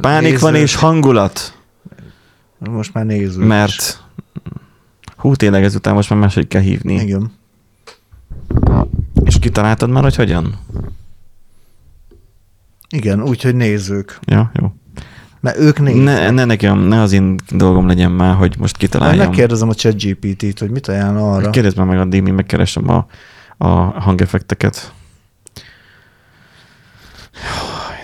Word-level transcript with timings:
Pánik 0.00 0.38
van 0.38 0.52
Nézők. 0.52 0.66
és 0.68 0.74
hangulat, 0.74 1.58
Most 2.58 2.94
már 2.94 3.04
nézzük. 3.04 3.44
mert 3.44 4.02
hú, 5.16 5.34
tényleg 5.34 5.64
ezután 5.64 5.94
most 5.94 6.10
már 6.10 6.18
máshogy 6.18 6.48
kell 6.48 6.60
hívni. 6.60 6.94
Igen. 6.94 7.32
És 9.24 9.38
kitaláltad 9.38 9.90
már, 9.90 10.02
hogy 10.02 10.16
hogyan? 10.16 10.58
Igen, 12.88 13.22
úgyhogy 13.22 13.54
nézők. 13.54 14.18
Ja, 14.24 14.50
jó. 14.54 14.72
Mert 15.40 15.58
ők 15.58 15.80
nézők. 15.80 16.04
Ne, 16.04 16.30
ne 16.30 16.44
nekem, 16.44 16.78
ne 16.78 17.00
az 17.00 17.12
én 17.12 17.36
dolgom 17.50 17.86
legyen 17.86 18.10
már, 18.10 18.34
hogy 18.34 18.54
most 18.58 18.76
kitaláljam. 18.76 19.26
megkérdezem 19.26 19.68
a 19.68 19.74
ChatGPT-t, 19.74 20.58
hogy 20.58 20.70
mit 20.70 20.88
ajánl 20.88 21.18
arra. 21.18 21.50
Kérdezd 21.50 21.76
már 21.76 21.86
meg 21.86 21.98
addig, 21.98 22.22
míg 22.22 22.32
megkeresem 22.32 22.88
a, 22.90 23.06
a 23.56 23.66
hangeffekteket. 24.00 24.92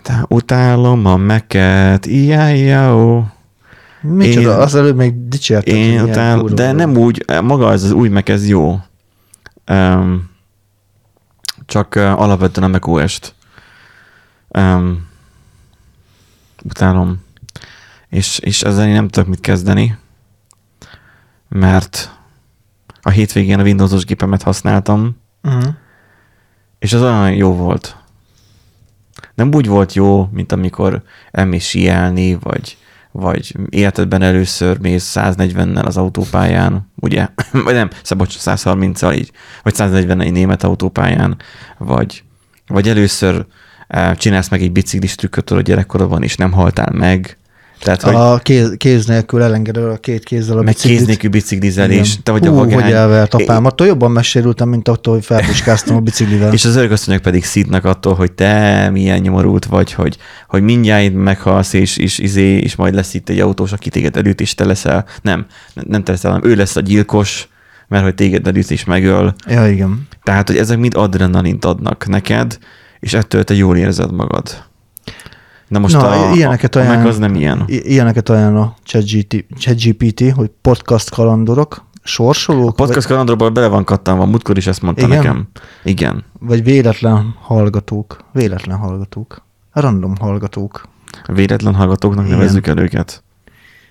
De 0.08 0.24
utálom 0.28 1.06
a 1.06 1.16
meket, 1.16 2.06
ijájó. 2.06 3.26
Micsoda, 4.00 4.50
Én- 4.52 4.56
az 4.58 4.74
előbb 4.74 4.96
még 4.96 5.28
dicsérted. 5.28 5.74
hogy 5.74 5.82
Én 5.82 5.98
kurva 6.38 6.54
de 6.54 6.72
nem 6.72 6.96
úgy, 6.96 7.24
maga 7.42 7.72
ez 7.72 7.82
az 7.82 7.90
új 7.90 8.08
meg 8.08 8.30
ez 8.30 8.48
jó. 8.48 8.80
Um, 9.70 10.30
csak 11.66 11.94
uh, 11.96 12.20
alapvetően 12.20 12.66
a 12.66 12.70
macOS-t. 12.70 13.34
Um, 14.48 15.06
utálom. 16.64 17.22
És, 18.08 18.38
és 18.38 18.62
ezzel 18.62 18.86
én 18.86 18.92
nem 18.92 19.08
tudok 19.08 19.28
mit 19.28 19.40
kezdeni, 19.40 19.98
mert 21.48 22.16
a 23.02 23.10
hétvégén 23.10 23.58
a 23.58 23.62
Windows-os 23.62 24.04
gépemet 24.04 24.42
használtam, 24.42 25.16
Uh-huh. 25.42 25.74
és 26.78 26.92
az 26.92 27.02
olyan 27.02 27.32
jó 27.32 27.54
volt. 27.54 27.96
Nem 29.38 29.54
úgy 29.54 29.66
volt 29.66 29.92
jó, 29.92 30.28
mint 30.32 30.52
amikor 30.52 31.02
elmész 31.30 31.64
síelni, 31.64 32.38
vagy, 32.40 32.76
vagy 33.12 33.54
életedben 33.68 34.22
először 34.22 34.78
mész 34.78 35.12
140-nel 35.14 35.84
az 35.84 35.96
autópályán, 35.96 36.90
ugye? 36.94 37.28
Vagy 37.64 37.74
nem, 37.74 37.90
szabad 38.02 38.26
130-al 38.30 39.16
így, 39.16 39.30
vagy 39.62 39.74
140 39.74 40.20
egy 40.20 40.32
német 40.32 40.62
autópályán, 40.62 41.36
vagy, 41.78 42.22
vagy 42.66 42.88
először 42.88 43.46
eh, 43.88 44.14
csinálsz 44.14 44.48
meg 44.48 44.62
egy 44.62 44.72
biciklis 44.72 45.14
trükköt, 45.14 45.50
a 45.50 45.60
gyerekkorodban, 45.60 46.22
és 46.22 46.36
nem 46.36 46.52
haltál 46.52 46.92
meg. 46.92 47.37
Tehát, 47.80 48.02
hogy 48.02 48.14
A 48.14 48.38
kéz, 48.38 48.74
kéz 48.76 49.06
nélkül 49.06 49.42
elengeded 49.42 49.84
a 49.84 49.96
két 49.96 50.24
kézzel 50.24 50.58
a 50.58 50.62
meg 50.62 50.74
biciklit. 50.74 50.96
kéz 50.98 51.06
nélkül 51.06 51.30
biciklizelés, 51.30 52.18
te 52.22 52.32
vagy 52.32 52.46
Hú, 52.46 52.52
a 52.52 52.54
vagány. 52.54 52.82
hogy 52.82 52.92
elvert 52.92 53.34
apám. 53.34 53.64
Attól 53.64 53.86
jobban 53.86 54.10
mesélültem, 54.10 54.68
mint 54.68 54.88
attól, 54.88 55.14
hogy 55.14 55.24
felpuskáztam 55.24 55.96
a 55.96 56.00
biciklivel. 56.00 56.52
És 56.52 56.64
az 56.64 56.76
örökasszonyok 56.76 57.22
pedig 57.22 57.44
szítnak 57.44 57.84
attól, 57.84 58.14
hogy 58.14 58.32
te 58.32 58.88
milyen 58.92 59.20
nyomorult 59.20 59.64
vagy, 59.64 59.92
hogy, 59.92 60.16
hogy 60.48 60.62
mindjárt 60.62 61.14
meghalsz, 61.14 61.72
és, 61.72 61.96
és, 61.96 62.18
izé, 62.18 62.56
és 62.56 62.76
majd 62.76 62.94
lesz 62.94 63.14
itt 63.14 63.28
egy 63.28 63.40
autós, 63.40 63.72
aki 63.72 63.88
téged 63.90 64.16
előtt, 64.16 64.40
és 64.40 64.54
te 64.54 64.64
leszel. 64.64 65.04
Nem, 65.22 65.46
nem 65.74 66.02
te 66.04 66.12
leszel, 66.12 66.30
hanem 66.32 66.50
ő 66.50 66.54
lesz 66.54 66.76
a 66.76 66.80
gyilkos, 66.80 67.48
mert 67.88 68.04
hogy 68.04 68.14
téged 68.14 68.46
előtt 68.46 68.70
is 68.70 68.84
megöl. 68.84 69.34
Ja, 69.48 69.68
igen. 69.68 70.06
Tehát, 70.22 70.48
hogy 70.48 70.56
ezek 70.56 70.78
mind 70.78 70.94
adrenalint 70.96 71.64
adnak 71.64 72.06
neked, 72.06 72.58
és 73.00 73.14
ettől 73.14 73.44
te 73.44 73.54
jól 73.54 73.76
érzed 73.76 74.12
magad. 74.12 74.66
Na 75.68 75.78
most 75.78 75.94
Na, 75.94 76.30
a, 76.30 76.34
ilyeneket 76.34 76.74
a, 76.76 76.80
a 76.80 76.82
ajánl- 76.82 77.08
az 77.08 77.18
nem 77.18 77.34
ilyen. 77.34 77.64
Ilyeneket 77.66 78.28
ajánl 78.28 78.58
a 78.58 78.76
ChatGPT, 79.58 80.30
hogy 80.34 80.50
podcast 80.62 81.10
kalandorok, 81.10 81.84
sorsolók, 82.02 82.76
Podcast 82.76 83.06
kalandorban 83.06 83.54
bele 83.54 83.66
van 83.66 83.84
kattanva, 83.84 84.24
múltkor 84.26 84.56
is 84.56 84.66
ezt 84.66 84.82
mondta 84.82 85.06
Igen? 85.06 85.16
nekem. 85.16 85.48
Igen. 85.84 86.24
vagy, 86.38 86.48
vagy 86.48 86.64
véletlen 86.64 87.34
hallgatók. 87.40 88.24
Véletlen 88.32 88.76
hallgatók. 88.76 89.42
Random 89.72 90.16
hallgatók. 90.20 90.88
Véletlen 91.26 91.74
hallgatóknak 91.74 92.26
Igen. 92.26 92.38
nevezzük 92.38 92.66
el 92.66 92.78
őket. 92.78 93.22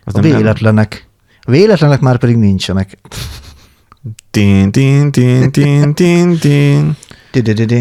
Az 0.03 0.15
A 0.15 0.21
véletlenek. 0.21 1.07
A 1.41 1.51
véletlenek 1.51 1.99
már 1.99 2.17
pedig 2.17 2.35
nincsenek. 2.35 2.97
Tin, 4.31 4.71
tin, 4.71 5.11
tin, 5.11 5.51
tin, 5.51 5.93
tin, 5.93 6.37
tin. 6.37 6.95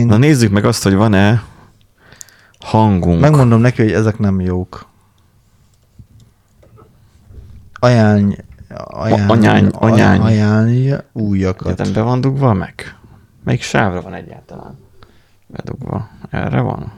Na 0.07 0.17
nézzük 0.17 0.51
meg 0.51 0.65
azt, 0.65 0.83
hogy 0.83 0.95
van-e 0.95 1.43
hangunk. 2.61 3.21
Megmondom 3.21 3.61
neki, 3.61 3.83
hogy 3.83 3.93
ezek 3.93 4.19
nem 4.19 4.41
jók. 4.41 4.87
Ajánlj, 7.73 8.37
ajánlj, 8.75 9.31
anyány, 9.31 9.67
anyány. 9.67 10.21
ajánlj 10.21 10.95
újakat. 11.13 11.67
Egyetem 11.67 11.93
be 11.93 12.01
van 12.01 12.21
dugva 12.21 12.53
meg? 12.53 12.97
Melyik 13.45 13.63
sávra 13.63 14.01
van 14.01 14.15
egyáltalán? 14.15 14.79
Bedugva. 15.47 16.09
Erre 16.31 16.61
van? 16.61 16.93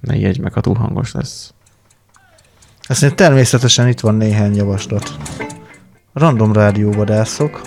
Ne 0.00 0.16
jegy 0.16 0.40
meg, 0.40 0.52
ha 0.52 0.60
túl 0.60 0.74
hangos 0.74 1.12
lesz. 1.12 1.54
Ezt 2.82 3.14
természetesen 3.14 3.88
itt 3.88 4.00
van 4.00 4.14
néhány 4.14 4.54
javaslat. 4.54 5.16
Random 6.12 6.52
rádióvadászok. 6.52 7.60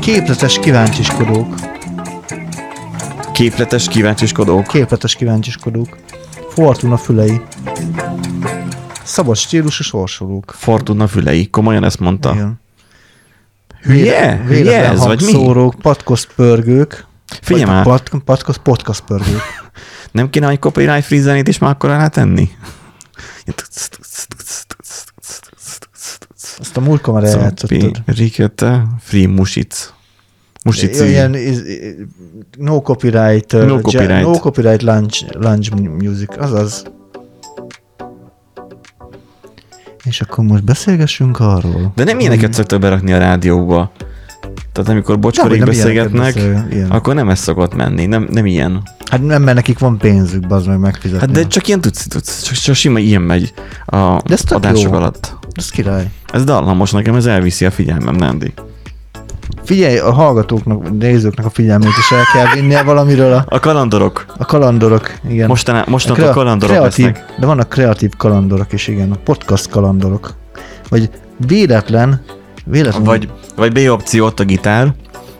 Képletes 0.00 0.58
kíváncsiskodók. 0.58 1.71
Képletes 3.42 3.88
kíváncsiskodók. 3.88 4.66
Képletes 4.66 5.14
kíváncsiskodók. 5.14 5.96
Fortuna 6.48 6.96
fülei. 6.96 7.40
Szabad 9.04 9.36
stílusú 9.36 9.82
sorsolók. 9.82 10.54
Fortuna 10.56 11.06
fülei. 11.06 11.50
Komolyan 11.50 11.84
ezt 11.84 12.00
mondta. 12.00 12.32
Igen. 12.34 12.60
Hülye? 13.80 14.36
Hülye 14.46 14.90
ez, 14.90 14.98
vagy 14.98 15.20
mi? 15.20 15.32
hangszórók, 15.32 15.74
patkoszt 15.74 16.28
pörgők. 16.34 17.06
Figyelj 17.40 17.64
már, 17.64 17.84
Pat, 18.24 18.58
podcast 18.62 19.00
pörgők. 19.00 19.42
nem 20.12 20.30
kéne 20.30 20.48
egy 20.48 20.58
copyright 20.58 21.04
free 21.04 21.20
zenét 21.20 21.48
is 21.48 21.58
már 21.58 21.70
akkor 21.70 21.90
alá 21.90 22.08
tenni? 22.08 22.48
Azt 26.58 26.76
a 26.76 26.80
múltkor 26.80 27.14
már 27.14 27.24
eljátszottad. 27.24 28.02
Rikete, 28.06 28.86
free 29.00 29.28
music. 29.28 29.92
Musici. 30.64 31.04
Ilyen 31.08 31.34
is- 31.34 31.58
no 32.58 32.80
copyright, 32.82 33.52
No 33.52 33.58
ja- 33.58 33.80
copyright. 33.80 34.22
no 34.22 34.32
copyright 34.38 34.82
lunch, 34.82 35.24
lunch 35.38 35.74
music, 35.74 36.36
azaz. 36.38 36.84
És 40.04 40.20
akkor 40.20 40.44
most 40.44 40.64
beszélgessünk 40.64 41.40
arról. 41.40 41.92
De 41.94 42.04
nem 42.04 42.18
ilyeneket 42.20 42.52
szoktak 42.52 42.80
berakni 42.80 43.12
a 43.12 43.18
rádióba. 43.18 43.92
Tehát 44.72 44.90
amikor 44.90 45.18
bocskorig 45.18 45.58
nem 45.58 45.66
beszélgetnek, 45.68 46.34
beszél, 46.34 46.66
ilyen. 46.70 46.90
akkor 46.90 47.14
nem 47.14 47.28
ez 47.28 47.38
szokott 47.38 47.74
menni. 47.74 48.06
Nem, 48.06 48.28
nem 48.30 48.46
ilyen. 48.46 48.82
Hát 49.10 49.22
nem, 49.22 49.42
mert 49.42 49.56
nekik 49.56 49.78
van 49.78 49.98
pénzük, 49.98 50.46
bazd 50.46 50.68
meg 50.68 50.78
megfizetni. 50.78 51.26
Hát 51.26 51.30
de 51.36 51.46
csak 51.46 51.66
ilyen 51.68 51.80
tudsz, 51.80 52.06
tudsz 52.08 52.42
csak, 52.42 52.54
csak 52.56 52.74
sima 52.74 52.98
ilyen 52.98 53.22
megy 53.22 53.52
a 53.86 54.20
De 54.26 54.34
ez 54.34 54.42
adások 54.52 54.82
jó. 54.82 54.92
alatt. 54.92 55.36
Ez 55.52 55.70
király. 55.70 56.10
Ez 56.32 56.44
dallamos 56.44 56.90
nekem, 56.90 57.14
ez 57.14 57.26
elviszi 57.26 57.64
a 57.64 57.70
figyelmem, 57.70 58.14
Nandi. 58.16 58.52
Figyelj, 59.64 59.98
a 59.98 60.12
hallgatóknak, 60.12 60.98
nézőknek 60.98 61.46
a 61.46 61.50
figyelmét 61.50 61.88
is 61.98 62.10
el 62.10 62.24
kell 62.32 62.54
vinnie 62.54 62.82
valamiről 62.82 63.32
a, 63.32 63.44
A 63.48 63.60
kalandorok. 63.60 64.24
a 64.38 64.44
kalandorok, 64.44 65.14
igen. 65.28 65.46
Mostaná, 65.48 65.80
A 65.80 65.90
mostantól 65.90 66.22
krea- 66.24 66.36
kalandorok 66.36 66.76
kreatív, 66.76 67.06
lesznek. 67.06 67.34
De 67.40 67.46
vannak 67.46 67.68
kreatív 67.68 68.10
kalandorok 68.16 68.72
is, 68.72 68.88
igen, 68.88 69.10
a 69.12 69.16
podcast 69.24 69.68
kalandorok. 69.68 70.34
Vagy 70.88 71.10
véletlen, 71.46 72.22
véletlen. 72.64 73.02
Vagy, 73.04 73.28
vagy 73.56 73.72
B 73.72 73.90
opció 73.90 74.24
ott 74.26 74.40
a 74.40 74.44
gitár, 74.44 74.94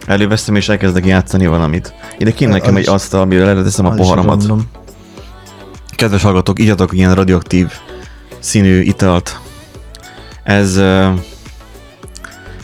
előveszem 0.06 0.54
és 0.56 0.68
elkezdek 0.68 1.06
játszani 1.06 1.46
valamit. 1.46 1.94
Ide 2.18 2.32
kéne 2.32 2.52
nekem 2.52 2.76
egy 2.76 2.88
asztal, 2.88 3.20
amire 3.20 3.52
leteszem 3.54 3.86
a 3.86 3.90
poharamat. 3.90 4.44
Kedves 5.96 6.22
hallgatók, 6.22 6.58
igyatok 6.58 6.92
ilyen 6.92 7.14
radioaktív 7.14 7.72
színű 8.38 8.80
italt. 8.80 9.38
Ez, 10.42 10.80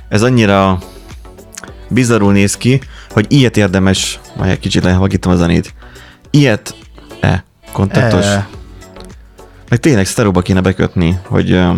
ez 0.09 0.23
annyira 0.23 0.79
bizarul 1.89 2.33
néz 2.33 2.57
ki, 2.57 2.81
hogy 3.11 3.27
ilyet 3.29 3.57
érdemes, 3.57 4.21
majd 4.37 4.51
egy 4.51 4.59
kicsit 4.59 4.83
lehalkítom 4.83 5.33
a 5.33 5.37
zenét, 5.37 5.75
ilyet, 6.31 6.75
e, 7.21 7.45
kontaktos, 7.73 8.25
e. 8.25 8.49
Meg 9.69 9.79
tényleg 9.79 10.07
szteróba 10.07 10.41
kéne 10.43 10.61
bekötni, 10.61 11.19
hogy 11.25 11.53
a 11.53 11.77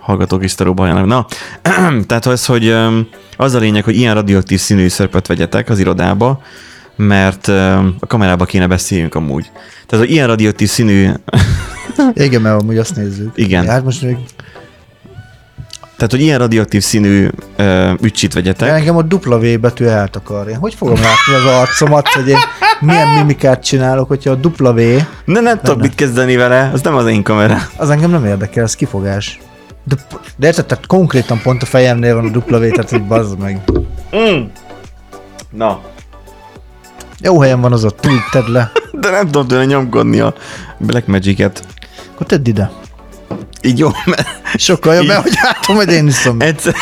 hallgatók 0.00 0.44
is 0.44 0.50
szteróba 0.50 0.82
halljanak. 0.82 1.06
Na, 1.06 1.26
tehát 2.08 2.26
az, 2.26 2.46
hogy 2.46 2.74
az 3.36 3.54
a 3.54 3.58
lényeg, 3.58 3.84
hogy 3.84 3.96
ilyen 3.96 4.14
radioaktív 4.14 4.60
színű 4.60 4.88
szörpöt 4.88 5.26
vegyetek 5.26 5.68
az 5.68 5.78
irodába, 5.78 6.42
mert 6.96 7.48
ö, 7.48 7.72
a 7.98 8.06
kamerába 8.06 8.44
kéne 8.44 8.66
beszéljünk 8.66 9.14
amúgy. 9.14 9.50
Tehát, 9.86 10.04
hogy 10.04 10.14
ilyen 10.14 10.26
radioaktív 10.26 10.68
színű, 10.68 11.10
igen, 12.12 12.42
mert 12.42 12.62
amúgy 12.62 12.78
azt 12.78 12.96
nézzük. 12.96 13.32
Igen. 13.34 13.66
Hát 13.66 13.84
most 13.84 14.02
még 14.02 14.16
tehát, 15.96 16.10
hogy 16.10 16.20
ilyen 16.20 16.38
radioaktív 16.38 16.82
színű 16.82 17.28
ö, 17.56 17.92
ücsit 18.00 18.34
de 18.34 18.40
vegyetek, 18.40 18.68
engem 18.68 18.96
a 18.96 19.02
dupla 19.02 19.38
V 19.38 19.60
betű 19.60 19.84
eltakarja. 19.84 20.58
Hogy 20.58 20.74
fogom 20.74 20.94
látni 20.94 21.46
az 21.46 21.52
arcomat, 21.54 22.08
hogy 22.08 22.28
én 22.28 22.36
milyen 22.80 23.08
mimikát 23.08 23.64
csinálok, 23.64 24.08
hogyha 24.08 24.30
a 24.30 24.34
dupla 24.34 24.72
V, 24.72 24.76
de 25.24 25.40
nem 25.40 25.60
tudok 25.62 25.80
mit 25.80 25.94
kezdeni 25.94 26.36
vele, 26.36 26.70
az 26.72 26.80
nem 26.80 26.94
az 26.94 27.06
én 27.06 27.22
kamera. 27.22 27.58
az 27.76 27.90
engem 27.90 28.10
nem 28.10 28.24
érdekel, 28.24 28.62
ez 28.64 28.74
kifogás. 28.74 29.38
De, 29.84 29.94
de 30.36 30.46
érted, 30.46 30.66
tehát 30.66 30.86
konkrétan 30.86 31.40
pont 31.42 31.62
a 31.62 31.66
fejemnél 31.66 32.14
van 32.14 32.26
a 32.26 32.30
dupla 32.30 32.58
V, 32.58 32.70
tehát 32.70 32.90
hogy 32.90 33.02
bazd 33.02 33.38
meg. 33.38 33.60
Mm. 34.16 34.42
Na, 35.50 35.80
Jó 37.20 37.40
helyen 37.40 37.60
van 37.60 37.72
az 37.72 37.84
ott, 37.84 38.08
tedd 38.30 38.50
le. 38.52 38.72
de 39.00 39.10
nem 39.10 39.24
tudom 39.24 39.46
tőle 39.46 39.64
nyomkodni 39.64 40.20
a 40.20 40.34
Black 40.78 41.06
Magic-et. 41.06 41.64
Akkor 42.14 42.26
tedd 42.26 42.48
ide. 42.48 42.70
Így 43.62 43.78
jó, 43.78 43.88
mert 44.04 44.28
Sokkal 44.54 44.94
jobb, 44.94 45.02
Így. 45.02 45.08
mert 45.08 45.22
hogy 45.22 45.34
látom, 45.42 45.76
hogy 45.76 45.92
én 45.92 46.06
iszom. 46.06 46.40
egyszer, 46.40 46.74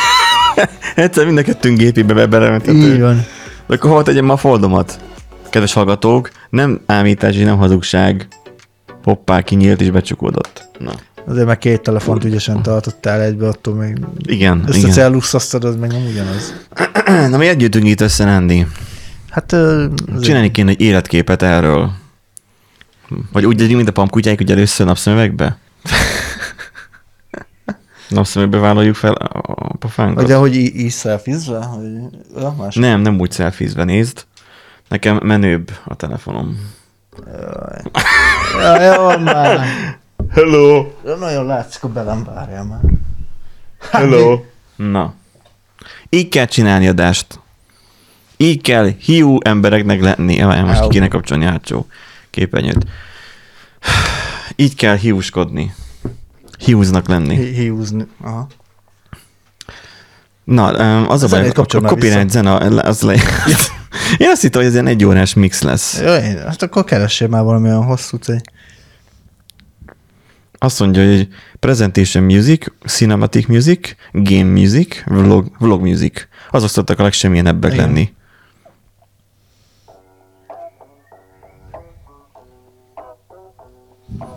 egyszer 0.95 1.25
mind 1.25 1.37
a 1.37 1.41
kettőnk 1.41 1.77
gépébe 1.77 2.21
Így 2.21 2.29
belementető. 2.29 2.99
van. 3.01 3.25
De 3.67 3.73
akkor 3.75 3.89
hol 3.89 4.03
tegyem 4.03 4.29
a 4.29 4.37
foldomat? 4.37 4.99
Kedves 5.49 5.73
hallgatók, 5.73 6.31
nem 6.49 6.79
ámítás 6.85 7.35
és 7.35 7.43
nem 7.43 7.57
hazugság. 7.57 8.27
Hoppá, 9.03 9.41
kinyílt 9.41 9.81
és 9.81 9.89
becsukódott. 9.91 10.67
Na. 10.79 10.91
Azért 11.27 11.45
meg 11.47 11.57
két 11.57 11.81
telefont 11.81 12.23
ügyesen 12.23 12.61
tartottál 12.61 13.21
egybe, 13.21 13.47
attól 13.47 13.73
még 13.75 13.97
Igen, 14.23 14.63
ezt 14.67 14.73
a 14.73 14.77
igen. 14.77 14.91
celluxasztad, 14.91 15.63
az 15.63 15.75
meg 15.75 15.91
nem 15.91 16.05
ugyanaz. 16.11 16.53
Na 17.31 17.37
miért 17.37 17.57
gyűjtünk 17.57 17.87
itt 17.87 18.01
össze, 18.01 18.35
Andy? 18.35 18.65
Hát 19.29 19.53
azért- 19.53 20.21
Csinálni 20.23 20.51
kéne 20.51 20.69
egy 20.69 20.81
életképet 20.81 21.41
erről. 21.41 21.91
Vagy 23.31 23.45
úgy 23.45 23.59
legyünk, 23.59 23.75
mint 23.75 23.89
a 23.89 23.91
pamkutyáik, 23.91 24.37
hogy 24.37 24.51
először 24.51 24.85
napszemüvegbe? 24.85 25.57
napszemüvegbe 28.09 28.59
vállaljuk 28.59 28.95
fel 28.95 29.13
a 29.13 29.77
pofánkat? 29.77 30.21
Vagy 30.23 30.31
ahogy 30.31 30.55
í- 30.55 30.75
így 30.75 30.89
szelfizve? 30.91 31.65
Hogy... 31.65 31.87
Ja, 32.37 32.55
más. 32.57 32.75
Nem, 32.75 33.01
nem 33.01 33.19
úgy 33.19 33.31
szelfizve 33.31 33.83
nézd. 33.83 34.25
Nekem 34.89 35.19
menőbb 35.23 35.71
a 35.85 35.95
telefonom. 35.95 36.71
Ja, 38.59 38.81
jó, 38.81 39.17
már. 39.17 39.59
Hello! 40.29 40.85
Ja, 41.05 41.15
Nagyon 41.15 41.45
látszik 41.45 41.83
a 41.83 41.87
belem, 41.87 42.23
várjál 42.23 42.63
már. 42.63 42.79
Hello! 43.91 44.41
Na. 44.75 45.13
Így 46.09 46.29
kell 46.29 46.45
csinálni 46.45 46.87
adást. 46.87 47.39
Így 48.37 48.61
kell 48.61 48.87
hiú 48.99 49.37
embereknek 49.43 50.01
lenni. 50.01 50.41
Várjál, 50.41 50.65
most 50.65 50.79
Au. 50.79 50.87
kéne 50.89 51.07
kapcsolni 51.07 51.45
a 51.45 51.49
hátsó 51.49 51.85
képernyőt. 52.29 52.85
Így 54.55 54.75
kell 54.75 54.95
hiúskodni. 54.95 55.73
Hiúznak 56.65 57.07
lenni. 57.07 57.35
Hiúzni. 57.35 58.05
Aha. 58.21 58.47
Na, 60.43 60.67
az 61.07 61.23
a 61.23 61.25
A 61.25 61.29
baj, 61.29 61.49
a, 61.49 61.65
copyright 61.81 62.29
zene, 62.29 62.53
az 62.81 63.01
le... 63.01 63.13
Én 64.17 64.29
azt 64.29 64.41
hittem, 64.41 64.61
hogy 64.61 64.69
ez 64.69 64.73
ilyen 64.73 64.87
egy 64.87 65.05
órás 65.05 65.33
mix 65.33 65.61
lesz. 65.61 66.01
Jó, 66.01 66.11
hát 66.45 66.61
akkor 66.61 66.83
keressél 66.83 67.27
már 67.27 67.43
valami 67.43 67.67
olyan 67.67 67.83
hosszú 67.83 68.17
cég. 68.17 68.41
Azt 70.57 70.79
mondja, 70.79 71.05
hogy 71.05 71.27
presentation 71.59 72.23
music, 72.23 72.65
cinematic 72.85 73.47
music, 73.47 73.95
game 74.11 74.51
music, 74.51 75.03
vlog, 75.05 75.51
vlog 75.59 75.81
music. 75.81 76.27
Azok 76.51 76.69
szoktak 76.69 76.99
a 76.99 77.03
legsemmilyenebbek 77.03 77.73
Igen. 77.73 77.85
lenni. 77.85 78.13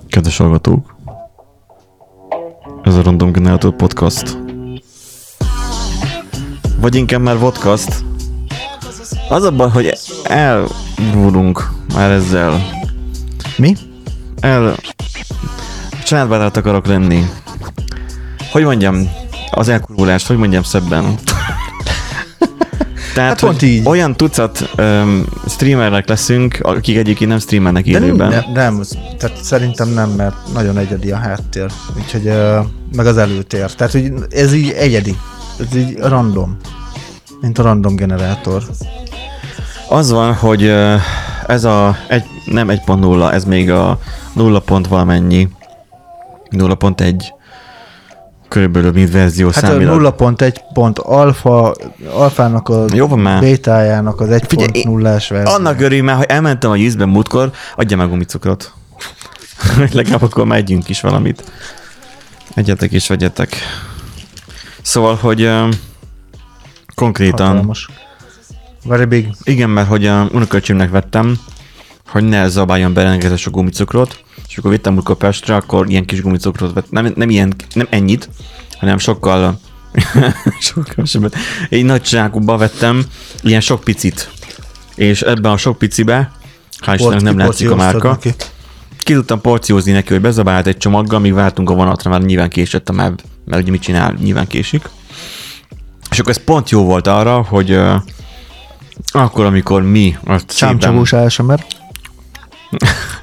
Kedves 0.09 0.37
hallgatók! 0.37 0.98
Ez 2.89 2.97
a 2.97 3.03
Random 3.03 3.33
Generator 3.33 3.75
Podcast. 3.77 4.39
Vagy 6.81 6.95
inkább 6.95 7.21
már 7.21 7.39
vodcast. 7.39 8.05
Az 9.29 9.43
a 9.43 9.51
baj, 9.51 9.69
hogy 9.69 9.99
elvúlunk 10.23 11.71
már 11.95 12.11
ezzel. 12.11 12.63
Mi? 13.57 13.77
El... 14.41 14.75
Családbarát 16.05 16.57
akarok 16.57 16.87
lenni. 16.87 17.25
Hogy 18.53 18.65
mondjam, 18.65 19.11
az 19.51 19.69
elkurvulást, 19.69 20.27
hogy 20.27 20.37
mondjam 20.37 20.63
szebben. 20.63 21.19
Tehát, 23.19 23.41
Hát 23.41 23.41
pont 23.51 23.63
így. 23.63 23.87
olyan 23.87 24.17
tucat 24.17 24.71
um, 24.79 25.25
streamernek 25.49 26.09
leszünk, 26.09 26.59
akik 26.63 26.97
egyébként 26.97 27.31
nem 27.31 27.39
streamernek 27.39 27.85
De 27.85 27.93
nem, 27.93 28.03
élőben. 28.03 28.29
nem, 28.29 28.45
nem, 28.53 28.79
az- 28.79 28.99
tehát 29.19 29.37
szerintem 29.45 29.89
nem, 29.89 30.11
mert 30.11 30.35
nagyon 30.53 30.79
egyedi 30.79 31.11
a 31.11 31.17
háttér, 31.17 31.71
úgyhogy 31.97 32.27
ö, 32.27 32.59
meg 32.97 33.07
az 33.07 33.17
előtér. 33.17 33.75
Tehát, 33.75 33.93
hogy 33.93 34.13
ez 34.31 34.53
így 34.55 34.71
egyedi, 34.71 35.17
ez 35.61 35.77
így 35.77 35.99
random, 35.99 36.57
mint 37.41 37.59
a 37.59 37.63
random 37.63 37.97
generátor. 37.97 38.63
Az 39.89 40.11
van, 40.11 40.35
hogy 40.35 40.63
ö, 40.63 40.95
ez 41.47 41.65
a 41.65 41.97
egy, 42.09 42.25
nem 42.45 42.69
1.0, 42.69 43.33
ez 43.33 43.45
még 43.45 43.71
a 43.71 43.99
0. 44.33 44.59
pont 44.61 44.87
valamennyi. 44.89 45.49
0.1 46.51 47.15
körülbelül 48.49 48.93
mint 48.93 49.13
verzió 49.13 49.47
Hát 49.47 49.57
a 49.63 49.67
számilag. 49.67 50.15
0.1 50.19 50.57
pont 50.73 50.99
alfa, 50.99 51.75
alfának 52.13 52.69
a 52.69 52.85
Jó 52.95 53.07
van 53.07 53.19
már. 53.19 53.41
bétájának 53.41 54.21
az 54.21 54.43
Figyelj, 54.47 54.69
1.0-ás 54.73 55.29
verzió. 55.29 55.55
Annak 55.55 55.81
örülj 55.81 56.01
hogy 56.01 56.27
elmentem 56.29 56.71
a 56.71 56.75
vízben 56.75 57.09
múltkor, 57.09 57.51
adja 57.77 57.97
meg 57.97 58.09
gumicukrot. 58.09 58.73
Legalább 59.93 60.23
akkor 60.23 60.47
már 60.47 60.59
együnk 60.59 60.89
is 60.89 61.01
valamit. 61.01 61.45
Egyetek 62.55 62.93
és 62.93 63.09
vegyetek. 63.09 63.57
Szóval, 64.83 65.15
hogy 65.15 65.43
uh, 65.43 65.69
konkrétan, 66.95 67.47
Hatalmas. 67.47 67.89
Very 68.85 69.05
big. 69.05 69.29
igen, 69.43 69.71
mert 69.71 69.89
hogy 69.89 70.07
a 70.07 70.29
unoköcsimnek 70.33 70.91
vettem, 70.91 71.39
hogy 72.07 72.25
ne 72.25 72.49
zabáljon 72.49 72.93
be 72.93 73.03
rengeteg 73.03 73.37
sok 73.37 73.53
gumicukrot, 73.53 74.25
és 74.49 74.59
akkor 74.59 74.71
vittem 74.71 74.93
múltkor 74.93 75.17
Pestre, 75.17 75.55
akkor 75.55 75.91
ilyen 75.91 76.05
kis 76.05 76.23
gumicukrot 76.23 76.73
vett, 76.73 76.91
nem, 76.91 77.13
nem 77.17 77.31
ilyen, 77.31 77.55
nem 77.75 77.87
ennyit, 77.91 78.29
hanem 78.79 78.99
sokkal, 78.99 79.61
sokkal 80.61 80.85
kevesebbet. 80.85 81.37
Egy 81.71 81.85
nagy 81.85 82.07
zsákba 82.07 82.57
vettem, 82.57 83.05
ilyen 83.43 83.61
sok 83.61 83.81
picit. 83.81 84.31
És 84.95 85.23
ebben 85.23 85.53
a 85.53 85.57
sok 85.57 85.79
picibe, 85.79 86.33
hál' 86.87 86.95
Istennek 86.95 87.21
nem 87.21 87.39
látszik 87.39 87.71
a 87.71 87.77
márka, 87.77 88.09
neki. 88.09 88.35
ki 88.99 89.13
tudtam 89.13 89.41
porciózni 89.41 89.93
neki, 89.93 90.13
hogy 90.13 90.21
bezabált 90.21 90.67
egy 90.67 90.77
csomaggal, 90.77 91.19
míg 91.19 91.33
vártunk 91.33 91.71
a 91.71 91.75
vonatra, 91.75 92.11
már 92.11 92.23
nyilván 92.23 92.49
késett 92.49 92.89
a 92.89 92.93
MEB, 92.93 93.21
mert 93.45 93.63
ugye 93.63 93.71
mit 93.71 93.83
csinál, 93.83 94.17
nyilván 94.23 94.47
késik. 94.47 94.89
És 96.11 96.19
akkor 96.19 96.31
ez 96.31 96.45
pont 96.45 96.71
jó 96.71 96.85
volt 96.85 97.07
arra, 97.07 97.43
hogy 97.43 97.71
uh, 97.71 97.95
akkor, 99.13 99.45
amikor 99.45 99.83
mi 99.83 100.17
azt 100.25 100.51
szépen, 100.51 100.79
Csámcsogós 100.79 101.13
ASMR. 101.13 101.65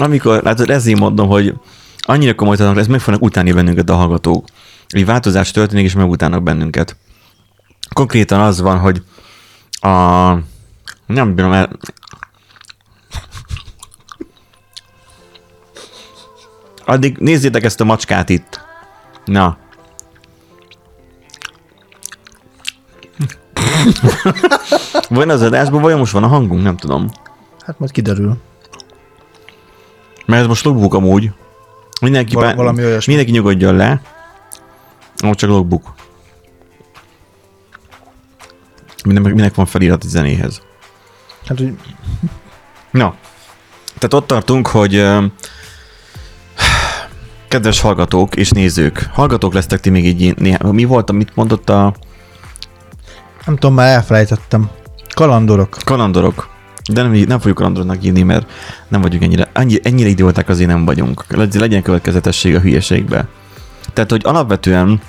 amikor, 0.00 0.44
hát 0.44 0.60
ezért 0.60 0.98
mondom, 0.98 1.28
hogy 1.28 1.54
annyira 1.98 2.34
komolytalanok, 2.34 2.78
ez 2.78 2.86
meg 2.86 3.00
fognak 3.00 3.22
utáni 3.22 3.52
bennünket 3.52 3.90
a 3.90 3.94
hallgatók. 3.94 4.44
Egy 4.88 5.06
változás 5.06 5.50
történik, 5.50 5.84
és 5.84 5.94
megutálnak 5.94 6.42
bennünket. 6.42 6.96
Konkrétan 7.94 8.40
az 8.40 8.60
van, 8.60 8.78
hogy 8.78 9.02
a... 9.80 10.32
Nem 11.06 11.34
bírom 11.34 11.52
el... 11.52 11.70
Addig 16.84 17.16
nézzétek 17.18 17.64
ezt 17.64 17.80
a 17.80 17.84
macskát 17.84 18.28
itt. 18.28 18.60
Na. 19.24 19.56
Vajon 25.08 25.30
az 25.30 25.42
adásban, 25.42 25.82
vajon 25.82 25.98
most 25.98 26.12
van 26.12 26.24
a 26.24 26.28
hangunk? 26.28 26.62
Nem 26.62 26.76
tudom. 26.76 27.10
Hát 27.66 27.78
majd 27.78 27.90
kiderül. 27.90 28.38
Mert 30.30 30.42
ez 30.42 30.48
most 30.48 30.64
logbook 30.64 30.94
amúgy. 30.94 31.30
Mindenki, 32.00 32.34
Val- 32.34 32.46
bár, 32.46 32.56
valami 32.56 32.84
olyasmi. 32.84 33.14
mindenki 33.14 33.38
nyugodjon 33.38 33.76
le. 33.76 34.00
Ó, 35.24 35.34
csak 35.34 35.50
logbook. 35.50 35.94
Minden, 39.04 39.22
minek 39.32 39.54
van 39.54 39.66
felirat 39.66 40.04
a 40.04 40.08
zenéhez. 40.08 40.62
Hát, 41.46 41.58
hogy 41.58 41.74
Na, 42.90 43.14
tehát 43.98 44.14
ott 44.14 44.26
tartunk, 44.26 44.66
hogy 44.66 45.06
kedves 47.48 47.80
hallgatók 47.80 48.36
és 48.36 48.50
nézők, 48.50 49.08
hallgatók 49.12 49.52
lesztek 49.54 49.80
ti 49.80 49.90
még 49.90 50.04
így 50.04 50.36
néha, 50.36 50.72
mi 50.72 50.84
volt, 50.84 51.10
amit 51.10 51.34
mondott 51.36 51.68
a 51.68 51.94
nem 53.46 53.54
tudom, 53.54 53.74
már 53.74 53.88
elfelejtettem. 53.94 54.70
Kalandorok. 55.14 55.76
kalandorok? 55.84 56.49
De 56.92 57.02
nem, 57.02 57.12
nem 57.12 57.38
fogjuk 57.38 57.56
kalandornak 57.56 58.04
írni, 58.04 58.22
mert 58.22 58.50
nem 58.88 59.00
vagyunk 59.00 59.22
ennyire, 59.22 59.50
ennyi, 59.52 59.78
ennyire 59.82 60.08
idióták 60.08 60.48
azért 60.48 60.68
nem 60.68 60.84
vagyunk. 60.84 61.24
Legy- 61.28 61.54
Legyen 61.54 61.82
következetesség 61.82 62.54
a 62.54 62.60
hülyeségbe. 62.60 63.28
Tehát, 63.92 64.10
hogy 64.10 64.22
alapvetően 64.24 65.00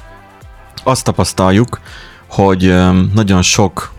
azt 0.84 1.04
tapasztaljuk, 1.04 1.80
hogy 2.28 2.76
nagyon 3.14 3.42
sok 3.42 3.92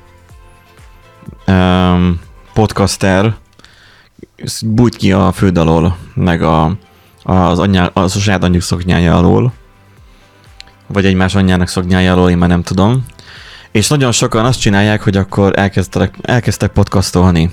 öm, 1.47 2.21
podcaster 2.55 3.35
bújt 4.65 4.97
ki 4.97 5.13
a 5.13 5.33
föld 5.33 5.59
alól, 5.59 5.97
meg 6.15 6.43
a, 6.43 6.77
az, 7.23 7.59
anyá, 7.59 7.91
az 7.93 8.17
a 8.17 8.19
saját 8.19 8.45
anyjuk 8.45 8.63
szoknyája 8.63 9.17
alól, 9.17 9.53
vagy 10.87 11.05
egymás 11.05 11.35
anyjának 11.35 11.69
szoknyája 11.69 12.13
alól, 12.13 12.31
én 12.31 12.39
már 12.39 12.49
nem 12.49 12.63
tudom. 12.63 13.05
És 13.71 13.89
nagyon 13.89 14.13
sokan 14.13 14.45
azt 14.45 14.61
csinálják, 14.61 15.03
hogy 15.03 15.17
akkor 15.17 15.59
elkezdtek, 15.59 16.15
elkezdtek 16.23 16.71
podcastolni. 16.71 17.51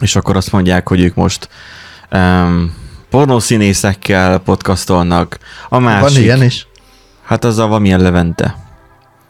És 0.00 0.16
akkor 0.16 0.36
azt 0.36 0.52
mondják, 0.52 0.88
hogy 0.88 1.00
ők 1.00 1.14
most 1.14 1.48
um, 2.12 2.74
pornószínészekkel 3.10 4.38
podcastolnak. 4.38 5.38
A 5.68 5.78
másik, 5.78 6.14
Van 6.14 6.22
ilyen 6.22 6.42
is? 6.42 6.66
hát 7.22 7.44
az 7.44 7.58
a 7.58 7.66
valamilyen 7.66 8.00
Levente. 8.00 8.56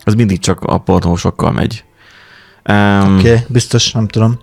Az 0.04 0.14
mindig 0.14 0.38
csak 0.38 0.60
a 0.60 0.78
pornósokkal 0.78 1.52
megy. 1.52 1.84
Um, 2.70 3.18
Oké, 3.18 3.30
okay, 3.30 3.44
biztos, 3.48 3.92
nem 3.92 4.08
tudom. 4.08 4.38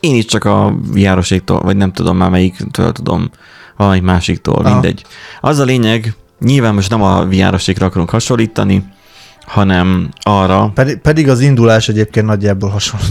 én 0.00 0.14
is 0.14 0.24
csak 0.24 0.44
a 0.44 0.74
jároséktól, 0.94 1.60
vagy 1.60 1.76
nem 1.76 1.92
tudom 1.92 2.16
már 2.16 2.30
melyiktől 2.30 2.92
tudom, 2.92 3.30
valami 3.76 4.00
másiktól, 4.00 4.64
Aha. 4.64 4.72
mindegy. 4.72 5.04
Az 5.40 5.58
a 5.58 5.64
lényeg, 5.64 6.14
nyilván 6.40 6.74
most 6.74 6.90
nem 6.90 7.02
a 7.02 7.26
járosékra 7.30 7.86
akarunk 7.86 8.10
hasonlítani, 8.10 8.84
hanem 9.46 10.08
arra, 10.22 10.70
Pedig, 10.74 10.98
pedig 10.98 11.28
az 11.28 11.40
indulás 11.40 11.88
egyébként 11.88 12.26
nagyjából 12.26 12.70
hasonló. 12.70 13.06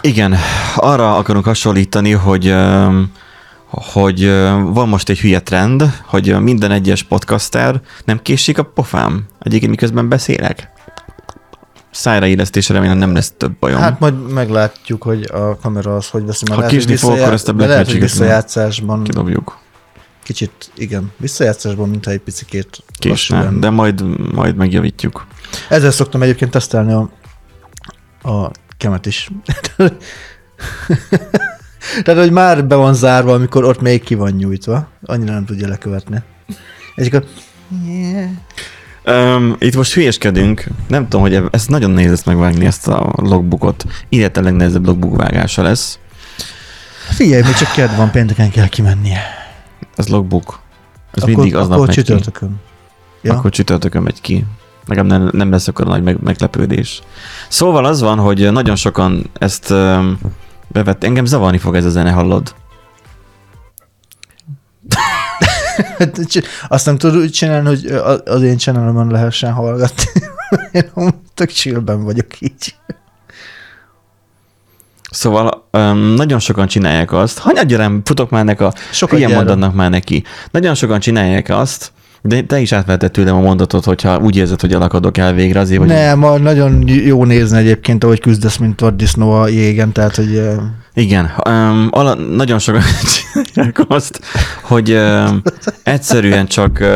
Igen, 0.00 0.36
arra 0.76 1.16
akarunk 1.16 1.44
hasonlítani, 1.44 2.10
hogy 2.10 2.54
hogy 3.68 4.28
van 4.62 4.88
most 4.88 5.08
egy 5.08 5.18
hülye 5.20 5.40
trend, 5.40 6.02
hogy 6.04 6.40
minden 6.40 6.70
egyes 6.70 7.02
podcaster 7.02 7.80
nem 8.04 8.22
késik 8.22 8.58
a 8.58 8.62
pofám. 8.62 9.24
Egyébként 9.40 9.70
miközben 9.70 10.08
beszélek. 10.08 10.72
Szájraélesztésre 11.90 12.74
remélem 12.74 12.98
nem 12.98 13.14
lesz 13.14 13.32
több 13.36 13.52
bajom. 13.60 13.80
Hát 13.80 14.00
majd 14.00 14.32
meglátjuk, 14.32 15.02
hogy 15.02 15.30
a 15.32 15.56
kamera 15.56 15.96
az 15.96 16.08
hogy 16.08 16.24
veszi. 16.26 16.52
Ha 16.52 16.66
késni 16.66 16.96
fog, 16.96 17.10
akkor 17.18 17.32
ezt 17.32 17.48
a 17.48 17.52
Black 17.52 17.70
lehet, 17.70 17.92
visszajátszásban 17.92 19.02
Kidobjuk. 19.02 19.58
kicsit, 20.22 20.70
igen, 20.74 21.12
visszajátszásban, 21.16 21.88
mintha 21.88 22.10
egy 22.10 22.20
picikét 22.20 22.82
Késne, 22.98 23.50
de 23.58 23.70
majd, 23.70 24.32
majd 24.34 24.56
megjavítjuk. 24.56 25.26
Ezzel 25.68 25.90
szoktam 25.90 26.22
egyébként 26.22 26.50
tesztelni 26.50 26.92
a, 26.92 27.10
a 28.30 28.50
kemet 28.84 29.06
is. 29.06 29.30
Tehát, 32.04 32.20
hogy 32.20 32.32
már 32.32 32.66
be 32.66 32.74
van 32.74 32.94
zárva, 32.94 33.32
amikor 33.32 33.64
ott 33.64 33.80
még 33.80 34.02
ki 34.02 34.14
van 34.14 34.30
nyújtva. 34.30 34.88
Annyira 35.02 35.32
nem 35.32 35.44
tudja 35.44 35.68
lekövetni. 35.68 36.22
És 36.94 37.06
akkor... 37.06 37.24
Yeah. 37.86 38.30
Um, 39.36 39.56
itt 39.58 39.76
most 39.76 39.92
hülyeskedünk. 39.94 40.64
Nem 40.88 41.02
tudom, 41.02 41.20
hogy 41.20 41.42
ezt 41.50 41.68
nagyon 41.68 41.90
nehéz 41.90 42.10
lesz 42.10 42.24
megvágni, 42.24 42.66
ezt 42.66 42.88
a 42.88 43.12
logbookot. 43.16 43.84
Illetve 44.08 44.40
a 44.40 44.44
legnehezebb 44.44 44.86
logbook 44.86 45.16
vágása 45.16 45.62
lesz. 45.62 45.98
Figyelj, 47.10 47.42
még 47.42 47.54
csak 47.54 47.72
kedv 47.72 47.96
van, 47.96 48.10
pénteken 48.10 48.50
kell 48.50 48.66
kimennie. 48.66 49.20
Ez 49.96 50.08
logbook. 50.08 50.60
Ez 51.12 51.22
akkor, 51.22 51.34
mindig 51.34 51.54
aznap 51.54 51.72
akkor 51.72 51.86
megy 51.86 51.96
ki. 51.96 52.02
csütörtökön. 52.02 52.60
Ja? 53.22 53.34
Akkor 53.34 53.50
csütörtökön 53.50 54.02
megy 54.02 54.20
ki. 54.20 54.44
Legalább 54.86 55.10
nem, 55.10 55.28
nem 55.32 55.50
lesz 55.50 55.68
akkor 55.68 55.86
nagy 55.86 56.02
meg, 56.02 56.22
meglepődés. 56.22 57.02
Szóval 57.48 57.84
az 57.84 58.00
van, 58.00 58.18
hogy 58.18 58.52
nagyon 58.52 58.76
sokan 58.76 59.30
ezt 59.38 59.70
um, 59.70 60.18
bevett. 60.68 61.04
Engem 61.04 61.24
zavarni 61.24 61.58
fog 61.58 61.76
ez 61.76 61.84
a 61.84 61.90
zene, 61.90 62.10
hallod? 62.10 62.54
Azt 66.68 66.86
nem 66.86 66.98
tudod 66.98 67.16
úgy 67.16 67.30
csinálni, 67.30 67.68
hogy 67.68 67.86
az 68.24 68.42
én 68.42 68.56
channelomon 68.56 69.10
lehessen 69.10 69.52
hallgatni. 69.52 70.04
Én 70.72 70.90
tök 71.34 71.50
chillben 71.50 72.04
vagyok 72.04 72.40
így. 72.40 72.74
Szóval 75.10 75.68
um, 75.72 75.98
nagyon 75.98 76.38
sokan 76.38 76.66
csinálják 76.66 77.12
azt, 77.12 77.38
hanyadja 77.38 77.76
rám, 77.76 78.02
futok 78.04 78.30
már 78.30 78.44
nek 78.44 78.60
a 78.60 78.72
Sokat 78.90 79.14
hülye 79.14 79.28
gyere. 79.28 79.38
mondatnak 79.38 79.74
már 79.74 79.90
neki. 79.90 80.24
Nagyon 80.50 80.74
sokan 80.74 81.00
csinálják 81.00 81.48
azt, 81.48 81.92
de 82.26 82.42
te 82.42 82.60
is 82.60 82.72
átvetted 82.72 83.10
tőlem 83.10 83.36
a 83.36 83.40
mondatot, 83.40 83.84
hogyha 83.84 84.18
úgy 84.18 84.36
érzed, 84.36 84.60
hogy 84.60 84.72
alakadok 84.72 85.18
el 85.18 85.32
végre, 85.32 85.60
azért, 85.60 85.78
hogy 85.78 85.88
Nem, 85.88 86.18
ma 86.18 86.38
nagyon 86.38 86.88
jó 86.88 87.24
nézni 87.24 87.58
egyébként, 87.58 88.04
ahogy 88.04 88.20
küzdesz, 88.20 88.56
mint 88.56 88.80
a 88.80 88.90
disznó 88.90 89.32
a 89.32 89.48
jégen, 89.48 89.92
tehát, 89.92 90.16
hogy 90.16 90.42
Igen, 90.94 91.30
um, 91.48 91.88
ala, 91.90 92.14
nagyon 92.14 92.58
sokan 92.58 92.82
csinálják 93.52 93.80
azt, 93.88 94.20
hogy 94.62 94.92
um, 94.92 95.42
egyszerűen 95.82 96.46
csak 96.46 96.78
uh, 96.80 96.88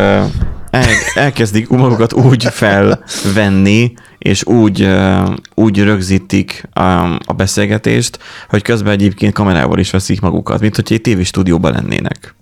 el, 0.71 0.87
elkezdik 1.15 1.69
magukat 1.69 2.13
úgy 2.13 2.45
felvenni, 2.45 3.93
és 4.19 4.47
úgy, 4.47 4.83
uh, 4.83 5.29
úgy 5.55 5.83
rögzítik 5.83 6.69
um, 6.81 7.19
a 7.27 7.33
beszélgetést, 7.33 8.19
hogy 8.49 8.63
közben 8.63 8.93
egyébként 8.93 9.33
kamerával 9.33 9.79
is 9.79 9.91
veszik 9.91 10.21
magukat, 10.21 10.61
mint 10.61 10.77
hogy 10.77 10.93
egy 10.93 11.01
tévéstúdióban 11.01 11.73
lennének. 11.73 12.37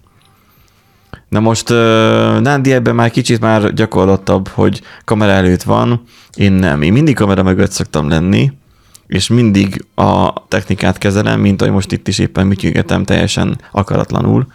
Na 1.37 1.43
most 1.43 1.71
uh, 1.71 1.77
Nándi 2.41 2.73
ebben 2.73 2.95
már 2.95 3.11
kicsit 3.11 3.41
már 3.41 3.73
gyakorlottabb, 3.73 4.49
hogy 4.49 4.83
kamera 5.05 5.33
előtt 5.33 5.63
van, 5.63 6.03
én 6.35 6.53
nem. 6.53 6.83
Én 6.83 6.93
mindig 6.93 7.15
kamera 7.15 7.43
mögött 7.43 7.71
szoktam 7.71 8.09
lenni, 8.09 8.53
és 9.07 9.29
mindig 9.29 9.85
a 9.95 10.33
technikát 10.49 10.99
kezelem, 10.99 11.41
mint 11.41 11.63
ahogy 11.63 11.73
most 11.73 11.93
itt 11.93 12.09
is 12.09 12.19
éppen 12.19 12.47
működgetem 12.47 13.05
teljesen 13.05 13.61
akaratlanul, 13.71 14.47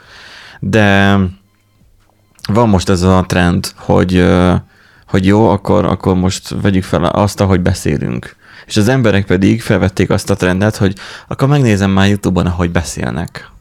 de 0.59 1.17
van 2.53 2.69
most 2.69 2.89
ez 2.89 3.01
a 3.01 3.23
trend, 3.27 3.71
hogy, 3.75 4.25
hogy 5.07 5.25
jó, 5.25 5.50
akkor, 5.50 5.85
akkor 5.85 6.15
most 6.15 6.55
vegyük 6.61 6.83
fel 6.83 7.03
azt, 7.05 7.41
ahogy 7.41 7.61
beszélünk. 7.61 8.35
És 8.65 8.77
az 8.77 8.88
emberek 8.88 9.25
pedig 9.25 9.61
felvették 9.61 10.09
azt 10.09 10.29
a 10.29 10.35
trendet, 10.35 10.75
hogy 10.77 10.95
akkor 11.27 11.47
megnézem 11.47 11.91
már 11.91 12.07
YouTube-on, 12.07 12.45
ahogy 12.45 12.71
beszélnek. 12.71 13.51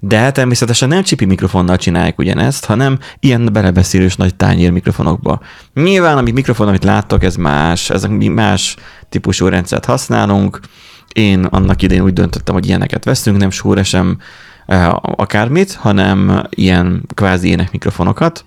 De 0.00 0.30
természetesen 0.30 0.88
nem 0.88 1.02
csipi 1.02 1.24
mikrofonnal 1.24 1.76
csinálják 1.76 2.18
ugyanezt, 2.18 2.64
hanem 2.64 2.98
ilyen 3.20 3.48
belebeszélős 3.52 4.16
nagy 4.16 4.34
tányér 4.34 4.70
mikrofonokba. 4.70 5.40
Nyilván, 5.74 6.18
amit 6.18 6.34
mikrofon, 6.34 6.68
amit 6.68 6.84
láttok, 6.84 7.24
ez 7.24 7.36
más, 7.36 7.90
ezek 7.90 8.10
mi 8.10 8.28
más 8.28 8.76
típusú 9.08 9.46
rendszert 9.46 9.84
használunk. 9.84 10.60
Én 11.12 11.44
annak 11.44 11.82
idején 11.82 12.02
úgy 12.02 12.12
döntöttem, 12.12 12.54
hogy 12.54 12.66
ilyeneket 12.66 13.04
veszünk, 13.04 13.36
nem 13.36 13.50
súre 13.50 13.82
sem 13.82 14.18
eh, 14.66 14.94
akármit, 15.00 15.72
hanem 15.72 16.46
ilyen 16.50 17.02
kvázi 17.14 17.48
ének 17.48 17.72
mikrofonokat. 17.72 18.44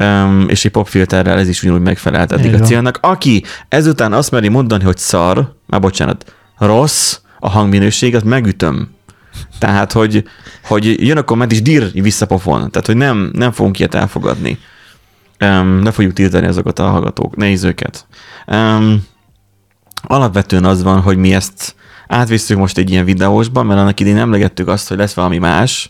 Um, 0.00 0.46
és 0.48 0.64
egy 0.64 0.70
popfilterrel 0.70 1.38
ez 1.38 1.48
is 1.48 1.62
ugyanúgy 1.62 1.80
megfelelt 1.80 2.32
eddig 2.32 2.54
a 2.54 2.58
célnak. 2.58 2.98
Aki 3.00 3.44
ezután 3.68 4.12
azt 4.12 4.30
meri 4.30 4.48
mondani, 4.48 4.84
hogy 4.84 4.96
szar, 4.96 5.54
már 5.66 5.80
bocsánat, 5.80 6.34
rossz 6.58 7.18
a 7.38 7.48
hangminőség, 7.48 8.14
azt 8.14 8.24
megütöm. 8.24 8.95
Tehát, 9.58 9.92
hogy, 9.92 10.24
hogy 10.64 11.06
jön 11.06 11.16
a 11.16 11.22
komment 11.22 11.52
és 11.52 11.62
dír 11.62 11.90
visszapofon. 11.92 12.70
Tehát, 12.70 12.86
hogy 12.86 12.96
nem, 12.96 13.30
nem 13.32 13.52
fogunk 13.52 13.78
ilyet 13.78 13.94
elfogadni. 13.94 14.58
Um, 15.40 15.78
ne 15.78 15.90
fogjuk 15.90 16.12
tiltani 16.12 16.46
azokat 16.46 16.78
a 16.78 16.90
hallgatók, 16.90 17.36
nézőket. 17.36 18.06
Um, 18.46 19.06
alapvetően 20.02 20.64
az 20.64 20.82
van, 20.82 21.00
hogy 21.00 21.16
mi 21.16 21.34
ezt 21.34 21.74
átvisszük 22.08 22.58
most 22.58 22.78
egy 22.78 22.90
ilyen 22.90 23.04
videósban, 23.04 23.66
mert 23.66 23.80
annak 23.80 24.00
idén 24.00 24.16
emlegettük 24.16 24.68
azt, 24.68 24.88
hogy 24.88 24.96
lesz 24.96 25.14
valami 25.14 25.38
más, 25.38 25.88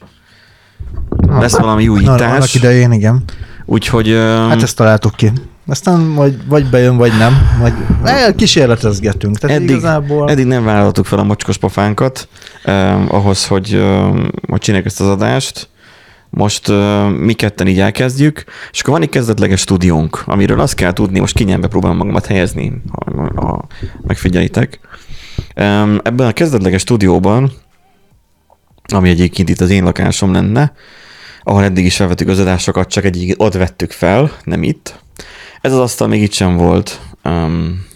lesz 1.27 1.57
valami 1.57 1.85
Na, 1.85 1.93
annak 1.93 1.97
újítás, 1.97 2.55
idején, 2.55 2.93
igen. 2.93 3.23
úgyhogy 3.65 4.09
um, 4.11 4.49
Hát 4.49 4.63
ezt 4.63 4.77
találtuk 4.77 5.15
ki. 5.15 5.33
Aztán 5.69 6.01
majd 6.01 6.49
vagy 6.49 6.67
bejön, 6.67 6.97
vagy 6.97 7.13
nem. 7.19 7.35
Vagy 7.61 7.73
eh, 8.05 8.33
kísérletezgetünk. 8.37 9.39
Tehát 9.39 9.57
eddig, 9.57 9.71
igazából... 9.71 10.31
eddig 10.31 10.47
nem 10.47 10.65
vállaltuk 10.65 11.05
fel 11.05 11.19
a 11.19 11.23
mocskos 11.23 11.57
pofánkat 11.57 12.29
um, 12.67 13.07
ahhoz, 13.09 13.47
hogy, 13.47 13.75
um, 13.75 14.31
hogy 14.49 14.61
csináljuk 14.61 14.89
ezt 14.89 15.01
az 15.01 15.09
adást. 15.09 15.69
Most 16.31 16.69
uh, 16.69 17.11
mi 17.11 17.33
ketten 17.33 17.67
így 17.67 17.81
elkezdjük, 17.81 18.45
és 18.73 18.81
akkor 18.81 18.93
van 18.93 19.03
egy 19.03 19.09
kezdetleges 19.09 19.61
stúdiónk, 19.61 20.23
amiről 20.27 20.61
azt 20.61 20.75
kell 20.75 20.93
tudni, 20.93 21.19
most 21.19 21.37
kényelme 21.37 21.67
próbálom 21.67 21.97
magamat 21.97 22.27
helyezni, 22.27 22.83
ha, 22.93 23.31
ha 23.35 23.67
megfigyelitek. 24.03 24.81
Um, 25.57 26.01
ebben 26.03 26.27
a 26.27 26.33
kezdetleges 26.33 26.81
stúdióban, 26.81 27.53
ami 28.93 29.09
egyébként 29.09 29.49
itt 29.49 29.61
az 29.61 29.71
én 29.71 29.85
lakásom 29.85 30.33
lenne, 30.33 30.73
ahol 31.43 31.65
eddig 31.65 31.85
is 31.85 31.97
felvettük 31.97 32.29
az 32.29 32.39
adásokat, 32.39 32.91
csak 32.91 33.05
egyik 33.05 33.43
ott 33.43 33.55
vettük 33.55 33.91
fel, 33.91 34.33
nem 34.45 34.63
itt. 34.63 35.05
Ez 35.67 35.73
az 35.73 35.79
asztal 35.79 36.09
még 36.09 36.23
itt 36.23 36.33
sem 36.33 36.57
volt. 36.57 37.01
Um, 37.25 37.87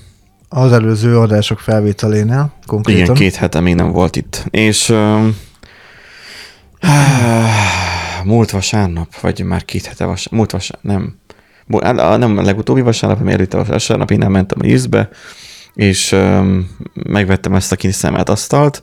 Az 0.49 0.73
előző 0.73 1.19
adások 1.19 1.59
felvételénél 1.59 2.53
konkrétan. 2.67 3.03
igen, 3.03 3.15
két 3.15 3.35
hete 3.35 3.61
még 3.61 3.75
nem 3.75 3.91
volt 3.93 4.17
itt. 4.17 4.45
És 4.51 4.89
um, 4.89 5.37
múlt 8.25 8.51
vasárnap, 8.51 9.21
vagy 9.21 9.45
már 9.45 9.65
két 9.65 9.87
hete 9.87 10.05
vasárnap, 10.05 10.33
múlt 10.33 10.51
vasárnap, 10.51 10.83
nem. 10.83 11.19
Nem 12.19 12.39
a 12.39 12.43
legutóbbi 12.43 12.81
vasárnap, 12.81 13.19
hanem 13.19 13.35
előtte 13.35 13.59
a 13.59 13.65
vasárnap, 13.65 14.11
én 14.11 14.19
nem 14.19 14.33
mentem 14.33 14.59
a 14.63 14.67
ízbe, 14.67 15.09
és 15.75 16.13
um, 16.13 16.69
megvettem 16.93 17.55
ezt 17.55 17.73
a 17.73 17.77
kiszemelt 17.77 18.29
asztalt, 18.29 18.83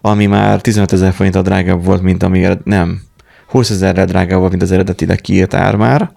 ami 0.00 0.26
már 0.26 0.60
15 0.60 0.92
ezer 0.92 1.12
forinttal 1.12 1.42
drágább 1.42 1.84
volt, 1.84 2.02
mint 2.02 2.22
ami 2.22 2.48
nem, 2.64 3.02
20 3.46 3.70
ezerrel 3.70 4.06
drágább 4.06 4.38
volt, 4.38 4.50
mint 4.50 4.62
az 4.62 4.72
eredetileg 4.72 5.20
kiírt 5.20 5.54
ár 5.54 5.76
már. 5.76 6.12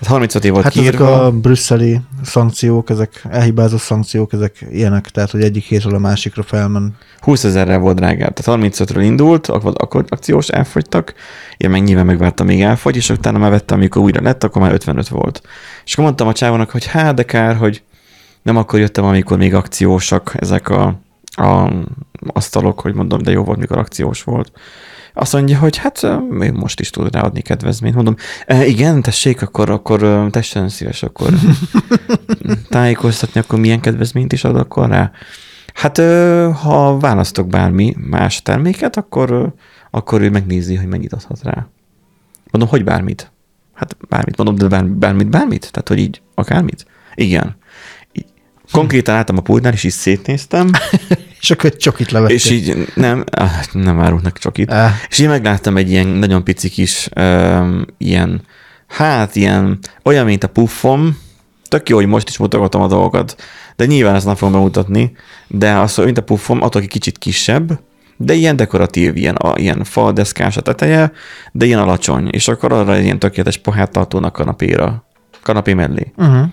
Tehát 0.00 0.12
35 0.12 0.44
év 0.44 0.52
volt 0.52 0.64
Hát 0.64 0.76
ezek 0.76 0.84
kiírva. 0.90 1.24
a 1.24 1.30
brüsszeli 1.30 2.00
szankciók, 2.22 2.90
ezek 2.90 3.24
elhibázott 3.30 3.80
szankciók, 3.80 4.32
ezek 4.32 4.66
ilyenek, 4.70 5.08
tehát 5.08 5.30
hogy 5.30 5.42
egyik 5.42 5.64
hétről 5.64 5.94
a 5.94 5.98
másikra 5.98 6.42
felmen. 6.42 6.96
20 7.20 7.44
ezerrel 7.44 7.78
volt 7.78 7.96
drágább. 7.96 8.32
Tehát 8.32 8.60
35-ről 8.62 9.00
indult, 9.02 9.46
akkor, 9.46 9.72
akkor 9.76 10.04
akciós 10.08 10.48
elfogytak, 10.48 11.14
én 11.56 11.70
meg 11.70 11.82
nyilván 11.82 12.06
megvártam, 12.06 12.46
még 12.46 12.62
elfogy, 12.62 12.96
és 12.96 13.08
utána 13.10 13.38
már 13.38 13.50
vettem, 13.50 13.76
amikor 13.76 14.02
újra 14.02 14.22
lett, 14.22 14.44
akkor 14.44 14.62
már 14.62 14.72
55 14.72 15.08
volt. 15.08 15.42
És 15.84 15.92
akkor 15.92 16.04
mondtam 16.04 16.28
a 16.28 16.32
csávónak, 16.32 16.70
hogy 16.70 16.86
hát 16.86 17.14
de 17.14 17.22
kár, 17.22 17.56
hogy 17.56 17.82
nem 18.42 18.56
akkor 18.56 18.78
jöttem, 18.78 19.04
amikor 19.04 19.38
még 19.38 19.54
akciósak 19.54 20.34
ezek 20.38 20.68
a, 20.68 21.00
a 21.30 21.72
asztalok, 22.26 22.80
hogy 22.80 22.94
mondom, 22.94 23.22
de 23.22 23.30
jó 23.30 23.44
volt, 23.44 23.58
mikor 23.58 23.78
akciós 23.78 24.22
volt. 24.22 24.52
Azt 25.20 25.32
mondja, 25.32 25.58
hogy 25.58 25.76
hát 25.76 26.06
még 26.28 26.52
most 26.52 26.80
is 26.80 26.90
tud 26.90 27.14
ráadni 27.14 27.40
kedvezményt. 27.40 27.94
Mondom, 27.94 28.14
e, 28.46 28.66
igen, 28.66 29.02
tessék, 29.02 29.42
akkor, 29.42 29.70
akkor 29.70 30.28
tessen 30.30 30.68
szíves, 30.68 31.02
akkor 31.02 31.32
tájékoztatni, 32.68 33.40
akkor 33.40 33.58
milyen 33.58 33.80
kedvezményt 33.80 34.32
is 34.32 34.44
ad 34.44 34.56
akkor 34.56 34.88
rá. 34.88 35.10
Hát 35.74 35.96
ha 36.52 36.98
választok 36.98 37.48
bármi 37.48 37.94
más 37.96 38.42
terméket, 38.42 38.96
akkor, 38.96 39.54
akkor 39.90 40.20
ő 40.20 40.30
megnézi, 40.30 40.74
hogy 40.74 40.86
mennyit 40.86 41.12
adhat 41.12 41.42
rá. 41.42 41.66
Mondom, 42.50 42.70
hogy 42.70 42.84
bármit? 42.84 43.32
Hát 43.74 43.96
bármit, 44.08 44.36
mondom, 44.36 44.54
de 44.54 44.66
bár, 44.66 44.84
bármit, 44.86 45.28
bármit? 45.28 45.70
Tehát, 45.70 45.88
hogy 45.88 45.98
így 45.98 46.22
akármit? 46.34 46.86
Igen. 47.14 47.56
Konkrétan 48.72 49.14
álltam 49.14 49.36
a 49.36 49.40
pultnál, 49.40 49.72
és 49.72 49.84
így 49.84 49.90
szétnéztem, 49.90 50.70
És 51.40 51.50
akkor 51.50 51.70
egy 51.70 51.76
csokit 51.76 52.10
levettél. 52.10 52.36
és 52.36 52.50
így 52.50 52.88
nem, 52.94 53.24
nem 53.72 54.00
árulnak 54.00 54.38
csokit. 54.38 54.70
Ah. 54.70 54.90
És 55.08 55.18
én 55.18 55.28
megláttam 55.28 55.76
egy 55.76 55.90
ilyen 55.90 56.06
nagyon 56.06 56.44
pici 56.44 56.68
kis, 56.68 57.08
um, 57.16 57.84
ilyen, 57.98 58.42
hát 58.86 59.36
ilyen, 59.36 59.78
olyan, 60.04 60.24
mint 60.24 60.44
a 60.44 60.48
puffom, 60.48 61.18
tök 61.68 61.88
jó, 61.88 61.96
hogy 61.96 62.06
most 62.06 62.28
is 62.28 62.38
mutogatom 62.38 62.82
a 62.82 62.86
dolgokat, 62.86 63.42
de 63.76 63.86
nyilván 63.86 64.14
ezt 64.14 64.26
nem 64.26 64.34
fogom 64.34 64.54
bemutatni, 64.54 65.12
de 65.46 65.72
az, 65.72 65.94
hogy 65.94 66.04
mint 66.04 66.18
a 66.18 66.22
puffom, 66.22 66.62
attól, 66.62 66.80
aki 66.80 66.90
kicsit 66.90 67.18
kisebb, 67.18 67.80
de 68.16 68.34
ilyen 68.34 68.56
dekoratív, 68.56 69.16
ilyen, 69.16 69.34
a, 69.34 69.58
ilyen 69.58 69.84
fa 69.84 70.12
deszkás 70.12 70.56
a 70.56 70.60
teteje, 70.60 71.12
de 71.52 71.64
ilyen 71.64 71.78
alacsony, 71.78 72.28
és 72.28 72.48
akkor 72.48 72.72
arra 72.72 72.94
egy 72.94 73.04
ilyen 73.04 73.18
tökéletes 73.18 73.56
pohát 73.58 73.90
tartónak 73.90 74.32
kanapéra, 74.32 75.06
kanapé 75.42 75.74
mellé. 75.74 76.12
Uh-huh. 76.16 76.46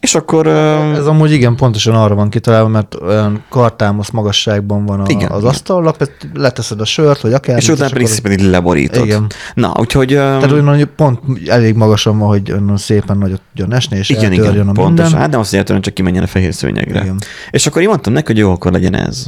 És 0.00 0.14
akkor 0.14 0.46
Ez 0.46 1.06
amúgy 1.06 1.32
igen, 1.32 1.56
pontosan 1.56 1.94
arra 1.94 2.14
van 2.14 2.30
kitalálva, 2.30 2.68
mert 2.68 2.94
olyan 2.94 3.44
kartámosz 3.48 4.10
magasságban 4.10 4.84
van 4.84 5.00
a, 5.00 5.04
Igen, 5.08 5.30
az 5.30 5.38
igen. 5.38 5.50
asztal, 5.50 5.94
leteszed 6.34 6.80
a 6.80 6.84
sört, 6.84 7.20
vagy 7.20 7.32
akár. 7.32 7.56
és 7.56 7.68
utána 7.68 7.90
pedig 7.92 8.06
szépen 8.06 8.32
így 8.32 8.40
leborítod. 8.40 9.04
Igen. 9.04 9.26
Na, 9.54 9.72
úgyhogy... 9.78 10.08
Tehát 10.08 10.50
hogy 10.50 10.84
pont 10.84 11.20
elég 11.46 11.74
magasan 11.74 12.18
van, 12.18 12.28
hogy 12.28 12.54
szépen 12.76 13.18
nagyot 13.18 13.40
tudjon 13.48 13.74
esni, 13.74 13.98
és 13.98 14.08
igen, 14.08 14.32
igen, 14.32 14.68
a 14.68 14.72
pontos. 14.72 14.84
minden. 14.84 15.12
Hát 15.12 15.30
nem 15.30 15.40
azt 15.40 15.52
jelenti, 15.52 15.80
csak 15.80 15.94
kimenjen 15.94 16.22
a 16.22 16.26
fehér 16.26 16.54
szőnyegre. 16.54 17.02
Igen. 17.02 17.18
És 17.50 17.66
akkor 17.66 17.82
én 17.82 17.88
mondtam 17.88 18.12
neki, 18.12 18.26
hogy 18.26 18.38
jó, 18.38 18.52
akkor 18.52 18.72
legyen 18.72 18.94
ez. 18.94 19.26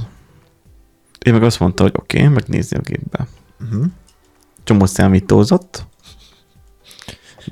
Ő 1.27 1.33
meg 1.33 1.43
azt 1.43 1.61
mondta, 1.61 1.83
hogy 1.83 1.93
oké, 1.97 2.19
okay, 2.19 2.33
megnézni 2.33 2.77
a 2.77 2.81
gépbe. 2.81 3.27
Uh-huh. 3.65 3.85
Csomó 4.65 4.87
számítózott. 4.87 5.87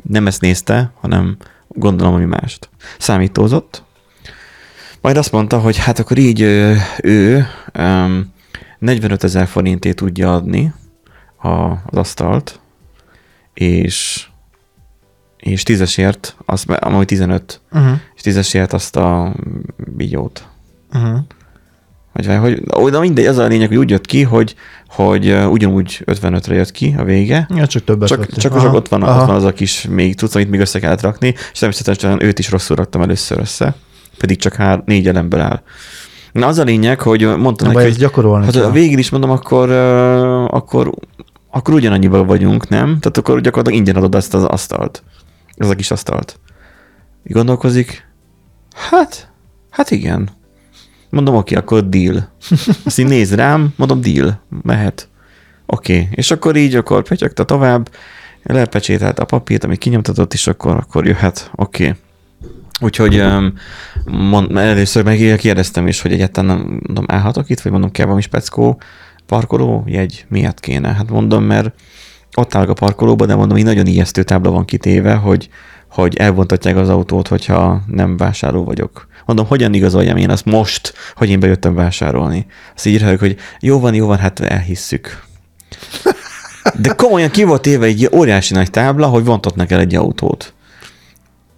Nem 0.03 0.27
ezt 0.27 0.41
nézte, 0.41 0.93
hanem 1.01 1.37
gondolom, 1.79 2.15
ami 2.15 2.25
mást. 2.25 2.69
Számítózott. 2.99 3.83
Majd 5.01 5.17
azt 5.17 5.33
mondta, 5.33 5.59
hogy 5.59 5.77
hát 5.77 5.99
akkor 5.99 6.19
így 6.19 6.41
ő, 6.41 6.77
ő 7.03 7.47
um, 7.79 8.33
45 8.79 9.25
ezer 9.25 9.47
forintét 9.47 9.97
tudja 9.97 10.35
adni 10.35 10.73
a, 11.37 11.49
az 11.71 11.97
asztalt, 11.97 12.61
és 13.55 14.27
és 15.39 15.63
tízesért, 15.63 16.37
az, 16.45 16.65
amúgy 16.69 17.07
15, 17.07 17.61
Uh-huh. 17.73 17.99
és 18.15 18.23
tízesért 18.23 18.73
azt 18.73 18.97
a 18.97 19.35
bigyót. 19.77 20.49
Uh-huh. 20.93 21.19
Vagy 22.27 22.61
hogy, 22.71 22.91
de 22.91 22.99
mindegy, 22.99 23.27
az 23.27 23.39
a 23.39 23.47
lényeg, 23.47 23.69
hogy 23.69 23.77
úgy 23.77 23.91
jött 23.91 24.07
ki, 24.07 24.23
hogy, 24.23 24.55
hogy 24.89 25.37
ugyanúgy 25.51 26.03
55-re 26.07 26.55
jött 26.55 26.71
ki 26.71 26.95
a 26.99 27.05
vége, 27.05 27.49
Ja, 27.55 27.67
csak 27.67 27.85
többet 27.85 28.09
csak, 28.09 28.27
csak, 28.37 28.55
Aha, 28.55 28.77
ott, 28.77 28.89
van, 28.89 29.03
aha. 29.03 29.21
ott 29.21 29.27
van 29.27 29.37
az 29.37 29.45
a 29.45 29.53
kis 29.53 29.87
még 29.91 30.15
tudsz, 30.15 30.35
amit 30.35 30.51
még 30.51 30.61
össze 30.61 30.79
kellett 30.79 31.01
rakni, 31.01 31.35
és 31.53 31.59
természetesen 31.59 32.23
őt 32.23 32.39
is 32.39 32.51
rosszul 32.51 32.77
raktam 32.77 33.03
először 33.03 33.39
össze, 33.39 33.75
pedig 34.19 34.39
csak 34.39 34.55
hár, 34.55 34.83
négy 34.85 35.09
elemből 35.09 35.41
áll. 35.41 35.63
Na 36.33 36.47
az 36.47 36.59
a 36.59 36.63
lényeg, 36.63 37.01
hogy 37.01 37.37
mondtam 37.37 37.69
Na, 37.69 37.75
neki, 37.75 37.89
hogy 37.89 37.99
gyakorolni 37.99 38.45
hát 38.45 38.55
kell. 38.55 38.65
a 38.65 38.71
végén 38.71 38.99
is 38.99 39.11
mondom, 39.11 39.31
akkor, 39.31 39.71
akkor, 40.51 40.93
akkor 41.51 41.75
ugyanannyival 41.75 42.25
vagyunk, 42.25 42.69
nem? 42.69 42.87
Tehát 42.87 43.17
akkor 43.17 43.41
gyakorlatilag 43.41 43.79
ingyen 43.79 43.97
adod 43.97 44.15
ezt 44.15 44.35
az 44.35 44.45
asztalt. 44.45 45.03
Ez 45.57 45.71
a 45.71 45.75
kis 45.75 45.91
asztalt. 45.91 46.41
Gondolkozik, 47.25 48.09
hát, 48.75 49.31
hát 49.71 49.91
igen. 49.91 50.29
Mondom, 51.11 51.35
oké, 51.35 51.55
akkor 51.55 51.89
deal. 51.89 52.29
Azt 52.85 52.99
így 52.99 53.07
néz 53.07 53.35
rám, 53.35 53.73
mondom, 53.77 54.01
deal, 54.01 54.41
mehet. 54.63 55.09
Oké, 55.67 55.93
okay. 55.93 56.09
és 56.11 56.31
akkor 56.31 56.57
így, 56.57 56.75
akkor 56.75 57.03
petyegte 57.03 57.45
tovább, 57.45 57.91
lepecsételt 58.43 59.19
a 59.19 59.25
papírt, 59.25 59.65
amit 59.65 59.79
kinyomtatott, 59.79 60.33
és 60.33 60.47
akkor, 60.47 60.77
akkor 60.77 61.07
jöhet, 61.07 61.51
oké. 61.55 61.83
Okay. 61.83 61.97
Úgyhogy 62.81 63.21
um, 63.21 63.53
mond, 64.05 64.57
először 64.57 65.05
meg 65.05 65.37
kérdeztem 65.39 65.87
is, 65.87 66.01
hogy 66.01 66.13
egyáltalán 66.13 66.57
nem, 66.57 66.81
mondom, 66.85 67.05
állhatok 67.09 67.51
itt, 67.51 67.61
vagy 67.61 67.73
mondom, 67.73 67.91
kell 67.91 68.05
valami 68.05 68.23
speckó 68.23 68.81
parkoló 69.27 69.85
jegy, 69.87 70.25
miért 70.29 70.61
kéne? 70.61 70.93
Hát 70.93 71.11
mondom, 71.11 71.45
mert 71.45 71.75
ott 72.35 72.55
állok 72.55 72.69
a 72.69 72.73
parkolóba, 72.73 73.27
de 73.27 73.35
mondom, 73.35 73.57
így 73.57 73.65
nagyon 73.65 73.87
ijesztő 73.87 74.23
tábla 74.23 74.51
van 74.51 74.65
kitéve, 74.65 75.15
hogy, 75.15 75.49
hogy 75.91 76.17
elvontatják 76.17 76.77
az 76.77 76.89
autót, 76.89 77.29
hogyha 77.29 77.83
nem 77.87 78.17
vásárló 78.17 78.65
vagyok. 78.65 79.09
Mondom, 79.27 79.47
hogyan 79.47 79.75
igazoljam 79.75 80.17
én 80.17 80.31
azt 80.31 80.45
most, 80.45 80.95
hogy 81.15 81.29
én 81.29 81.41
bejöttem 81.41 81.75
vásárolni. 81.75 82.47
Azt 82.75 82.87
írják, 82.87 83.19
hogy 83.19 83.37
jó 83.61 83.81
van, 83.81 83.95
jó 83.95 84.07
van, 84.07 84.19
hát 84.19 84.41
elhisszük. 84.41 85.23
De 86.81 86.89
komolyan 86.89 87.31
ki 87.31 87.45
volt 87.45 87.67
éve 87.67 87.87
egy 87.87 88.09
óriási 88.13 88.55
nagy 88.55 88.71
tábla, 88.71 89.07
hogy 89.07 89.25
vontatnak 89.25 89.71
el 89.71 89.81
egy 89.81 89.95
autót. 89.95 90.55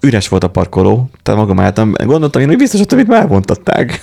Üres 0.01 0.29
volt 0.29 0.45
a 0.45 0.51
parkoló, 0.51 1.11
tehát 1.23 1.41
magam 1.41 1.61
álltam, 1.61 1.93
gondoltam 2.05 2.43
én, 2.43 2.49
hogy 2.49 2.57
biztos, 2.57 2.81
hogy 2.81 2.89
amit 2.93 3.07
már 3.07 3.21
elvontatták. 3.21 4.01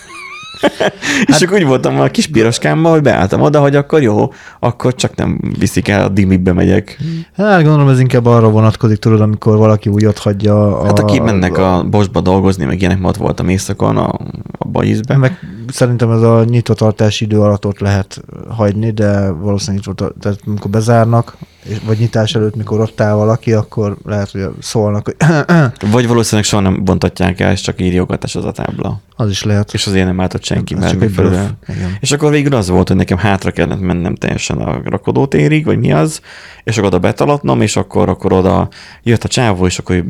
és 1.28 1.34
hát, 1.34 1.42
akkor 1.42 1.58
úgy 1.58 1.66
voltam 1.66 2.00
a 2.00 2.08
kis 2.08 2.28
piroskámmal, 2.28 2.92
hogy 2.92 3.02
beálltam 3.02 3.42
oda, 3.42 3.60
hogy 3.60 3.76
akkor 3.76 4.02
jó, 4.02 4.34
akkor 4.60 4.96
csak 4.96 5.16
nem 5.16 5.40
viszik 5.60 5.88
el, 5.88 6.04
addig 6.04 6.26
míg 6.26 6.40
bemegyek. 6.40 6.98
Hát 7.36 7.64
gondolom 7.64 7.90
ez 7.90 8.00
inkább 8.00 8.26
arra 8.26 8.50
vonatkozik, 8.50 8.98
tudod, 8.98 9.22
amikor 9.22 9.58
valaki 9.58 9.90
úgy 9.90 10.06
ott 10.06 10.18
hagyja 10.18 10.80
a... 10.80 10.86
Hát 10.86 11.00
aki 11.00 11.20
mennek 11.20 11.58
a 11.58 11.86
bosba 11.90 12.22
dolgozni, 12.22 12.66
meg 12.66 12.80
ilyenek, 12.80 13.08
ott 13.08 13.18
voltam 13.18 13.50
éjszakon 13.50 13.98
a, 13.98 14.10
a 14.58 14.68
Bajizbe. 14.68 15.18
Meg 15.18 15.40
szerintem 15.68 16.12
ez 16.12 16.22
a 16.22 16.44
nyitvatartási 16.44 17.26
idő 17.26 17.40
alatt 17.40 17.66
ott 17.66 17.80
lehet 17.80 18.22
hagyni, 18.50 18.92
de 18.92 19.30
valószínűleg 19.30 19.86
nyitva, 19.86 20.12
tehát 20.20 20.40
amikor 20.46 20.72
bezárnak, 20.72 21.38
vagy 21.86 21.98
nyitás 22.00 22.36
előtt, 22.36 22.56
mikor 22.56 22.80
ott 22.80 23.02
áll 23.02 23.14
valaki, 23.14 23.54
akkor 23.54 23.98
lehet, 24.06 24.32
hogy 24.32 24.48
szólnak, 24.60 25.06
hogy 25.06 25.16
Vagy 25.92 26.08
valószínűleg 26.08 26.46
soha 26.46 26.62
nem 26.62 26.84
bontatják 26.84 27.40
el, 27.40 27.52
és 27.52 27.62
csak 27.62 27.82
írjogatás 27.82 28.36
az 28.36 28.46
a 28.46 28.52
tábla. 28.52 29.00
az 29.16 29.30
is 29.30 29.44
lehet. 29.44 29.74
És 29.74 29.88
azért 29.88 30.06
nem 30.06 30.18
látott 30.18 30.44
senki, 30.44 30.74
Ez 30.74 30.80
mert 30.80 31.00
megfelelően. 31.00 31.58
És 32.00 32.12
akkor 32.12 32.32
végül 32.32 32.56
az 32.56 32.70
volt, 32.70 32.88
hogy 32.88 32.98
nekem 32.98 33.18
hátra 33.18 33.52
kellett 33.52 33.82
mennem 33.82 34.16
teljesen 34.16 34.58
a 34.58 34.82
rakodótérig, 34.86 35.66
vagy 35.66 35.80
mi 35.80 35.92
az, 35.94 36.22
és 36.64 36.78
akkor 36.78 36.88
oda 36.90 37.00
betalatnom, 37.00 37.62
és 37.62 37.76
akkor, 37.76 38.10
akkor 38.10 38.34
oda 38.34 38.68
jött 39.04 39.24
a 39.24 39.28
csávó, 39.28 39.66
és 39.66 39.78
akkor 39.78 40.04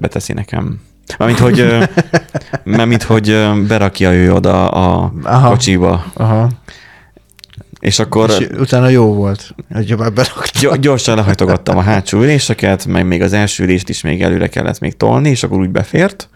beteszi 0.00 0.32
nekem. 0.32 0.80
Mármint, 1.18 1.40
hogy, 1.40 1.66
mármint, 2.76 3.02
hogy 3.02 3.48
berakja 3.68 4.12
ő 4.12 4.32
oda 4.32 4.68
a 4.68 5.12
Aha. 5.22 5.48
kocsiba. 5.48 6.04
Aha. 6.14 6.48
És 7.80 7.98
akkor 7.98 8.30
És 8.30 8.46
utána 8.58 8.88
jó 8.88 9.14
volt, 9.14 9.54
hogy 9.72 9.94
már 9.98 10.12
berakta. 10.12 10.58
gy- 10.72 10.80
gyorsan 10.80 11.16
lehajtogattam 11.16 11.76
a 11.76 11.80
hátsó 11.80 12.18
üléseket, 12.18 12.86
meg 12.86 13.06
még 13.06 13.22
az 13.22 13.32
első 13.32 13.64
ülést 13.64 13.88
is 13.88 14.00
még 14.00 14.22
előre 14.22 14.46
kellett 14.46 14.78
még 14.78 14.96
tolni, 14.96 15.28
és 15.28 15.42
akkor 15.42 15.58
úgy 15.58 15.70
befért. 15.70 16.28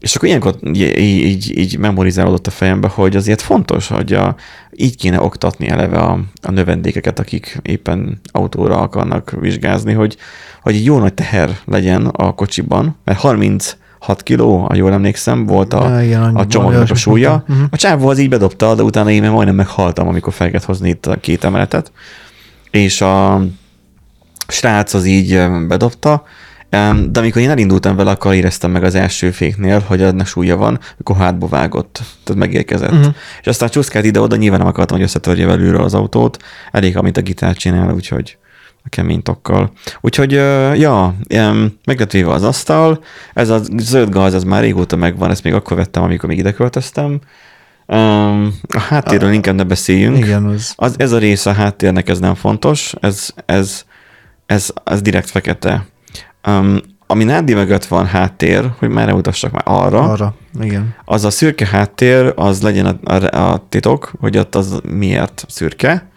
És 0.00 0.16
akkor 0.16 0.28
ilyenkor 0.28 0.56
így, 0.62 0.98
így, 0.98 1.58
így 1.58 1.78
memorizálódott 1.78 2.46
a 2.46 2.50
fejembe, 2.50 2.88
hogy 2.88 3.16
azért 3.16 3.40
fontos, 3.42 3.88
hogy 3.88 4.12
a, 4.12 4.36
így 4.72 4.96
kéne 4.96 5.20
oktatni 5.20 5.68
eleve 5.68 5.98
a, 5.98 6.20
a 6.42 6.50
növendékeket, 6.50 7.18
akik 7.18 7.58
éppen 7.62 8.20
autóra 8.32 8.78
akarnak 8.80 9.36
vizsgázni, 9.40 9.92
hogy, 9.92 10.16
hogy 10.62 10.74
egy 10.74 10.84
jó 10.84 10.98
nagy 10.98 11.14
teher 11.14 11.58
legyen 11.64 12.06
a 12.06 12.32
kocsiban, 12.32 12.96
mert 13.04 13.18
36 14.04 14.22
kiló, 14.22 14.56
ha 14.56 14.74
jól 14.74 14.92
emlékszem, 14.92 15.46
volt 15.46 15.74
a, 15.74 15.88
Ja, 15.88 16.02
igen, 16.02 16.36
a 16.36 16.46
csomagnak 16.46 16.90
a 16.90 16.94
súlya. 16.94 17.44
Mhm. 17.46 17.62
A 17.70 17.76
csávó 17.76 18.08
az 18.08 18.18
így 18.18 18.28
bedobta, 18.28 18.74
de 18.74 18.82
utána 18.82 19.10
én 19.10 19.30
majdnem 19.30 19.54
meghaltam, 19.54 20.08
amikor 20.08 20.32
fel 20.32 20.50
kellett 20.50 20.66
hozni 20.66 20.88
itt 20.88 21.06
a 21.06 21.16
két 21.20 21.44
emeletet. 21.44 21.92
És 22.70 23.00
a 23.00 23.44
srác 24.48 24.94
az 24.94 25.04
így 25.04 25.48
bedobta, 25.68 26.22
de 27.10 27.20
amikor 27.20 27.42
én 27.42 27.50
elindultam 27.50 27.96
vele, 27.96 28.10
akkor 28.10 28.34
éreztem 28.34 28.70
meg 28.70 28.84
az 28.84 28.94
első 28.94 29.30
féknél, 29.30 29.82
hogy 29.86 30.02
ennek 30.02 30.26
súlya 30.26 30.56
van, 30.56 30.78
akkor 31.00 31.16
hátba 31.16 31.46
vágott, 31.46 32.00
tehát 32.24 32.40
megérkezett. 32.40 32.92
Uh-huh. 32.92 33.14
És 33.40 33.46
aztán 33.46 33.68
csúszkált 33.68 34.04
ide-oda, 34.04 34.36
nyilván 34.36 34.58
nem 34.58 34.68
akartam, 34.68 34.96
hogy 34.96 35.06
összetörje 35.06 35.46
belülről 35.46 35.82
az 35.82 35.94
autót, 35.94 36.42
elég, 36.72 36.96
amit 36.96 37.16
a 37.16 37.20
gitár 37.20 37.54
csinál, 37.54 37.94
úgyhogy 37.94 38.36
a 38.84 38.88
kemény 38.88 39.22
tokkal. 39.22 39.70
Úgyhogy, 40.00 40.32
ja, 40.80 41.14
meg 41.84 41.98
lett 41.98 42.12
véve 42.12 42.30
az 42.30 42.42
asztal, 42.42 43.04
ez 43.34 43.48
a 43.48 43.60
zöld 43.76 44.12
gáz, 44.12 44.34
ez 44.34 44.44
már 44.44 44.62
régóta 44.62 44.96
megvan, 44.96 45.30
ezt 45.30 45.42
még 45.42 45.54
akkor 45.54 45.76
vettem, 45.76 46.02
amikor 46.02 46.28
még 46.28 46.38
ide 46.38 46.52
költöztem. 46.52 47.20
A 48.68 48.80
háttérről 48.88 49.32
inkább 49.32 49.54
ne 49.54 49.64
beszéljünk. 49.64 50.18
Igen, 50.18 50.44
az. 50.44 50.72
Az, 50.76 50.94
ez 50.98 51.12
a 51.12 51.18
része 51.18 51.50
a 51.50 51.52
háttérnek 51.52 52.08
ez 52.08 52.18
nem 52.18 52.34
fontos, 52.34 52.94
ez, 53.00 53.28
ez, 53.46 53.84
ez, 54.46 54.70
ez 54.84 55.02
direkt 55.02 55.30
fekete. 55.30 55.86
Um, 56.46 56.80
ami 57.06 57.24
Nádi 57.24 57.54
mögött 57.54 57.84
van 57.84 58.06
háttér, 58.06 58.70
hogy 58.78 58.88
már 58.88 59.12
utassak 59.12 59.52
már 59.52 59.62
arra, 59.64 60.00
Arra, 60.00 60.34
igen. 60.60 60.94
az 61.04 61.24
a 61.24 61.30
szürke 61.30 61.66
háttér, 61.66 62.32
az 62.36 62.62
legyen 62.62 62.86
a, 62.86 63.14
a, 63.14 63.52
a 63.52 63.66
titok, 63.68 64.12
hogy 64.20 64.38
ott 64.38 64.54
az 64.54 64.80
miért 64.88 65.44
szürke. 65.48 66.08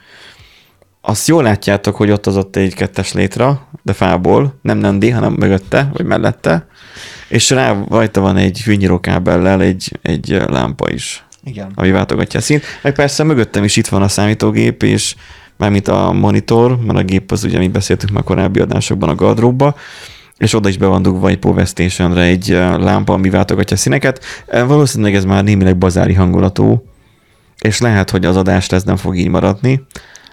Azt 1.09 1.27
jól 1.27 1.43
látjátok, 1.43 1.95
hogy 1.95 2.11
ott 2.11 2.25
az 2.25 2.37
ott 2.37 2.55
egy 2.55 2.73
kettes 2.73 3.13
létra, 3.13 3.67
de 3.83 3.93
fából, 3.93 4.59
nem 4.61 4.77
Nandi, 4.77 5.09
hanem 5.09 5.33
mögötte, 5.33 5.89
vagy 5.93 6.05
mellette, 6.05 6.67
és 7.27 7.49
rá 7.49 7.83
rajta 7.89 8.21
van 8.21 8.37
egy 8.37 8.59
fűnyírókábellel 8.63 9.61
egy, 9.61 9.99
egy 10.01 10.41
lámpa 10.47 10.89
is. 10.91 11.25
Igen. 11.43 11.71
ami 11.75 11.91
váltogatja 11.91 12.39
a 12.39 12.43
színt. 12.43 12.63
Meg 12.81 12.93
persze 12.93 13.23
mögöttem 13.23 13.63
is 13.63 13.75
itt 13.75 13.87
van 13.87 14.01
a 14.01 14.07
számítógép, 14.07 14.83
és 14.83 15.15
mármint 15.57 15.87
a 15.87 16.11
monitor, 16.11 16.79
mert 16.79 16.99
a 16.99 17.03
gép 17.03 17.31
az 17.31 17.43
ugye, 17.43 17.57
amit 17.57 17.71
beszéltünk 17.71 18.11
már 18.11 18.23
korábbi 18.23 18.59
adásokban 18.59 19.09
a 19.09 19.15
gardróbba, 19.15 19.75
és 20.37 20.53
oda 20.53 20.69
is 20.69 20.77
be 20.77 20.85
van 20.85 21.01
dugva 21.01 21.29
egy 21.29 21.39
Power 21.39 21.67
Station-re 21.67 22.21
egy 22.21 22.51
eh, 22.51 22.77
lámpa, 22.77 23.13
ami 23.13 23.29
váltogatja 23.29 23.75
a 23.75 23.79
színeket. 23.79 24.23
Eh, 24.47 24.67
Valószínűleg 24.67 25.15
ez 25.15 25.25
már 25.25 25.43
némileg 25.43 25.77
bazári 25.77 26.13
hangulatú, 26.13 26.83
és 27.61 27.79
lehet, 27.79 28.09
hogy 28.09 28.25
az 28.25 28.35
adás 28.35 28.69
lesz 28.69 28.83
nem 28.83 28.95
fog 28.95 29.17
így 29.17 29.29
maradni. 29.29 29.85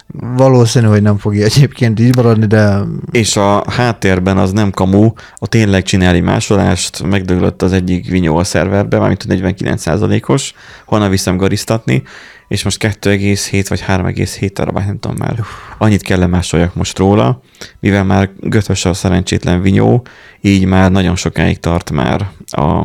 Valószínű, 0.07 0.85
hogy 0.85 1.01
nem 1.01 1.17
fogja 1.17 1.45
egyébként 1.45 1.99
így 1.99 2.15
maradni, 2.15 2.45
de 2.45 2.79
És 3.11 3.35
a 3.35 3.71
háttérben 3.71 4.37
az 4.37 4.51
nem 4.51 4.71
kamu, 4.71 5.11
a 5.35 5.47
tényleg 5.47 5.83
csinál 5.83 6.13
egy 6.13 6.21
másolást, 6.21 7.03
megdöglött 7.03 7.61
az 7.61 7.71
egyik 7.71 8.09
vinyó 8.09 8.37
a 8.37 8.43
szerverbe, 8.43 8.99
mármint 8.99 9.25
49%-os, 9.29 10.53
honnan 10.85 11.09
viszem 11.09 11.37
garisztatni, 11.37 12.03
és 12.47 12.63
most 12.63 12.83
2,7 12.83 13.65
vagy 13.69 13.83
3,7 13.87 14.49
terabájt, 14.49 14.87
nem 14.87 14.99
tudom 14.99 15.17
már. 15.19 15.43
Annyit 15.77 16.01
kell 16.01 16.19
lemásoljak 16.19 16.75
most 16.75 16.97
róla, 16.97 17.41
mivel 17.79 18.03
már 18.03 18.29
götös 18.39 18.85
a 18.85 18.93
szerencsétlen 18.93 19.61
vinyó, 19.61 20.05
így 20.41 20.65
már 20.65 20.91
nagyon 20.91 21.15
sokáig 21.15 21.59
tart 21.59 21.91
már 21.91 22.29
a 22.45 22.83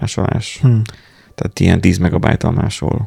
másolás. 0.00 0.58
hm. 0.62 0.76
Tehát 1.34 1.60
ilyen 1.60 1.80
10 1.80 1.98
megabájtal 1.98 2.50
másol. 2.50 3.06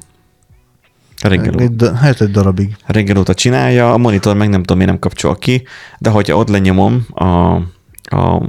Reggel, 1.29 1.59
egy, 1.59 1.75
da- 1.75 1.95
hát 1.95 2.21
egy 2.21 2.31
darabig. 2.31 2.75
reggel 2.85 3.17
óta 3.17 3.33
csinálja, 3.33 3.93
a 3.93 3.97
monitor 3.97 4.35
meg 4.35 4.49
nem 4.49 4.59
tudom, 4.59 4.77
miért 4.77 4.91
nem 4.91 4.99
kapcsol 4.99 5.35
ki, 5.35 5.63
de 5.99 6.09
hogyha 6.09 6.37
ott 6.37 6.49
lenyomom 6.49 7.05
a, 7.13 7.25
a, 8.15 8.43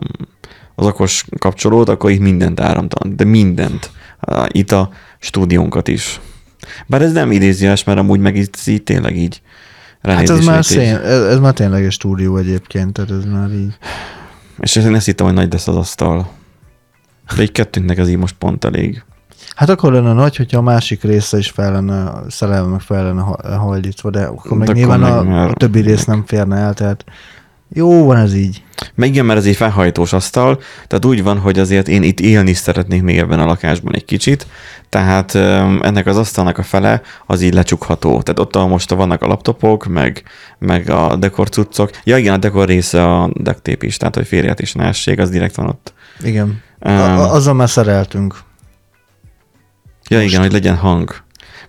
az 0.74 0.86
okos 0.86 1.24
kapcsolót, 1.38 1.88
akkor 1.88 2.10
itt 2.10 2.20
mindent 2.20 2.60
áramtalan, 2.60 3.16
de 3.16 3.24
mindent. 3.24 3.90
Itt 4.48 4.70
a 4.70 4.90
stúdiónkat 5.18 5.88
is. 5.88 6.20
Bár 6.86 7.02
ez 7.02 7.12
nem 7.12 7.32
idéziás, 7.32 7.84
mert 7.84 7.98
amúgy 7.98 8.20
meg 8.20 8.36
itt 8.36 8.56
így 8.66 8.82
tényleg 8.82 9.16
így 9.16 9.42
Hát 10.12 10.30
ez 10.30 10.44
már, 10.44 10.64
szén, 10.64 10.96
ez, 10.96 11.22
ez 11.22 11.38
már 11.38 11.52
tényleg 11.52 11.84
egy 11.84 11.92
stúdió 11.92 12.36
egyébként, 12.36 12.92
tehát 12.92 13.10
ez 13.10 13.24
már 13.24 13.50
így. 13.50 13.78
És 14.60 14.76
én 14.76 14.94
ezt 14.94 15.06
hittem, 15.06 15.26
hogy 15.26 15.34
nagy 15.34 15.52
lesz 15.52 15.68
az 15.68 15.76
asztal. 15.76 16.30
De 17.36 17.42
így 17.42 17.52
kettőnknek 17.52 17.98
ez 17.98 18.08
így 18.08 18.16
most 18.16 18.34
pont 18.38 18.64
elég. 18.64 19.04
Hát 19.56 19.68
akkor 19.68 19.92
lenne 19.92 20.12
nagy, 20.12 20.36
hogyha 20.36 20.58
a 20.58 20.62
másik 20.62 21.02
része 21.02 21.38
is 21.38 21.50
fel 21.50 21.72
lenne, 21.72 22.12
szerelve 22.28 22.68
meg 22.68 22.80
fel 22.80 23.04
lenne 23.04 23.20
ha- 23.20 23.58
hajlítva, 23.58 24.10
de 24.10 24.24
akkor 24.24 24.56
meg 24.58 24.66
De 24.66 24.72
akkor 24.72 24.74
nyilván 24.74 25.24
meg 25.24 25.36
a, 25.36 25.48
a 25.48 25.52
többi 25.52 25.80
rész 25.80 26.04
nem 26.04 26.24
férne 26.26 26.56
el, 26.56 26.74
tehát 26.74 27.04
jó 27.68 28.04
van 28.04 28.16
ez 28.16 28.34
így. 28.34 28.64
Meg 28.94 29.08
igen, 29.08 29.24
mert 29.24 29.38
ez 29.38 29.46
egy 29.46 29.56
felhajtós 29.56 30.12
asztal, 30.12 30.58
tehát 30.86 31.04
úgy 31.04 31.22
van, 31.22 31.38
hogy 31.38 31.58
azért 31.58 31.88
én 31.88 32.02
itt 32.02 32.20
élni 32.20 32.52
szeretnék 32.52 33.02
még 33.02 33.18
ebben 33.18 33.40
a 33.40 33.46
lakásban 33.46 33.94
egy 33.94 34.04
kicsit, 34.04 34.46
tehát 34.88 35.34
ennek 35.34 36.06
az 36.06 36.16
asztalnak 36.16 36.58
a 36.58 36.62
fele 36.62 37.02
az 37.26 37.42
így 37.42 37.54
lecsukható. 37.54 38.22
Tehát 38.22 38.40
ott, 38.40 38.56
ahol 38.56 38.68
most 38.68 38.90
vannak 38.90 39.22
a 39.22 39.26
laptopok, 39.26 39.86
meg, 39.86 40.22
meg 40.58 40.90
a 40.90 41.16
dekor 41.16 41.48
cuccok. 41.48 41.90
Ja 42.04 42.16
igen, 42.16 42.34
a 42.34 42.38
dekor 42.38 42.66
része 42.66 43.12
a 43.12 43.30
duct 43.32 43.62
tape 43.62 43.86
is, 43.86 43.96
tehát 43.96 44.14
hogy 44.14 44.26
férjet 44.26 44.60
is 44.60 44.72
ne 44.72 44.84
essék, 44.84 45.18
az 45.18 45.30
direkt 45.30 45.54
van 45.54 45.66
ott. 45.66 45.92
Igen. 46.22 46.62
Um, 46.80 46.92
a, 46.92 47.32
azzal 47.32 47.54
már 47.54 47.68
szereltünk. 47.68 48.44
Ja 50.08 50.22
igen, 50.22 50.40
hogy 50.40 50.52
legyen 50.52 50.76
hang. 50.76 51.14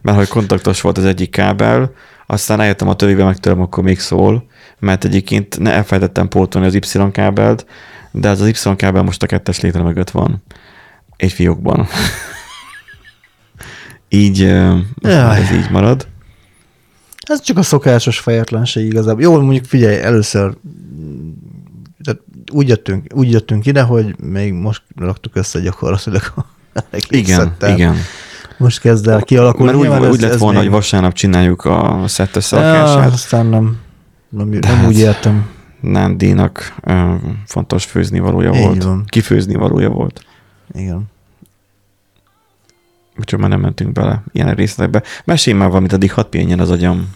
Mert 0.01 0.17
hogy 0.17 0.27
kontaktos 0.27 0.81
volt 0.81 0.97
az 0.97 1.05
egyik 1.05 1.31
kábel, 1.31 1.91
aztán 2.25 2.57
rájöttem 2.57 2.87
a 2.87 2.95
többibe 2.95 3.23
megtöröm, 3.23 3.61
akkor 3.61 3.83
még 3.83 3.99
szól, 3.99 4.47
mert 4.79 5.05
egyébként 5.05 5.59
ne 5.59 5.71
elfelejtettem 5.71 6.27
pótolni 6.27 6.67
az 6.67 6.73
Y 6.73 7.11
kábelt, 7.11 7.65
de 8.11 8.29
az 8.29 8.41
az 8.41 8.47
Y 8.47 8.75
kábel 8.75 9.03
most 9.03 9.23
a 9.23 9.25
kettes 9.25 9.59
létre 9.59 9.81
mögött 9.81 10.09
van. 10.09 10.43
Egy 11.15 11.31
fiókban. 11.31 11.87
így, 14.09 14.53
most 15.01 15.15
ez 15.15 15.51
így 15.51 15.69
marad. 15.69 16.07
Ez 17.19 17.41
csak 17.41 17.57
a 17.57 17.63
szokásos 17.63 18.19
fejetlenség 18.19 18.85
igazából. 18.85 19.21
Jó, 19.21 19.41
mondjuk 19.41 19.65
figyelj, 19.65 20.01
először 20.01 20.57
tehát 22.03 22.21
úgy, 22.51 22.67
jöttünk, 22.67 23.05
úgy 23.13 23.31
jöttünk 23.31 23.65
ide, 23.65 23.81
hogy 23.81 24.19
még 24.19 24.53
most 24.53 24.81
raktuk 24.95 25.35
össze 25.35 25.59
gyakorlatilag 25.59 26.21
a 26.35 26.45
Igen, 27.09 27.55
tehát 27.57 27.77
igen. 27.77 27.95
Most 28.57 28.79
kezd 28.79 29.07
el 29.07 29.21
kialakulni. 29.21 29.65
Mert 29.71 29.77
úgy, 29.83 29.87
Nyilván 29.89 30.09
úgy 30.11 30.21
lett 30.21 30.37
volna, 30.37 30.59
még- 30.59 30.67
hogy 30.67 30.77
vasárnap 30.77 31.13
csináljuk 31.13 31.65
a 31.65 32.03
szett 32.05 32.29
Ja, 32.31 32.37
összerakását. 32.37 33.11
aztán 33.13 33.45
nem, 33.45 33.77
nem, 34.29 34.47
nem 34.49 34.61
hát- 34.75 34.87
úgy 34.87 34.97
értem. 34.99 35.45
Nándínak 35.81 36.75
ö, 36.83 37.13
fontos 37.45 37.85
főzni 37.85 38.19
valója 38.19 38.53
Így 38.53 38.63
volt. 38.63 38.83
van. 38.83 39.03
Kifőzni 39.07 39.55
valója 39.55 39.89
volt. 39.89 40.21
Igen. 40.73 41.03
Úgyhogy 43.19 43.39
már 43.39 43.49
nem 43.49 43.59
mentünk 43.59 43.91
bele 43.91 44.23
ilyen 44.31 44.53
részletekbe. 44.55 45.03
Mesélj 45.25 45.57
már 45.57 45.67
valamit, 45.67 45.93
addig 45.93 46.11
hadd 46.13 46.29
pihenjen 46.29 46.59
az 46.59 46.71
agyam. 46.71 47.09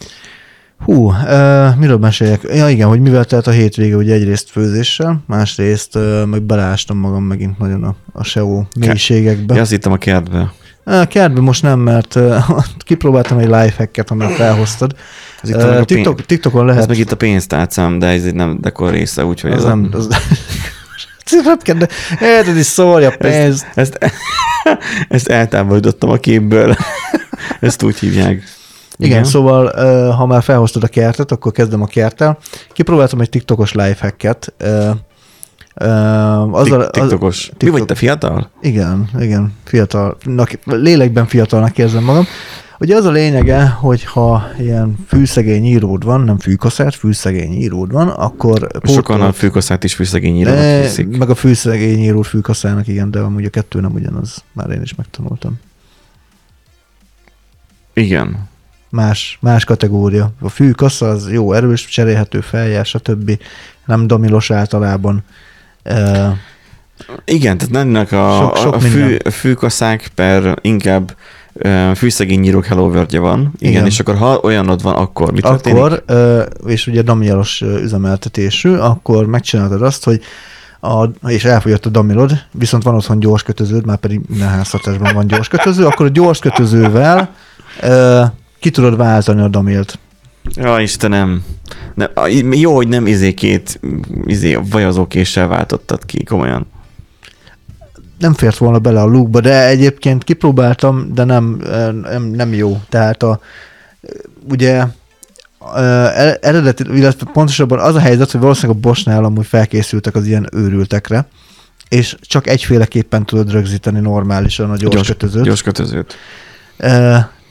Hú, 0.80 1.12
uh, 1.12 1.76
miről 1.78 1.98
meséljek? 1.98 2.42
Ja 2.54 2.70
igen, 2.70 2.88
hogy 2.88 3.00
mivel 3.02 3.26
telt 3.26 3.48
a 3.48 3.52
hétvége, 3.52 3.96
ugye 3.96 4.14
egyrészt 4.14 4.50
főzéssel, 4.50 5.24
másrészt 5.28 5.96
uh, 5.96 6.26
meg 6.26 6.42
beleástam 6.42 6.98
magam 6.98 7.24
megint 7.24 7.58
nagyon 7.58 7.84
a, 7.84 7.96
a 8.14 8.24
SEO 8.24 8.64
mélységekbe. 8.80 9.56
Ja, 9.56 9.62
azt 9.62 9.72
hittem 9.72 9.92
a 9.92 9.98
kertbe. 9.98 10.52
A 10.92 11.06
kertben 11.06 11.44
most 11.44 11.62
nem, 11.62 11.80
mert 11.80 12.20
kipróbáltam 12.78 13.38
egy 13.38 13.46
lifehacket, 13.46 14.12
amit 14.12 14.32
felhoztad. 14.32 14.96
Ez 15.42 15.50
itt 15.50 15.56
Uh, 15.56 15.78
a 15.78 15.86
TikTok, 15.86 16.16
pénz, 16.16 16.28
TikTokon 16.28 16.62
ez 16.62 16.74
lehet... 16.74 16.88
meg 16.88 16.98
itt 16.98 17.12
a 17.12 17.16
pénztárcám, 17.16 18.00
de 18.00 18.08
ez 18.08 18.24
egy 18.24 18.36
nem 18.36 18.58
dekor 18.62 18.92
része, 18.92 19.26
úgyhogy 19.26 19.52
az 19.52 19.58
ez 19.58 19.64
nem... 19.64 19.90
a, 19.94 19.98
Az, 19.98 20.08
kell, 21.62 21.76
de 21.76 21.88
érted 22.22 22.58
is 22.58 22.66
szórja 22.66 23.16
pénzt. 23.18 23.68
ezt, 23.74 23.98
ezt 25.10 25.28
eltávolítottam 25.28 26.10
a 26.10 26.18
képből. 26.18 26.76
ezt 27.60 27.84
úgy 27.84 28.00
hívják. 28.00 28.32
Igen, 28.32 29.12
Igen, 29.12 29.24
szóval 29.24 29.72
ha 30.12 30.26
már 30.26 30.44
felhoztad 30.44 30.84
a 30.84 30.88
kertet, 30.88 31.32
akkor 31.32 31.52
kezdem 31.52 31.82
a 31.82 31.86
kerttel. 31.86 32.38
Kipróbáltam 32.74 33.22
egy 33.22 33.30
TikTokos 33.30 33.74
lifehacket. 33.74 34.54
Uh, 35.76 35.88
uh, 35.88 36.54
azzal, 36.54 36.90
Tik- 36.90 37.02
TikTokos. 37.02 37.48
Mi 37.48 37.58
TikTok- 37.58 37.78
vagy 37.78 37.88
te 37.88 37.96
fiatal? 37.96 38.50
Igen, 38.62 39.10
igen, 39.20 39.54
fiatalnak, 39.64 40.52
lélekben 40.66 41.28
fiatalnak 41.28 41.78
érzem 41.78 42.04
magam. 42.04 42.26
Ugye 42.80 42.96
az 42.96 43.06
a 43.06 43.12
lényege, 43.12 43.68
hogy 43.68 44.04
ha 44.04 44.44
ilyen 44.60 44.98
fűszegény 45.08 45.66
íród 45.66 46.04
van, 46.04 46.22
nem 46.22 46.40
fűkaszát, 46.40 46.96
fűszegény 46.96 47.54
íród 47.54 47.92
van, 47.92 48.08
akkor... 48.08 48.68
Sokan 48.84 49.22
a 49.22 49.32
fűkaszát 49.32 49.84
is 49.84 49.94
fűszegényírónak 49.94 50.60
de, 50.60 50.82
hiszik. 50.82 51.18
meg 51.18 51.30
a 51.30 51.36
fűszegény 51.36 52.00
író 52.00 52.22
fűkaszának, 52.22 52.88
igen, 52.88 53.12
de 53.12 53.20
amúgy 53.20 53.46
a 53.46 53.50
kettő 53.50 53.80
nem 53.80 53.94
ugyanaz. 53.94 54.44
Már 54.54 54.70
én 54.70 54.82
is 54.82 54.96
megtanultam. 54.96 55.60
Igen. 57.94 58.50
Más, 58.90 59.38
más 59.42 59.66
kategória. 59.66 60.32
A 60.40 60.50
fűkasza 60.50 61.10
az 61.10 61.32
jó, 61.32 61.54
erős, 61.54 61.86
cserélhető 61.88 62.42
feljár, 62.42 62.86
stb. 62.86 63.40
Nem 63.86 64.08
damilos 64.08 64.52
általában. 64.52 65.24
Igen, 67.26 67.58
tehát 67.58 67.74
lennek 67.74 68.12
a, 68.12 68.38
Sok- 68.40 68.58
sok 68.58 68.76
a 68.76 68.80
fű, 68.80 69.00
minden. 69.06 69.32
fűkaszák 69.32 70.12
per 70.16 70.58
inkább 70.62 71.16
uh, 71.54 71.92
fűszegényírók 71.96 72.66
hello 72.66 72.90
van. 73.10 73.54
Igen, 73.58 73.72
Igen. 73.72 73.86
És 73.86 74.00
akkor 74.00 74.16
ha 74.16 74.40
olyanod 74.44 74.82
van, 74.82 74.96
akkor 74.96 75.32
mit 75.32 75.44
történik? 75.44 75.84
akkor, 75.84 76.04
és 76.66 76.88
ugye 76.88 77.02
damielos 77.02 77.62
ö, 77.62 77.82
üzemeltetésű, 77.82 78.74
akkor 78.76 79.26
megcsináltad 79.26 79.82
azt, 79.82 80.04
hogy 80.04 80.22
a, 80.82 81.06
és 81.28 81.46
elfogyott 81.46 81.86
a 81.86 81.90
damilod, 81.90 82.32
viszont 82.52 82.84
van 82.84 82.96
otthon 82.96 83.20
gyors 83.20 83.44
kötöződ, 83.44 83.86
már 83.86 83.98
pedig 83.98 84.22
minden 84.28 84.50
háztartásban 84.50 85.14
van 85.14 85.28
gyors 85.28 85.48
kötöző, 85.48 85.86
akkor 85.86 86.06
a 86.06 86.10
gyors 86.10 86.40
kötözővel 86.40 87.36
ö, 87.82 88.24
ki 88.60 88.70
tudod 88.70 88.98
váltani 88.98 89.42
a 89.42 89.48
damilt. 89.48 90.00
Ja, 90.56 90.80
Istenem. 90.80 91.44
Ne, 91.96 92.06
a- 92.06 92.28
jó, 92.52 92.76
hogy 92.76 92.88
nem 92.88 93.08
izé 93.08 93.34
két 93.34 93.80
izé, 94.26 94.58
vajazókéssel 94.70 95.48
váltottad 95.48 96.06
ki, 96.06 96.24
komolyan. 96.24 96.66
Nem 98.20 98.34
fért 98.34 98.58
volna 98.58 98.80
bele 98.80 99.02
a 99.02 99.06
lukba, 99.06 99.40
de 99.40 99.68
egyébként 99.68 100.24
kipróbáltam, 100.24 101.14
de 101.14 101.24
nem, 101.24 101.62
nem, 102.04 102.24
nem 102.24 102.54
jó. 102.54 102.82
Tehát 102.90 103.24
a, 103.24 103.40
ugye 104.50 104.84
e- 105.76 106.38
eredeti, 106.42 106.84
illetve 106.94 107.30
pontosabban 107.34 107.80
az 107.80 107.96
a 107.96 108.00
helyzet, 108.00 108.32
hogy 108.32 108.42
valószínűleg 108.42 108.78
a 108.78 108.80
Bosnál 108.80 109.24
amúgy 109.24 109.46
felkészültek 109.46 110.16
az 110.16 110.26
ilyen 110.26 110.48
őrültekre, 110.54 111.28
és 111.90 112.16
csak 112.22 112.48
egyféleképpen 112.48 113.26
tudod 113.26 113.52
rögzíteni 113.52 114.00
normálisan 114.00 114.70
a 114.72 114.76
gyors, 114.76 114.94
gyors 114.96 115.08
kötözőt. 115.08 115.44
Gyors 115.44 115.62
kötözőt. 115.62 116.16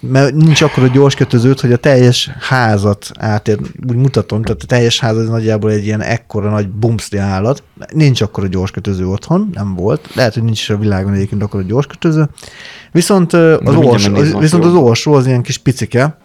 Mert 0.01 0.35
nincs 0.35 0.63
akkor 0.63 0.83
a 0.83 0.87
gyors 0.87 1.15
kötözőt, 1.15 1.61
hogy 1.61 1.73
a 1.73 1.77
teljes 1.77 2.31
házat 2.41 3.11
átér, 3.19 3.59
úgy 3.89 3.97
mutatom, 3.97 4.43
tehát 4.43 4.63
a 4.63 4.67
teljes 4.67 5.01
ház 5.01 5.17
az 5.17 5.29
nagyjából 5.29 5.71
egy 5.71 5.85
ilyen 5.85 6.01
ekkora 6.01 6.51
nagy 6.51 6.69
bumszli 6.69 7.19
állat. 7.19 7.63
Nincs 7.93 8.21
akkor 8.21 8.45
a 8.45 8.47
gyors 8.47 8.71
kötöző 8.71 9.07
otthon, 9.07 9.51
nem 9.55 9.75
volt. 9.75 10.15
Lehet, 10.15 10.35
hogy 10.35 10.43
nincs 10.43 10.69
a 10.69 10.77
világon 10.77 11.13
egyébként 11.13 11.43
akkor 11.43 11.61
a 11.61 11.65
gyors 11.65 11.87
kötöző. 11.87 12.29
Viszont 12.93 13.33
az, 13.33 13.75
orsó, 13.77 14.11
megnézem 14.11 14.37
a 14.37 14.41
viszont 14.41 14.65
az 14.65 14.75
orsó 14.75 15.13
az 15.13 15.27
ilyen 15.27 15.43
kis 15.43 15.59
picike, 15.59 16.19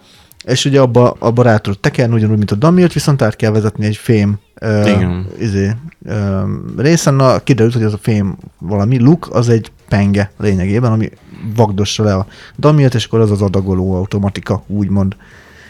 és 0.44 0.64
ugye 0.64 0.80
abba, 0.80 1.16
abba 1.18 1.42
rá 1.42 1.56
tudod 1.56 1.80
tekerni, 1.80 2.14
ugyanúgy, 2.14 2.36
mint 2.36 2.50
a 2.50 2.54
damilt, 2.54 2.92
viszont 2.92 3.22
át 3.22 3.36
kell 3.36 3.50
vezetni 3.50 3.86
egy 3.86 3.96
fém 3.96 4.38
Igen. 4.60 5.26
izé, 5.38 5.70
ö, 6.04 6.42
részen. 6.76 7.14
Na, 7.14 7.38
kiderült, 7.38 7.74
hogy 7.74 7.82
az 7.82 7.92
a 7.92 7.98
fém 8.00 8.36
valami 8.58 8.98
luk, 8.98 9.28
az 9.32 9.48
egy 9.48 9.72
penge 9.88 10.30
lényegében, 10.38 10.92
ami 10.92 11.10
vagdossa 11.56 12.02
le 12.02 12.14
a 12.14 12.26
damilt, 12.58 12.94
és 12.94 13.04
akkor 13.04 13.20
az 13.20 13.30
az 13.30 13.42
adagoló 13.42 13.94
automatika, 13.94 14.62
úgymond. 14.66 15.16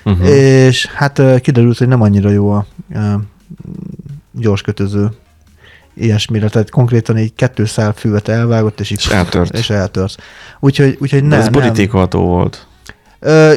Uh-huh. 0.04 0.28
És 0.28 0.86
hát 0.86 1.18
ö, 1.18 1.38
kiderült, 1.38 1.78
hogy 1.78 1.88
nem 1.88 2.02
annyira 2.02 2.30
jó 2.30 2.50
a 2.50 2.66
ö, 2.94 2.98
gyors 4.32 4.62
kötöző 4.62 5.10
ilyesmire, 5.94 6.48
tehát 6.48 6.70
konkrétan 6.70 7.16
egy 7.16 7.34
kettő 7.34 7.64
szál 7.64 7.92
füvet 7.92 8.28
elvágott, 8.28 8.80
és 8.80 8.90
így 8.90 8.98
És 8.98 9.06
eltört. 9.08 9.58
És 9.58 9.70
eltört. 9.70 10.22
Úgyhogy, 10.60 10.96
úgyhogy 11.00 11.20
De 11.20 11.26
ne, 11.28 11.36
ez 11.36 11.42
nem. 11.42 11.52
borítékolható 11.52 12.20
volt. 12.26 12.66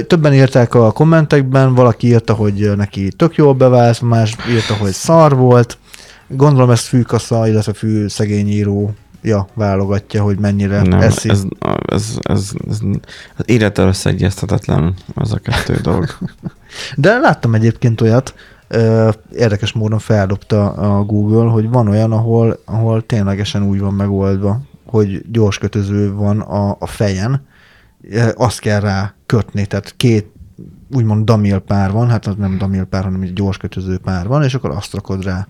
Többen 0.08 0.34
írták 0.34 0.74
a 0.74 0.92
kommentekben, 0.92 1.74
valaki 1.76 2.08
írta, 2.08 2.34
hogy 2.34 2.72
neki 2.76 3.12
tök 3.18 3.36
jól 3.36 3.54
bevált, 3.54 4.02
más 4.02 4.36
írta, 4.50 4.74
hogy 4.74 4.92
szar 4.92 5.36
volt. 5.36 5.78
Gondolom 6.28 6.70
ezt 6.70 6.86
fűkasza, 6.86 7.48
illetve 7.48 7.74
fű 7.74 8.08
szegényíró 8.08 8.94
ja, 9.22 9.48
válogatja, 9.54 10.24
hogy 10.24 10.40
mennyire 10.40 10.82
Nem, 10.82 11.00
eszi. 11.00 11.30
ez, 11.30 11.44
ez, 11.86 12.18
ez, 12.22 12.52
ez, 12.70 12.80
az 13.38 13.44
élettel 13.46 13.88
összeegyeztetetlen 13.88 14.94
az 15.14 15.34
a 15.34 15.38
kettő 15.38 15.74
dolog. 15.82 16.06
De 16.96 17.18
láttam 17.18 17.54
egyébként 17.54 18.02
olyat, 18.02 18.34
érdekes 19.36 19.72
módon 19.72 20.00
feldobta 20.00 20.72
a 20.72 21.04
Google, 21.04 21.52
hogy 21.52 21.70
van 21.70 21.88
olyan, 21.88 22.12
ahol, 22.12 22.60
ahol 22.66 23.06
ténylegesen 23.06 23.64
úgy 23.64 23.80
van 23.80 23.94
megoldva, 23.94 24.62
hogy 24.86 25.32
gyors 25.32 25.58
kötöző 25.58 26.14
van 26.14 26.40
a, 26.40 26.76
a 26.80 26.88
fejen, 26.88 27.48
azt 28.36 28.60
kell 28.60 28.80
rá 28.80 29.14
kötni, 29.26 29.66
tehát 29.66 29.94
két 29.98 30.32
úgymond 30.92 31.26
damil 31.26 31.60
pár 31.60 31.92
van, 31.92 32.10
hát 32.10 32.28
az 32.28 32.36
nem 32.36 32.58
damil 32.58 32.84
pár, 32.84 33.04
hanem 33.04 33.22
egy 33.22 33.34
gyors 33.34 33.58
kötöző 33.58 33.98
pár 33.98 34.28
van, 34.28 34.44
és 34.44 34.54
akkor 34.54 34.70
azt 34.70 34.94
rakod 34.94 35.24
rá. 35.24 35.48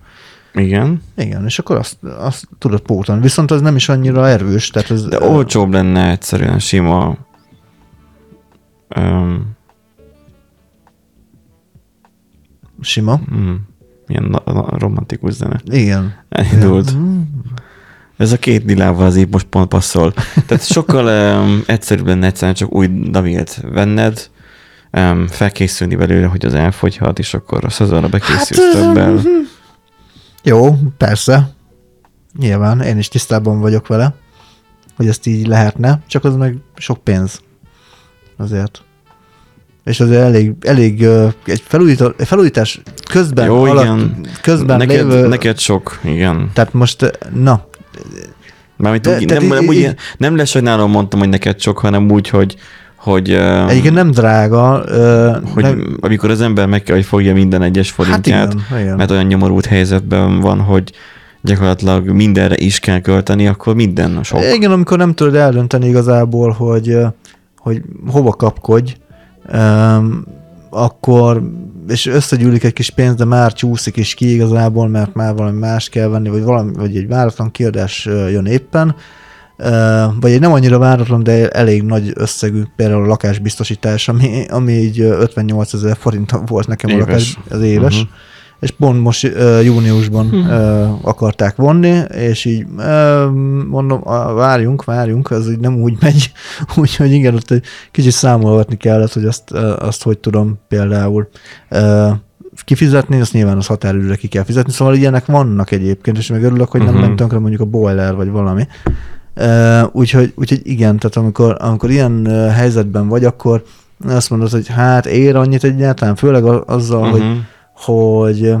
Igen, 0.54 1.02
Igen, 1.16 1.44
és 1.44 1.58
akkor 1.58 1.76
azt, 1.76 2.02
azt 2.02 2.48
tudod 2.58 2.80
pótolni. 2.80 3.22
Viszont 3.22 3.50
az 3.50 3.60
nem 3.60 3.76
is 3.76 3.88
annyira 3.88 4.28
erős, 4.28 4.70
tehát 4.70 4.90
ez... 4.90 5.04
de 5.04 5.20
olcsóbb 5.20 5.72
lenne 5.72 6.10
egyszerűen 6.10 6.58
sima 6.58 7.16
um, 8.96 9.56
Sima. 12.80 13.20
mm, 13.34 13.54
ilyen 14.06 14.22
na- 14.24 14.52
na- 14.52 14.78
romantikus 14.78 15.32
zene. 15.32 15.60
Igen. 15.64 16.14
Elindult. 16.28 16.96
Mm. 16.96 17.20
Ez 18.20 18.32
a 18.32 18.36
két 18.36 18.64
dilával 18.64 19.06
az 19.06 19.16
épp 19.16 19.32
most 19.32 19.46
pont 19.46 19.68
passzol. 19.68 20.12
Tehát 20.46 20.66
sokkal 20.66 21.06
um, 21.42 21.62
egyszerűbb 21.66 22.06
lenne 22.06 22.26
egyszerűen 22.26 22.54
csak 22.54 22.72
új 22.72 22.86
davilt 23.10 23.60
venned, 23.72 24.30
um, 24.92 25.26
felkészülni 25.26 25.94
belőle, 25.94 26.26
hogy 26.26 26.44
az 26.44 26.54
elfogyhat, 26.54 27.18
és 27.18 27.34
akkor 27.34 27.64
a 27.64 27.68
szezonra 27.70 28.08
bekészülsz 28.08 28.72
Hát, 28.72 28.72
többel. 28.72 29.10
mhm. 29.12 29.26
Jó, 30.42 30.78
persze. 30.96 31.50
Nyilván, 32.38 32.80
én 32.80 32.98
is 32.98 33.08
tisztában 33.08 33.60
vagyok 33.60 33.86
vele, 33.86 34.14
hogy 34.96 35.08
ezt 35.08 35.26
így 35.26 35.46
lehetne, 35.46 36.00
csak 36.06 36.24
az 36.24 36.36
meg 36.36 36.56
sok 36.76 37.04
pénz. 37.04 37.40
Azért. 38.36 38.82
És 39.84 40.00
azért 40.00 40.22
elég, 40.22 40.52
elég 40.60 41.02
egy, 41.44 41.62
felújító, 41.66 42.12
egy 42.16 42.26
felújítás 42.26 42.80
közben, 43.10 43.46
Jó, 43.46 43.64
alatt, 43.64 43.84
igen. 43.84 44.26
közben 44.42 44.76
neked, 44.76 44.96
lévő, 44.96 45.26
neked 45.26 45.58
sok, 45.58 46.00
igen. 46.04 46.50
tehát 46.52 46.72
most, 46.72 47.18
na, 47.34 47.68
Mármint 48.76 49.04
De- 49.04 49.16
úgy, 49.16 49.26
nem, 49.26 49.46
nem, 49.46 49.66
úgy, 49.66 49.94
nem 50.16 50.36
lesajnálom 50.36 50.90
mondtam, 50.90 51.18
hogy 51.18 51.28
neked 51.28 51.60
sok, 51.60 51.78
hanem 51.78 52.10
úgy, 52.10 52.28
hogy, 52.28 52.56
hogy, 52.96 53.30
egyébként 53.68 53.94
nem 53.94 54.10
drága. 54.10 54.84
Hogy 55.54 55.62
nem, 55.62 55.96
amikor 56.00 56.30
az 56.30 56.40
ember 56.40 56.66
meg 56.66 56.82
kell, 56.82 56.96
hogy 56.96 57.04
fogja 57.04 57.34
minden 57.34 57.62
egyes 57.62 57.86
hát 57.86 58.06
forintját, 58.06 58.52
igen, 58.52 58.80
igen. 58.80 58.96
mert 58.96 59.10
olyan 59.10 59.26
nyomorult 59.26 59.66
helyzetben 59.66 60.40
van, 60.40 60.60
hogy 60.60 60.92
gyakorlatilag 61.40 62.08
mindenre 62.08 62.56
is 62.58 62.78
kell 62.78 63.00
költeni, 63.00 63.46
akkor 63.46 63.74
minden 63.74 64.22
sok. 64.22 64.40
Igen, 64.54 64.70
amikor 64.70 64.98
nem 64.98 65.14
tudod 65.14 65.34
eldönteni 65.34 65.88
igazából, 65.88 66.50
hogy, 66.50 66.98
hogy 67.56 67.82
hova 68.06 68.30
kapkodj, 68.30 68.94
akkor, 70.70 71.42
és 71.88 72.06
összegyűlik 72.06 72.64
egy 72.64 72.72
kis 72.72 72.90
pénz, 72.90 73.14
de 73.14 73.24
már 73.24 73.52
csúszik 73.52 73.96
is 73.96 74.14
ki 74.14 74.32
igazából, 74.32 74.88
mert 74.88 75.14
már 75.14 75.34
valami 75.34 75.58
más 75.58 75.88
kell 75.88 76.08
venni, 76.08 76.28
vagy, 76.28 76.42
valami, 76.42 76.72
vagy 76.74 76.96
egy 76.96 77.08
váratlan 77.08 77.50
kiadás 77.50 78.04
jön 78.04 78.46
éppen, 78.46 78.94
vagy 80.20 80.32
egy 80.32 80.40
nem 80.40 80.52
annyira 80.52 80.78
váratlan, 80.78 81.22
de 81.22 81.48
elég 81.48 81.82
nagy 81.82 82.12
összegű, 82.14 82.62
például 82.76 83.04
a 83.04 83.06
lakásbiztosítás, 83.06 84.08
ami, 84.08 84.46
ami 84.48 84.72
így 84.72 85.00
ö, 85.00 85.20
58 85.20 85.72
ezer 85.72 85.96
forint 85.96 86.30
volt 86.46 86.66
nekem 86.66 86.90
Éves. 86.90 87.02
a 87.02 87.06
lakás, 87.06 87.38
az 87.50 87.62
éves. 87.62 87.96
Mhm. 87.96 88.10
És 88.60 88.70
pont 88.70 89.00
most 89.00 89.24
uh, 89.24 89.64
júniusban 89.64 90.26
uh, 90.26 91.08
akarták 91.08 91.56
vonni, 91.56 92.02
és 92.14 92.44
így 92.44 92.66
uh, 92.76 93.30
mondom, 93.68 94.02
várjunk, 94.34 94.84
várjunk, 94.84 95.28
ez 95.30 95.50
így 95.50 95.58
nem 95.58 95.74
úgy 95.80 95.96
megy, 96.00 96.32
úgyhogy 96.76 97.12
igen, 97.12 97.34
ott 97.34 97.50
egy 97.50 97.64
kicsit 97.90 98.12
számolgatni 98.12 98.76
kellett, 98.76 99.12
hogy 99.12 99.24
azt, 99.24 99.50
uh, 99.52 99.72
azt 99.78 100.02
hogy 100.02 100.18
tudom 100.18 100.58
például 100.68 101.28
uh, 101.70 102.10
kifizetni, 102.64 103.20
azt 103.20 103.32
nyilván 103.32 103.56
az 103.56 103.66
határidőre 103.66 104.16
ki 104.16 104.28
kell 104.28 104.44
fizetni, 104.44 104.72
szóval 104.72 104.94
ilyenek 104.94 105.26
vannak 105.26 105.70
egyébként, 105.70 106.18
és 106.18 106.28
meg 106.30 106.42
örülök, 106.42 106.70
hogy 106.70 106.82
nem 106.82 106.94
Mhm. 106.94 107.02
ment 107.02 107.16
tönkre 107.16 107.38
mondjuk 107.38 107.60
a 107.60 107.64
boiler, 107.64 108.14
vagy 108.14 108.30
valami. 108.30 108.66
Uh, 109.36 109.82
úgyhogy, 109.92 110.32
úgyhogy 110.36 110.60
igen, 110.62 110.98
tehát 110.98 111.16
amikor, 111.16 111.56
amikor 111.60 111.90
ilyen 111.90 112.26
uh, 112.26 112.50
helyzetben 112.50 113.08
vagy, 113.08 113.24
akkor 113.24 113.62
azt 114.08 114.30
mondod, 114.30 114.50
hogy 114.50 114.68
hát 114.68 115.06
ér 115.06 115.36
annyit 115.36 115.64
egyáltalán, 115.64 116.14
főleg 116.14 116.44
azzal, 116.44 117.00
uh-huh. 117.00 117.10
hogy 117.10 117.20
Uh-huh. 117.20 117.38
Hogy 117.80 118.54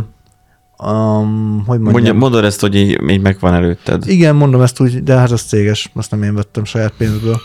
um, 0.78 1.62
hogy 1.66 1.78
mondjam, 1.78 1.92
Mondja, 1.92 2.12
mondod 2.12 2.44
ezt, 2.44 2.60
hogy 2.60 2.74
így, 2.74 3.10
így 3.10 3.20
megvan 3.20 3.54
előtted. 3.54 4.08
igen, 4.08 4.36
mondom 4.36 4.60
ezt 4.60 4.80
úgy, 4.80 5.02
de 5.02 5.14
hát 5.14 5.30
az 5.30 5.42
céges, 5.42 5.90
azt 5.94 6.10
nem 6.10 6.22
én 6.22 6.34
vettem 6.34 6.64
saját 6.64 6.92
pénzből. 6.98 7.36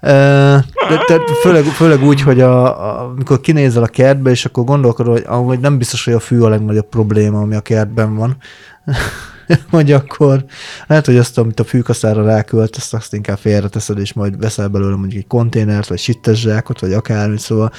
De, 0.00 0.64
de 1.08 1.20
főleg, 1.40 1.64
főleg 1.64 2.04
úgy, 2.04 2.20
hogy 2.20 2.40
a, 2.40 2.64
a, 2.64 3.10
amikor 3.10 3.40
kinézel 3.40 3.82
a 3.82 3.86
kertbe, 3.86 4.30
és 4.30 4.44
akkor 4.44 4.64
gondolkodol, 4.64 5.12
hogy 5.12 5.24
ahogy 5.26 5.60
nem 5.60 5.78
biztos, 5.78 6.04
hogy 6.04 6.14
a 6.14 6.20
fű 6.20 6.40
a 6.40 6.48
legnagyobb 6.48 6.88
probléma, 6.88 7.40
ami 7.40 7.54
a 7.54 7.60
kertben 7.60 8.16
van. 8.16 8.36
hogy 9.70 9.92
akkor 9.92 10.44
lehet, 10.86 11.06
hogy 11.06 11.16
azt, 11.16 11.38
amit 11.38 11.60
a 11.60 11.64
fűkaszára 11.64 12.24
ráköltesz, 12.24 12.92
azt 12.92 13.14
inkább 13.14 13.38
félreteszed, 13.38 13.98
és 13.98 14.12
majd 14.12 14.38
veszel 14.38 14.68
belőle 14.68 14.96
mondjuk 14.96 15.20
egy 15.20 15.26
konténert, 15.26 15.88
vagy 15.88 15.98
sittes 15.98 16.40
zsákot, 16.40 16.80
vagy 16.80 16.92
akármi, 16.92 17.38
szóval 17.38 17.72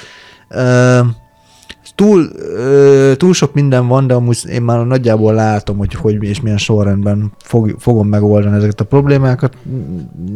túl, 1.95 2.29
ö, 2.35 3.13
túl 3.17 3.33
sok 3.33 3.53
minden 3.53 3.87
van, 3.87 4.07
de 4.07 4.13
amúgy 4.13 4.45
én 4.49 4.61
már 4.61 4.85
nagyjából 4.85 5.33
látom, 5.33 5.77
hogy 5.77 5.93
hogy 5.93 6.23
és 6.23 6.41
milyen 6.41 6.57
sorrendben 6.57 7.31
fog, 7.43 7.75
fogom 7.79 8.07
megoldani 8.07 8.55
ezeket 8.55 8.79
a 8.81 8.85
problémákat. 8.85 9.57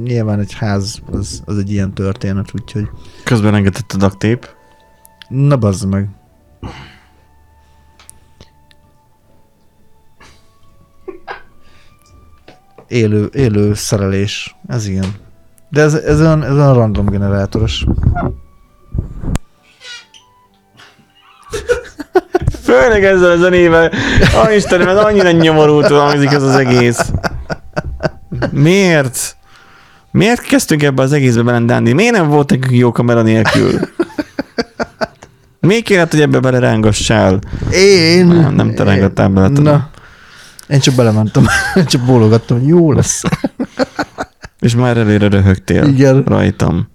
Nyilván 0.04 0.40
egy 0.40 0.54
ház 0.54 1.02
az, 1.12 1.42
az 1.46 1.58
egy 1.58 1.72
ilyen 1.72 1.94
történet, 1.94 2.50
úgyhogy 2.54 2.90
Közben 3.24 3.56
engedett 3.56 3.92
a 3.92 3.98
daktép. 3.98 4.48
na 5.30 5.58
bazd 5.58 5.88
meg. 5.90 6.10
Élő, 12.88 13.30
élő 13.34 13.74
szerelés, 13.74 14.56
ez 14.68 14.88
ilyen. 14.88 15.16
De 15.70 15.82
ez, 15.82 15.94
ez, 15.94 16.20
olyan, 16.20 16.44
ez 16.44 16.52
olyan 16.52 16.74
random 16.74 17.06
generátoros. 17.06 17.86
Főleg 22.66 23.04
ezzel 23.04 23.32
a 23.32 23.38
zenével. 23.38 23.92
A 24.44 24.50
Istenem, 24.50 24.88
ez 24.88 24.98
annyira 24.98 25.32
nyomorult 25.32 25.88
hangzik 25.88 26.32
ez 26.32 26.44
az 26.44 26.56
egész. 26.56 27.12
Miért? 28.52 29.36
Miért 30.12 30.42
kezdtünk 30.42 30.84
ebbe 30.84 31.02
az 31.02 31.12
egészbe 31.12 31.42
belendálni? 31.42 31.92
Miért 31.92 32.16
nem 32.16 32.28
volt 32.28 32.50
nekünk 32.50 32.76
jó 32.76 32.92
kamera 32.92 33.22
nélkül? 33.22 33.80
Miért 35.60 35.84
kéne, 35.84 36.08
hogy 36.10 36.22
ebbe 36.22 36.40
belerángassál? 36.40 37.40
Én... 37.72 38.26
Nem, 38.28 38.54
nem 38.56 38.74
te 38.74 38.84
rángattál 38.84 39.30
bele. 39.30 39.48
Na. 39.48 39.90
Én 40.68 40.80
csak 40.80 40.96
belementem, 40.96 41.46
csak 41.92 42.02
bólogattam, 42.02 42.60
hogy 42.60 42.68
jó 42.68 42.92
lesz. 42.92 43.22
És 44.60 44.76
már 44.76 44.98
előre 44.98 45.28
röhögtél 45.28 45.84
Igen. 45.84 46.24
rajtam. 46.28 46.90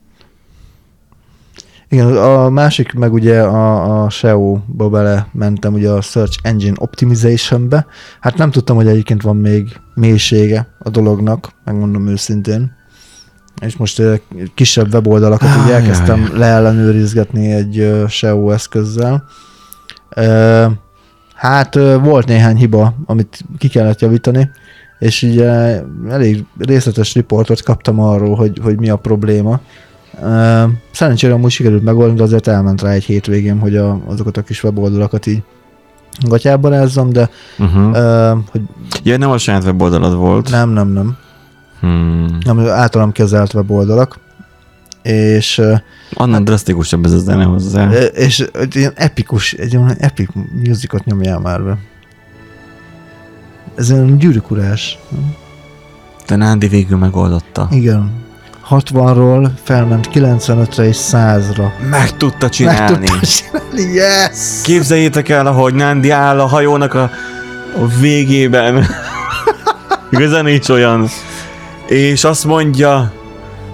Igen, 1.92 2.16
a 2.16 2.50
másik 2.50 2.92
meg 2.92 3.12
ugye 3.12 3.42
a, 3.42 4.03
a 4.05 4.11
SEO-ba 4.11 4.88
bele 4.88 5.26
mentem, 5.33 5.72
ugye 5.72 5.90
a 5.90 6.00
Search 6.00 6.38
Engine 6.42 6.76
Optimization-be. 6.79 7.87
Hát 8.20 8.37
nem 8.37 8.50
tudtam, 8.50 8.76
hogy 8.76 8.87
egyébként 8.87 9.22
van 9.22 9.37
még 9.37 9.81
mélysége 9.94 10.68
a 10.79 10.90
dolognak, 10.90 11.53
megmondom 11.64 12.07
őszintén. 12.07 12.72
És 13.61 13.76
most 13.76 14.03
kisebb 14.55 14.92
weboldalakat 14.92 15.48
így 15.48 15.62
Ájjaj. 15.62 15.72
elkezdtem 15.72 16.31
leellenőrizgetni 16.35 17.50
egy 17.53 17.94
SEO 18.09 18.50
eszközzel. 18.50 19.24
Hát 21.35 21.74
volt 22.03 22.26
néhány 22.26 22.57
hiba, 22.57 22.94
amit 23.07 23.44
ki 23.59 23.68
kellett 23.68 24.00
javítani, 24.00 24.50
és 24.98 25.22
így 25.22 25.38
ö, 25.38 25.76
elég 26.09 26.44
részletes 26.59 27.14
riportot 27.14 27.62
kaptam 27.62 28.00
arról, 28.00 28.37
hogy, 28.37 28.61
hogy 28.62 28.79
mi 28.79 28.90
a 28.90 28.96
probléma. 28.96 29.61
Szerencsére 30.92 31.32
amúgy 31.32 31.50
sikerült 31.50 31.82
megoldani, 31.84 32.16
de 32.16 32.22
azért 32.22 32.46
elment 32.46 32.82
rá 32.82 32.90
egy 32.90 33.04
hétvégén, 33.04 33.58
hogy 33.58 33.76
a, 33.76 34.00
azokat 34.06 34.36
a 34.36 34.42
kis 34.42 34.62
weboldalakat 34.64 35.26
így 35.26 35.42
gatyába 36.20 36.68
rázzam, 36.68 37.10
de 37.12 37.30
Uh-huh. 37.58 37.96
ö, 37.96 38.34
hogy 38.50 38.60
Ja, 39.02 39.16
nem 39.16 39.30
a 39.30 39.38
saját 39.38 39.64
weboldalad 39.64 40.14
volt. 40.14 40.50
nem, 40.50 40.70
nem, 40.70 40.88
nem. 40.88 41.16
Hmm. 41.80 42.38
ami 42.44 42.68
általam 42.68 43.12
kezelt 43.12 43.54
weboldalak, 43.54 44.18
és, 45.02 45.62
Annál 46.12 46.42
drasztikusabb 46.42 47.04
ez 47.04 47.12
a 47.12 47.18
zene 47.18 47.44
hozzá. 47.44 47.90
és 48.14 48.40
egy 48.52 48.76
ilyen 48.76 48.92
epikus, 48.94 49.52
egy 49.52 49.76
olyan 49.76 49.94
epic 49.98 50.28
musicot 50.64 51.04
nyomjál 51.04 51.38
már 51.38 51.62
be. 51.62 51.78
Ez 53.74 53.92
olyan 53.92 54.18
gyűrűkurás. 54.18 54.98
De 56.26 56.36
Nándi 56.36 56.68
végül 56.68 56.98
megoldotta. 56.98 57.68
Igen. 57.70 58.10
60-ról 58.70 59.50
felment 59.62 60.09
95-re 60.12 60.85
és 60.85 60.96
100-ra. 61.12 61.88
Meg 61.90 62.16
tudta 62.16 62.37
Meg 62.40 62.50
csinálni. 62.50 63.06
tudta 63.06 63.26
csinálni, 63.26 63.92
yes! 63.92 64.62
Képzeljétek 64.62 65.28
el, 65.28 65.46
ahogy 65.46 65.74
Nándi 65.74 66.11
áll 66.11 66.40
a 66.40 66.46
hajónak 66.46 66.94
a, 66.94 67.02
a 67.76 67.87
végében. 68.00 68.87
Igazán 70.11 70.44
nincs 70.44 70.68
olyan. 70.68 71.09
És 71.87 72.24
azt 72.24 72.44
mondja, 72.44 73.12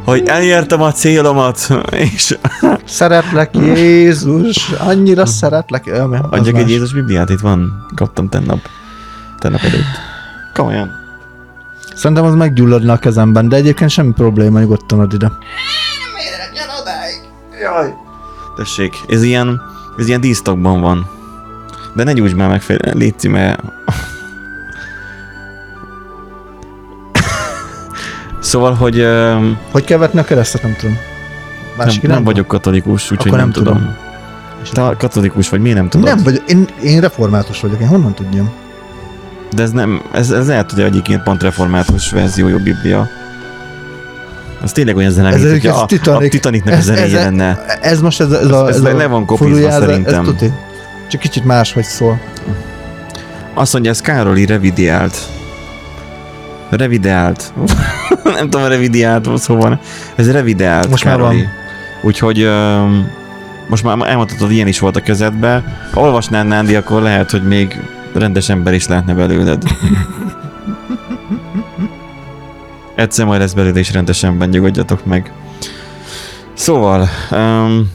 hogy 0.05 0.23
elértem 0.27 0.83
a 0.83 0.93
célomat, 0.93 1.69
és 1.91 2.39
Szeretlek, 2.85 3.51
Jézus! 3.57 4.69
Annyira 4.69 5.27
szeretlek. 5.27 5.87
Adjak 6.31 6.57
egy. 6.57 6.69
Jézus 6.69 6.93
Bibliát, 6.93 7.31
itt 7.31 7.41
van. 7.41 7.87
Kaptam 7.95 8.29
tennap. 8.29 8.59
Tennap 9.39 9.61
előtt. 9.61 9.85
Komolyan. 10.55 11.06
Szerintem 11.97 12.25
az 12.25 12.35
meggyulladna 12.35 12.93
a 12.93 12.97
kezemben, 12.97 13.49
de 13.49 13.57
egyébként 13.57 13.91
semmi 13.91 14.13
probléma, 14.13 14.61
nyugodtan 14.61 15.01
ad 15.01 15.13
ide. 15.13 15.33
Jaj. 17.61 17.95
Tessék, 18.57 18.95
ez 19.09 19.23
ilyen, 19.23 19.61
ez 19.99 20.09
ilyen 20.09 20.21
dísztokban 20.21 20.81
van. 20.81 21.09
De 21.95 22.05
ne 22.05 22.13
nyújts 22.13 22.35
már 22.35 22.49
meg 22.49 22.63
fél, 22.63 22.79
légy 22.93 23.29
mert... 23.29 23.61
szóval, 28.41 28.75
hogy 28.75 28.99
öm, 28.99 29.59
Hogy 29.71 29.85
kell 29.85 29.99
vetni 29.99 30.19
a 30.19 30.25
keresztet, 30.25 30.63
nem 30.63 30.77
tudom. 30.79 30.95
nem, 30.95 31.87
Másik 31.87 32.03
nem 32.03 32.25
vagyok 32.25 32.47
katolikus, 32.47 33.11
úgyhogy 33.11 33.31
nem, 33.31 33.41
nem 33.41 33.51
tudom. 33.51 33.75
tudom. 33.75 33.97
Te 34.73 34.95
katolikus 34.99 35.49
vagy, 35.49 35.61
miért 35.61 35.77
nem 35.77 35.89
tudod? 35.89 36.07
Nem 36.07 36.23
vagyok, 36.25 36.51
én, 36.51 36.69
én 36.83 37.01
református 37.01 37.61
vagyok, 37.61 37.81
én 37.81 37.89
honnan 37.89 38.15
tudjam? 38.15 38.51
De 39.55 39.63
ez 39.63 39.71
nem, 39.71 40.03
ez, 40.13 40.31
ez 40.31 40.47
lehet, 40.47 40.71
hogy 40.73 40.83
egyébként 40.83 41.23
pont 41.23 41.43
református 41.43 42.11
verziójú 42.11 42.59
Biblia. 42.59 43.09
Az 44.63 44.73
tényleg 44.73 44.97
olyan 44.97 45.11
zene, 45.11 45.29
Ez, 45.29 45.43
mint 45.43 45.65
ez, 45.65 45.77
a, 45.77 45.83
a 45.83 45.87
Titanic. 46.29 46.67
A 46.67 46.71
Ez- 46.71 46.85
zenéje 46.85 47.05
ez- 47.05 47.13
lenne. 47.13 47.65
Ez 47.81 48.01
most 48.01 48.21
ez, 48.21 48.31
ez, 48.31 48.51
a, 48.51 48.69
Ez- 48.69 48.77
ez, 48.77 48.83
a 48.93 48.97
le 48.97 49.07
van 49.07 49.25
kopizva 49.25 49.71
szerintem. 49.71 50.21
Ez 50.21 50.27
tuti. 50.27 50.53
Csak 51.11 51.21
kicsit 51.21 51.45
máshogy 51.45 51.85
szól. 51.85 52.21
Azt 53.55 53.73
mondja, 53.73 53.91
ez 53.91 54.01
Károli 54.01 54.47
revidiált. 54.47 55.17
Revideált. 56.71 57.53
nem 58.37 58.51
tudom, 58.51 58.67
revidiált, 58.67 59.39
szóval 59.39 59.81
ez 60.17 60.31
revideált, 60.31 60.91
Most 60.91 61.05
már 61.05 61.17
Károli. 61.17 61.37
van. 61.37 61.49
Úgyhogy 62.03 62.41
öm, 62.41 63.09
most 63.69 63.83
már 63.85 63.97
elmondhatod, 64.09 64.51
ilyen 64.51 64.67
is 64.67 64.79
volt 64.79 64.97
a 64.97 65.01
kezedbe. 65.01 65.63
Ha 65.93 66.01
olvasnál 66.01 66.45
Nándi, 66.45 66.75
akkor 66.75 67.03
lehet, 67.03 67.31
hogy 67.31 67.43
még 67.43 67.81
rendes 68.19 68.49
ember 68.49 68.75
is 68.75 68.87
lehetne 68.87 69.15
belőled. 69.15 69.63
Egyszer 72.97 73.27
majd 73.27 73.41
lesz 73.41 73.53
belőle 73.53 73.79
is 73.79 73.93
rendes 73.93 74.23
ember, 74.23 74.49
nyugodjatok 74.49 75.05
meg. 75.07 75.33
Szóval, 76.55 77.09
um, 77.31 77.91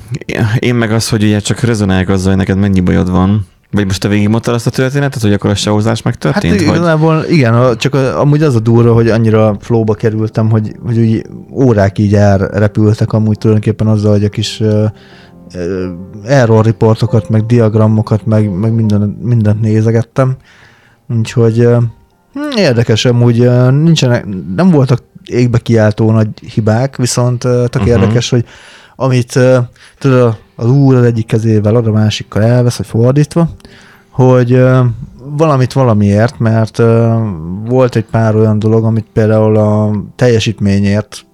én 0.60 0.76
meg 0.76 0.92
az, 0.92 1.10
hogy 1.10 1.24
ugye 1.24 1.40
csak 1.40 1.60
rezonálják 1.60 2.10
azzal, 2.10 2.28
hogy 2.28 2.38
neked 2.38 2.58
mennyi 2.58 2.80
bajod 2.80 3.12
van. 3.12 3.48
Vagy 3.72 3.86
most 3.86 4.02
te 4.02 4.08
végigmondtad 4.08 4.54
azt 4.54 4.68
a 4.68 4.70
történetet, 4.70 5.22
hogy 5.22 5.34
akkor 5.34 5.50
a 5.50 5.56
sehozás 5.56 6.02
Hát 6.02 6.04
megtörtént? 6.04 6.66
vagy? 6.66 6.76
igazából 6.76 7.24
igen, 7.30 7.78
csak 7.78 7.94
amúgy 7.94 8.44
az 8.44 8.56
a 8.56 8.60
durva, 8.60 8.94
hogy 8.94 9.10
annyira 9.10 9.56
flóba 9.60 9.94
kerültem, 9.94 10.50
hogy, 10.50 10.76
hogy 10.86 10.98
úgy 10.98 11.26
órák 11.52 11.98
így 11.98 12.16
elrepültek 12.16 13.14
amúgy 13.14 13.38
tulajdonképpen 13.38 13.88
azzal, 13.88 14.12
hogy 14.12 14.24
a 14.24 14.30
kis 14.30 14.62
error 16.26 16.66
riportokat, 16.66 17.30
meg 17.30 17.46
diagramokat, 17.46 18.26
meg, 18.26 18.50
meg 18.50 18.74
minden, 18.74 19.18
mindent 19.22 19.62
nézegettem. 19.62 20.36
Úgyhogy 21.18 21.68
hm, 22.34 22.58
érdekes, 22.58 23.06
amúgy 23.06 23.50
nincsenek, 23.72 24.26
nem 24.56 24.70
voltak 24.70 25.04
égbe 25.26 25.58
kiáltó 25.58 26.12
nagy 26.12 26.28
hibák, 26.54 26.96
viszont 26.96 27.40
tök 27.40 27.76
uh-huh. 27.76 27.88
érdekes, 27.88 28.30
hogy 28.30 28.46
amit 28.96 29.40
tudod, 29.98 30.38
az 30.56 30.70
úr 30.70 30.96
az 30.96 31.04
egyik 31.04 31.26
kezével 31.26 31.76
ad, 31.76 31.88
a 31.88 31.92
másikkal 31.92 32.44
elvesz, 32.44 32.78
vagy 32.78 32.88
fordítva, 32.88 33.50
hogy 34.10 34.64
valamit 35.38 35.74
valamiért, 35.74 36.40
mert 36.40 36.78
volt 37.66 37.96
egy 37.96 38.06
pár 38.06 38.36
olyan 38.36 38.60
dolog, 38.60 38.84
amit 38.84 39.06
például 39.14 39.58
a 39.58 39.92
teljesítményért 40.16 41.26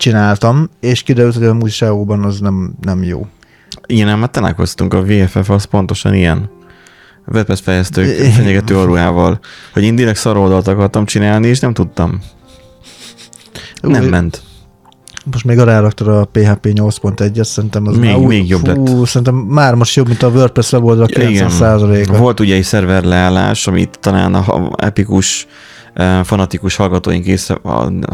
csináltam, 0.00 0.68
és 0.80 1.02
kiderült, 1.02 1.34
hogy 1.34 1.44
amúgy 1.46 1.70
SEO-ban 1.70 2.24
az 2.24 2.40
nem, 2.40 2.72
nem 2.80 3.02
jó. 3.02 3.26
Igen, 3.86 4.18
már 4.18 4.30
találkoztunk, 4.30 4.94
a 4.94 5.02
VFF 5.02 5.50
az 5.50 5.64
pontosan 5.64 6.14
ilyen. 6.14 6.50
A 7.26 7.32
WordPress 7.32 7.60
fejlesztők 7.60 8.06
fenyegető 8.36 8.78
arruhával, 8.78 9.40
hogy 9.72 9.82
én 9.82 9.94
direkt 9.94 10.18
szaroldalt 10.18 10.68
akartam 10.68 11.04
csinálni, 11.04 11.46
és 11.46 11.58
nem 11.58 11.72
tudtam. 11.74 12.20
Nem 13.80 14.02
Úgy- 14.02 14.10
ment. 14.10 14.42
Most 15.32 15.44
még 15.44 15.58
ráraktad 15.58 16.08
a 16.08 16.24
PHP 16.24 16.66
8.1-et, 16.74 17.44
szerintem 17.44 17.86
az 17.86 17.96
Még- 17.96 18.08
már 18.10 18.18
úgy- 18.18 18.26
még 18.26 18.48
jobb 18.48 18.66
fú, 18.66 19.04
Szerintem 19.04 19.34
már 19.34 19.74
most 19.74 19.94
jobb, 19.96 20.06
mint 20.08 20.22
a 20.22 20.28
WordPress 20.28 20.72
weboldal 20.72 21.06
90%-a. 21.10 22.16
Volt 22.16 22.40
ugye 22.40 22.54
egy 22.54 22.62
szerver 22.62 23.04
leállás, 23.04 23.66
amit 23.66 23.98
talán 24.00 24.34
a 24.34 24.70
epikus 24.76 25.46
fanatikus 26.22 26.76
hallgatóink, 26.76 27.26
észre, 27.26 27.56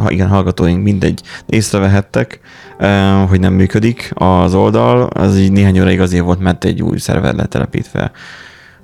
igen, 0.09 0.29
hallgatóink 0.29 0.83
mindegy 0.83 1.21
észrevehettek, 1.47 2.41
eh, 2.79 3.29
hogy 3.29 3.41
nem 3.41 3.53
működik 3.53 4.11
az 4.15 4.55
oldal, 4.55 5.03
az 5.03 5.39
így 5.39 5.53
néhány 5.53 5.81
óraig 5.81 6.01
azért 6.01 6.25
volt, 6.25 6.41
mert 6.41 6.65
egy 6.65 6.83
új 6.83 6.99
szerver 6.99 7.35
letelepítve. 7.35 8.11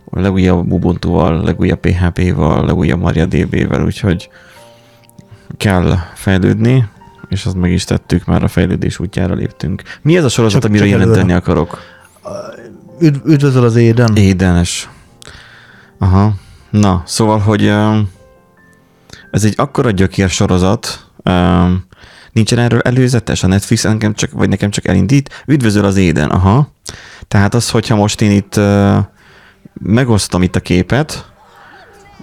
A 0.04 0.20
legújabb 0.20 0.72
Ubuntu-val, 0.72 1.42
legújabb 1.42 1.80
PHP-val, 1.80 2.64
legújabb 2.64 3.00
MariaDB-vel, 3.00 3.84
úgyhogy 3.84 4.28
kell 5.56 5.94
fejlődni, 6.14 6.88
és 7.28 7.46
azt 7.46 7.56
meg 7.56 7.70
is 7.70 7.84
tettük, 7.84 8.24
már 8.24 8.42
a 8.42 8.48
fejlődés 8.48 8.98
útjára 8.98 9.34
léptünk. 9.34 9.82
Mi 10.02 10.16
ez 10.16 10.24
a 10.24 10.28
sorozat, 10.28 10.60
Csak- 10.60 10.70
amiről 10.70 10.88
csak 10.88 10.98
jelenteni 10.98 11.32
akarok? 11.32 11.80
Üdv, 12.98 13.26
üdvözöl 13.26 13.64
az 13.64 13.76
éden. 13.76 14.16
Édenes. 14.16 14.88
Aha. 15.98 16.32
Na, 16.70 17.02
szóval, 17.06 17.38
hogy 17.38 17.72
ez 19.32 19.44
egy 19.44 19.54
akkora 19.56 19.90
gyökér 19.90 20.28
sorozat, 20.28 21.06
um, 21.24 21.84
nincsen 22.32 22.58
erről 22.58 22.80
előzetes, 22.80 23.42
a 23.42 23.46
Netflix 23.46 23.84
engem 23.84 24.14
csak, 24.14 24.30
vagy 24.30 24.48
nekem 24.48 24.70
csak 24.70 24.86
elindít, 24.88 25.42
üdvözöl 25.46 25.84
az 25.84 25.96
éden, 25.96 26.30
aha. 26.30 26.72
Tehát 27.28 27.54
az, 27.54 27.70
hogyha 27.70 27.96
most 27.96 28.20
én 28.20 28.30
itt 28.30 28.56
uh, 28.56 28.96
megosztom 29.72 30.42
itt 30.42 30.56
a 30.56 30.60
képet, 30.60 31.32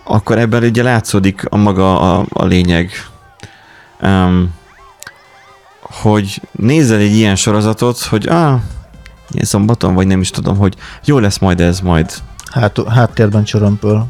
akkor 0.04 0.38
ebben 0.38 0.64
ugye 0.64 0.84
látszódik 0.84 1.46
a 1.50 1.58
maga 1.58 2.00
a, 2.00 2.26
a 2.30 2.46
lényeg. 2.46 2.92
Um, 4.02 4.54
hogy 5.82 6.42
nézel 6.52 7.00
egy 7.00 7.16
ilyen 7.16 7.36
sorozatot, 7.36 8.00
hogy 8.00 8.28
ah, 8.28 8.60
szombaton, 9.42 9.94
vagy 9.94 10.08
nem 10.08 10.22
is 10.22 10.30
tudom, 10.30 10.58
hogy 10.58 10.76
jó 11.06 11.20
lesz 11.20 11.38
majd 11.38 11.62
ez, 11.62 11.80
majd 11.80 12.12
Hát, 12.52 12.80
háttérben 12.88 13.44
csörömpöl. 13.44 14.08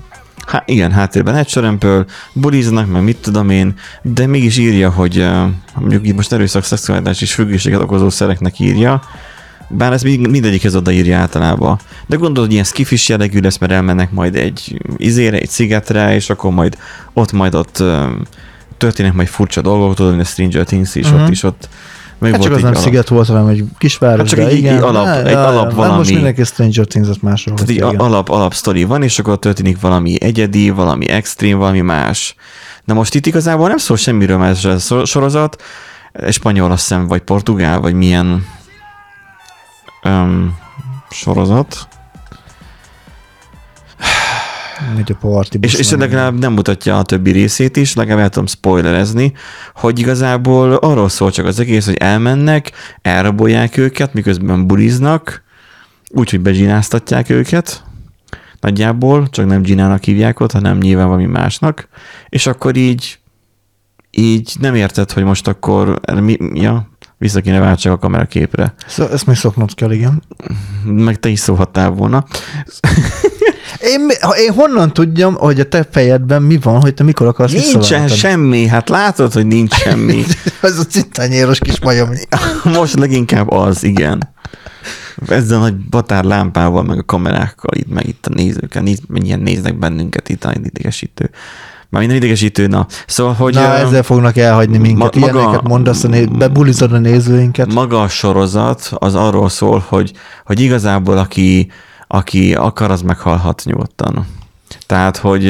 Há, 0.48 0.64
igen, 0.66 0.92
háttérben 0.92 1.36
egy 1.36 1.48
sörömpől, 1.50 2.06
buliznak, 2.34 2.92
meg 2.92 3.04
mit 3.04 3.18
tudom 3.18 3.50
én, 3.50 3.74
de 4.02 4.26
mégis 4.28 4.58
írja, 4.58 4.90
hogy 4.90 5.18
uh, 5.18 5.48
mondjuk 5.76 6.08
itt 6.08 6.16
most 6.16 6.32
erőszak, 6.34 6.64
szexuális 6.64 7.22
és 7.22 7.34
függőséget 7.34 7.82
okozó 7.82 8.10
szereknek 8.10 8.60
írja, 8.60 9.02
bár 9.70 9.94
ez 9.94 10.02
mind- 10.02 10.28
mindegyikhez 10.30 10.76
odaírja 10.76 11.18
általában. 11.18 11.80
De 12.08 12.16
gondolod, 12.16 12.44
hogy 12.44 12.52
ilyen 12.52 12.64
skifis 12.64 13.10
jellegű 13.10 13.40
lesz, 13.40 13.58
mert 13.58 13.72
elmennek 13.72 14.12
majd 14.12 14.36
egy 14.36 14.82
izére, 14.98 15.38
egy 15.38 15.50
szigetre, 15.50 16.16
és 16.16 16.30
akkor 16.30 16.52
majd 16.52 16.78
ott 17.14 17.32
majd 17.32 17.56
ott 17.56 17.78
um, 17.80 18.22
történnek 18.78 19.14
majd 19.14 19.28
furcsa 19.28 19.62
dolgok, 19.62 19.96
tudod, 19.96 20.12
hogy 20.12 20.22
a 20.22 20.26
Stranger 20.26 20.64
Things 20.66 20.96
is 20.96 21.08
Mhm. 21.10 21.22
ott 21.22 21.30
is 21.30 21.44
ott. 21.44 21.70
Meg 22.20 22.32
Hát 22.32 22.42
csak 22.42 22.52
az 22.52 22.58
egy 22.58 22.64
nem 22.64 22.72
alap- 22.72 22.86
sziget 22.86 23.08
volt, 23.08 23.28
hanem 23.28 23.48
egy 23.48 23.64
kisváros, 23.78 24.18
Hát 24.18 24.28
csak 24.28 24.40
egy- 24.40 24.58
igen. 24.58 24.76
egy 24.76 24.82
alap- 24.82 25.06
Á, 25.06 25.24
egy 25.24 25.34
alap 25.34 25.70
já, 25.70 25.76
valami. 25.76 25.98
Most 25.98 26.12
mindenki 26.12 26.44
Stranger 26.44 26.86
Things-et 26.86 27.22
máshol. 27.22 27.54
Tehát 27.54 27.70
igen. 27.70 27.96
alap, 27.96 28.30
alap 28.30 28.54
sztori 28.54 28.84
van, 28.84 29.04
és 29.04 29.20
akkor 29.20 29.40
történik 29.40 29.80
valami 29.82 30.22
egyedi, 30.22 30.70
valami 30.70 31.10
extrém, 31.10 31.58
valami 31.58 31.82
más. 31.82 32.36
Na 32.86 32.94
most 32.94 33.16
itt 33.16 33.26
igazából 33.26 33.68
nem 33.68 33.78
szól 33.78 33.98
semmiről 33.98 34.38
más 34.38 34.66
a 34.66 35.06
sorozat, 35.06 35.62
spanyol 36.32 36.72
azt 36.72 36.80
hiszem, 36.88 37.08
vagy 37.08 37.22
portugál, 37.22 37.80
vagy 37.80 37.94
milyen 37.94 38.46
um, 40.04 40.58
sorozat. 41.10 41.88
Megy 44.96 45.12
a 45.12 45.16
party 45.16 45.56
És, 45.60 45.74
és 45.74 45.92
legalább 45.92 46.40
nem 46.40 46.54
mutatja 46.54 46.98
a 46.98 47.04
többi 47.04 47.32
részét 47.32 47.78
is, 47.78 47.94
legalább 47.94 48.22
el 48.22 48.30
tudom 48.30 48.48
spoilerezni, 48.48 49.34
hogy 49.76 50.00
igazából 50.00 50.74
arról 50.74 51.10
szól 51.10 51.32
csak 51.32 51.46
az 51.46 51.60
egész, 51.60 51.86
hogy 51.86 51.96
elmennek, 51.96 52.72
elrabolják 53.02 53.78
őket, 53.78 54.14
miközben 54.14 54.68
buliznak, 54.68 55.44
úgyhogy 56.10 56.40
bezsináztatják 56.40 57.30
őket, 57.30 57.84
nagyjából, 58.60 59.28
csak 59.30 59.46
nem 59.46 59.62
Ginának 59.62 60.04
hívják 60.04 60.40
ott, 60.40 60.52
hanem 60.52 60.78
nyilván 60.78 61.06
valami 61.06 61.26
másnak, 61.26 61.88
és 62.30 62.48
akkor 62.48 62.76
így 62.76 63.20
így 64.12 64.56
nem 64.60 64.76
érted, 64.76 65.12
hogy 65.12 65.24
most 65.24 65.48
akkor 65.48 66.00
mi, 66.22 66.38
ja, 66.54 66.90
vissza 67.18 67.42
kéne 67.42 67.60
váltsak 67.60 67.92
a 67.92 67.98
kameraképre. 67.98 68.74
Szóval 68.88 69.14
ezt 69.14 69.26
még 69.26 69.36
szoknod 69.36 69.74
kell, 69.74 69.92
igen. 69.92 70.24
Meg 70.84 71.20
te 71.20 71.30
is 71.30 71.40
szólhattál 71.40 71.90
volna. 71.90 72.26
Én, 73.82 74.10
én 74.46 74.54
honnan 74.54 74.94
tudjam, 74.94 75.34
hogy 75.36 75.60
a 75.60 75.64
te 75.68 75.88
fejedben 75.92 76.42
mi 76.42 76.58
van, 76.64 76.82
hogy 76.82 76.94
te 76.94 77.04
mikor 77.04 77.28
akarsz 77.28 77.52
Nincsen 77.72 78.08
semmi, 78.08 78.68
hát 78.68 78.90
látod, 78.90 79.34
hogy 79.34 79.46
nincs 79.48 79.74
semmi. 79.74 80.24
Ez 80.62 80.80
a 80.80 80.84
cintányéros 80.84 81.60
kis 81.60 81.80
majom. 81.80 82.10
Most 82.78 82.94
leginkább 83.00 83.52
az, 83.52 83.84
igen. 83.84 84.30
Ezzel 85.28 85.58
a 85.58 85.62
nagy 85.62 85.76
batár 85.76 86.24
lámpával, 86.24 86.84
meg 86.84 86.98
a 86.98 87.04
kamerákkal, 87.04 87.72
itt, 87.76 87.94
meg 87.94 88.08
itt 88.08 88.26
a 88.26 88.34
nézőkkel, 88.34 88.82
néz, 88.82 89.00
mennyien 89.08 89.40
néznek 89.40 89.80
bennünket 89.80 90.30
itt 90.30 90.44
a 90.46 90.54
idegesítő. 90.64 91.30
Már 91.90 92.02
minden 92.02 92.18
idegesítő, 92.20 92.68
na. 92.68 92.86
Szóval, 93.08 93.34
hogy 93.34 93.54
Na, 93.54 93.76
ezzel 93.78 94.04
fognak 94.04 94.38
elhagyni 94.38 94.78
minket. 94.78 95.16
ma- 95.16 95.20
Ma, 95.20 95.26
maga- 95.26 95.40
Ilyeneket 95.42 95.68
mondasz, 95.68 96.04
a 96.04 96.08
né- 96.08 96.38
bebulizod 96.38 96.94
a 96.94 96.98
nézőinket. 96.98 97.74
maga 97.74 98.02
a 98.02 98.08
sorozat 98.08 98.92
az 98.96 99.16
arról 99.16 99.50
szól, 99.50 99.84
hogy, 99.88 100.12
hogy 100.46 100.60
igazából 100.60 101.18
aki, 101.18 101.72
aki 102.12 102.56
akar, 102.56 102.92
az 102.92 103.02
meghalhat 103.02 103.62
nyugodtan. 103.66 104.28
Tehát, 104.86 105.18
hogy 105.18 105.44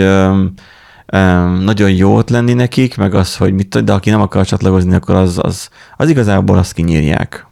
nagyon 1.59 1.91
jó 1.91 2.15
ott 2.15 2.29
lenni 2.29 2.53
nekik, 2.53 2.97
meg 2.97 3.13
az, 3.13 3.35
hogy 3.35 3.53
mit 3.53 3.83
de 3.83 3.93
aki 3.93 4.09
nem 4.09 4.21
akar 4.21 4.45
csatlakozni, 4.45 4.95
akkor 4.95 5.15
az, 5.15 5.39
az, 5.41 5.69
az 5.97 6.09
igazából 6.09 6.57
azt 6.57 6.73
kinyírják. 6.73 7.47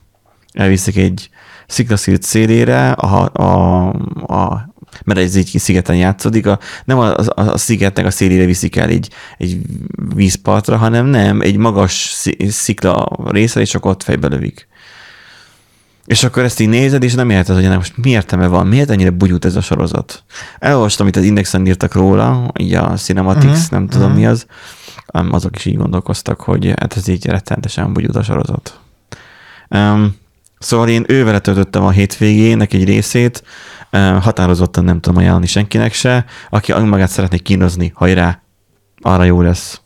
Elviszik 0.53 0.97
egy 0.97 1.29
sziklaszírt 1.67 2.23
szélére, 2.23 2.91
a, 2.91 3.29
a, 3.33 3.87
a, 4.27 4.69
mert 5.03 5.19
ez 5.19 5.35
így 5.35 5.59
szigeten 5.59 5.95
játszódik, 5.95 6.45
a, 6.47 6.59
nem 6.85 6.99
a, 6.99 7.17
a, 7.17 7.31
a 7.35 7.57
szigetnek 7.57 8.05
a 8.05 8.11
szélére 8.11 8.45
viszik 8.45 8.75
el 8.75 8.89
egy, 8.89 9.09
egy 9.37 9.61
vízpartra, 10.15 10.77
hanem 10.77 11.05
nem, 11.05 11.41
egy 11.41 11.57
magas 11.57 11.93
szi- 11.93 12.51
szikla 12.51 13.17
részre, 13.25 13.61
és 13.61 13.69
csak 13.69 13.85
ott 13.85 14.03
fejbe 14.03 14.27
lövik. 14.27 14.67
És 16.07 16.23
akkor 16.23 16.43
ezt 16.43 16.59
így 16.59 16.69
nézed, 16.69 17.03
és 17.03 17.13
nem 17.13 17.29
érted, 17.29 17.55
hogy 17.55 17.65
ennek 17.65 17.77
most 17.77 17.97
mi 17.97 18.09
értelme 18.09 18.47
van, 18.47 18.67
miért 18.67 18.89
ennyire 18.89 19.09
bugyút 19.09 19.45
ez 19.45 19.55
a 19.55 19.61
sorozat. 19.61 20.23
Elolvastam, 20.59 21.05
amit 21.05 21.15
az 21.17 21.23
Indexen 21.23 21.65
írtak 21.65 21.93
róla, 21.93 22.51
így 22.59 22.73
a 22.73 22.93
Cinematics, 22.93 23.49
uh-huh, 23.49 23.69
nem 23.69 23.87
tudom 23.87 24.07
uh-huh. 24.07 24.19
mi 24.19 24.27
az, 24.27 24.45
azok 25.31 25.55
is 25.55 25.65
így 25.65 25.77
gondolkoztak, 25.77 26.41
hogy 26.41 26.73
hát 26.79 26.97
ez 26.97 27.07
így 27.07 27.25
rettenetesen 27.25 27.93
bugyút 27.93 28.15
a 28.15 28.23
sorozat. 28.23 28.79
Um, 29.69 30.15
szóval 30.59 30.89
én 30.89 31.05
ővele 31.07 31.39
töltöttem 31.39 31.83
a 31.83 31.91
hétvégének 31.91 32.73
egy 32.73 32.83
részét, 32.83 33.43
um, 33.91 34.21
határozottan 34.21 34.83
nem 34.83 34.99
tudom 34.99 35.17
ajánlani 35.17 35.47
senkinek 35.47 35.93
se, 35.93 36.25
aki 36.49 36.73
magát 36.73 37.09
szeretné 37.09 37.37
kínozni, 37.37 37.91
hajrá, 37.95 38.41
arra 39.01 39.23
jó 39.23 39.41
lesz. 39.41 39.81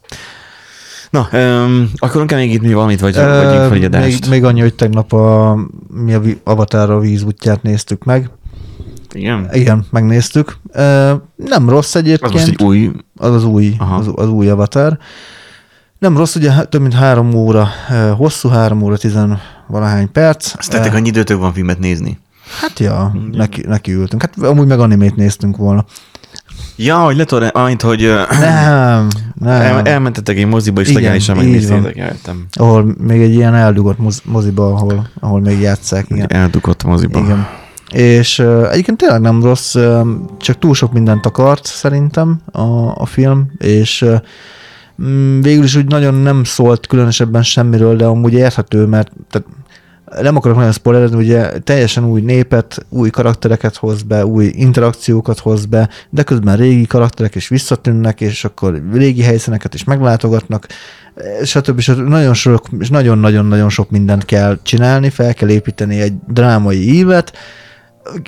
Na, 1.12 1.28
um, 1.34 1.92
akarunk-e 1.96 2.36
még 2.36 2.54
itt 2.54 2.62
mi 2.62 2.74
valamit, 2.74 3.00
vagy, 3.00 3.18
Ö, 3.18 3.58
vagy 3.60 3.72
még, 3.72 3.84
adást? 3.84 4.30
még 4.30 4.44
annyi, 4.44 4.62
hogy 4.62 4.76
tegnap 4.76 5.14
a, 5.14 5.58
mi 5.88 6.14
a 6.14 6.22
Avatar 6.44 6.90
a 6.90 7.00
víz 7.00 7.24
útját 7.24 7.62
néztük 7.62 8.04
meg. 8.04 8.30
Igen? 9.14 9.50
Igen, 9.52 9.86
megnéztük. 9.90 10.58
Ö, 10.72 11.14
nem 11.36 11.70
rossz 11.70 11.96
Az 11.96 12.02
egyébként. 12.02 12.34
most 12.34 12.48
egy 12.48 12.64
új 12.64 12.92
Az 13.18 13.34
az 13.34 13.44
új, 13.44 13.76
Aha. 13.78 13.96
az, 13.96 14.12
az 14.16 14.30
új 14.30 14.50
Avatar. 14.50 14.98
Nem 16.00 16.18
rossz, 16.18 16.36
ugye 16.36 16.52
há- 16.52 16.70
több 16.70 16.82
mint 16.82 16.94
három 16.94 17.34
óra, 17.34 17.68
hosszú 18.18 18.50
három 18.50 18.82
óra, 18.82 18.98
tizen 18.98 19.40
valahány 19.68 20.12
perc. 20.12 20.54
Azt 20.58 20.70
tettek, 20.72 20.94
annyi 20.94 21.08
időtök 21.08 21.40
van 21.40 21.54
filmet 21.54 21.80
nézni. 21.80 22.20
Hát 22.62 22.80
ja, 22.80 23.16
neki, 23.32 23.62
neki 23.68 23.92
ültünk. 23.94 24.22
Hát 24.22 24.38
amúgy 24.38 24.68
meg 24.68 24.80
animét 24.80 25.16
néztünk 25.16 25.58
volna. 25.58 25.86
Ja, 26.76 26.98
hogy 26.98 27.16
letol, 27.16 27.44
amint, 27.44 27.82
hogy 27.82 28.14
Nem, 28.40 29.08
nem. 29.36 29.62
el, 29.62 29.82
elmentetek 29.82 30.38
egy 30.38 30.46
moziba, 30.46 30.82
és 30.82 30.90
Igen, 30.90 31.02
legálisan 31.02 31.36
megnéztétek, 31.36 31.96
értem. 31.96 32.46
Ahol 32.52 32.96
még 32.98 33.22
egy 33.22 33.34
ilyen 33.34 33.56
eldugott 33.56 33.98
moz- 33.98 34.26
moziba, 34.26 34.66
ahol, 34.74 35.10
ahol 35.20 35.40
még 35.40 35.60
játszák. 35.60 36.06
Igen. 36.10 36.32
Eldugott 36.32 36.84
moziba. 36.84 37.20
Igen. 37.20 37.48
És 37.92 38.40
uh, 38.40 38.68
egyébként 38.72 38.98
tényleg 38.98 39.22
nem 39.22 39.44
rossz, 39.44 39.76
uh, 39.76 40.08
csak 40.38 40.60
túl 40.60 40.74
sok 40.74 40.94
mindent 40.94 41.26
akart 41.26 41.66
szerintem 41.66 42.42
a, 42.52 42.62
a 42.96 43.06
film, 43.06 43.52
és 43.58 44.02
uh, 44.02 44.22
végül 45.42 45.64
is 45.64 45.76
úgy 45.76 45.88
nagyon 45.88 46.14
nem 46.14 46.44
szólt 46.44 46.88
különösebben 46.88 47.44
semmiről, 47.44 47.96
de 47.96 48.06
amúgy 48.06 48.34
érthető, 48.34 48.86
mert 48.86 49.12
tehát 49.30 49.48
nem 50.22 50.36
akarok 50.36 50.58
nagyon 50.58 50.72
spoilerezni, 50.72 51.18
ugye 51.18 51.50
teljesen 51.60 52.06
új 52.06 52.22
népet, 52.22 52.86
új 52.90 53.10
karaktereket 53.10 53.76
hoz 53.76 54.02
be, 54.02 54.26
új 54.26 54.52
interakciókat 54.56 55.40
hoz 55.40 55.66
be, 55.66 55.90
de 56.10 56.24
közben 56.24 56.58
régi 56.58 56.86
karakterek 56.86 57.36
is 57.36 57.48
visszatűnnek, 57.48 58.22
és 58.22 58.46
akkor 58.46 58.82
régi 58.94 59.22
helyszíneket 59.22 59.74
is 59.74 59.84
meglátogatnak, 59.84 60.68
stb. 61.44 61.80
stb. 61.80 62.08
Nagyon 62.08 62.34
sok, 62.34 62.66
és 62.80 62.90
nagyon-nagyon-nagyon 62.90 63.70
sok 63.70 63.90
mindent 63.90 64.26
kell 64.26 64.60
csinálni, 64.64 65.10
fel 65.10 65.34
kell 65.34 65.50
építeni 65.50 66.02
egy 66.02 66.14
drámai 66.28 66.94
ívet, 66.94 67.34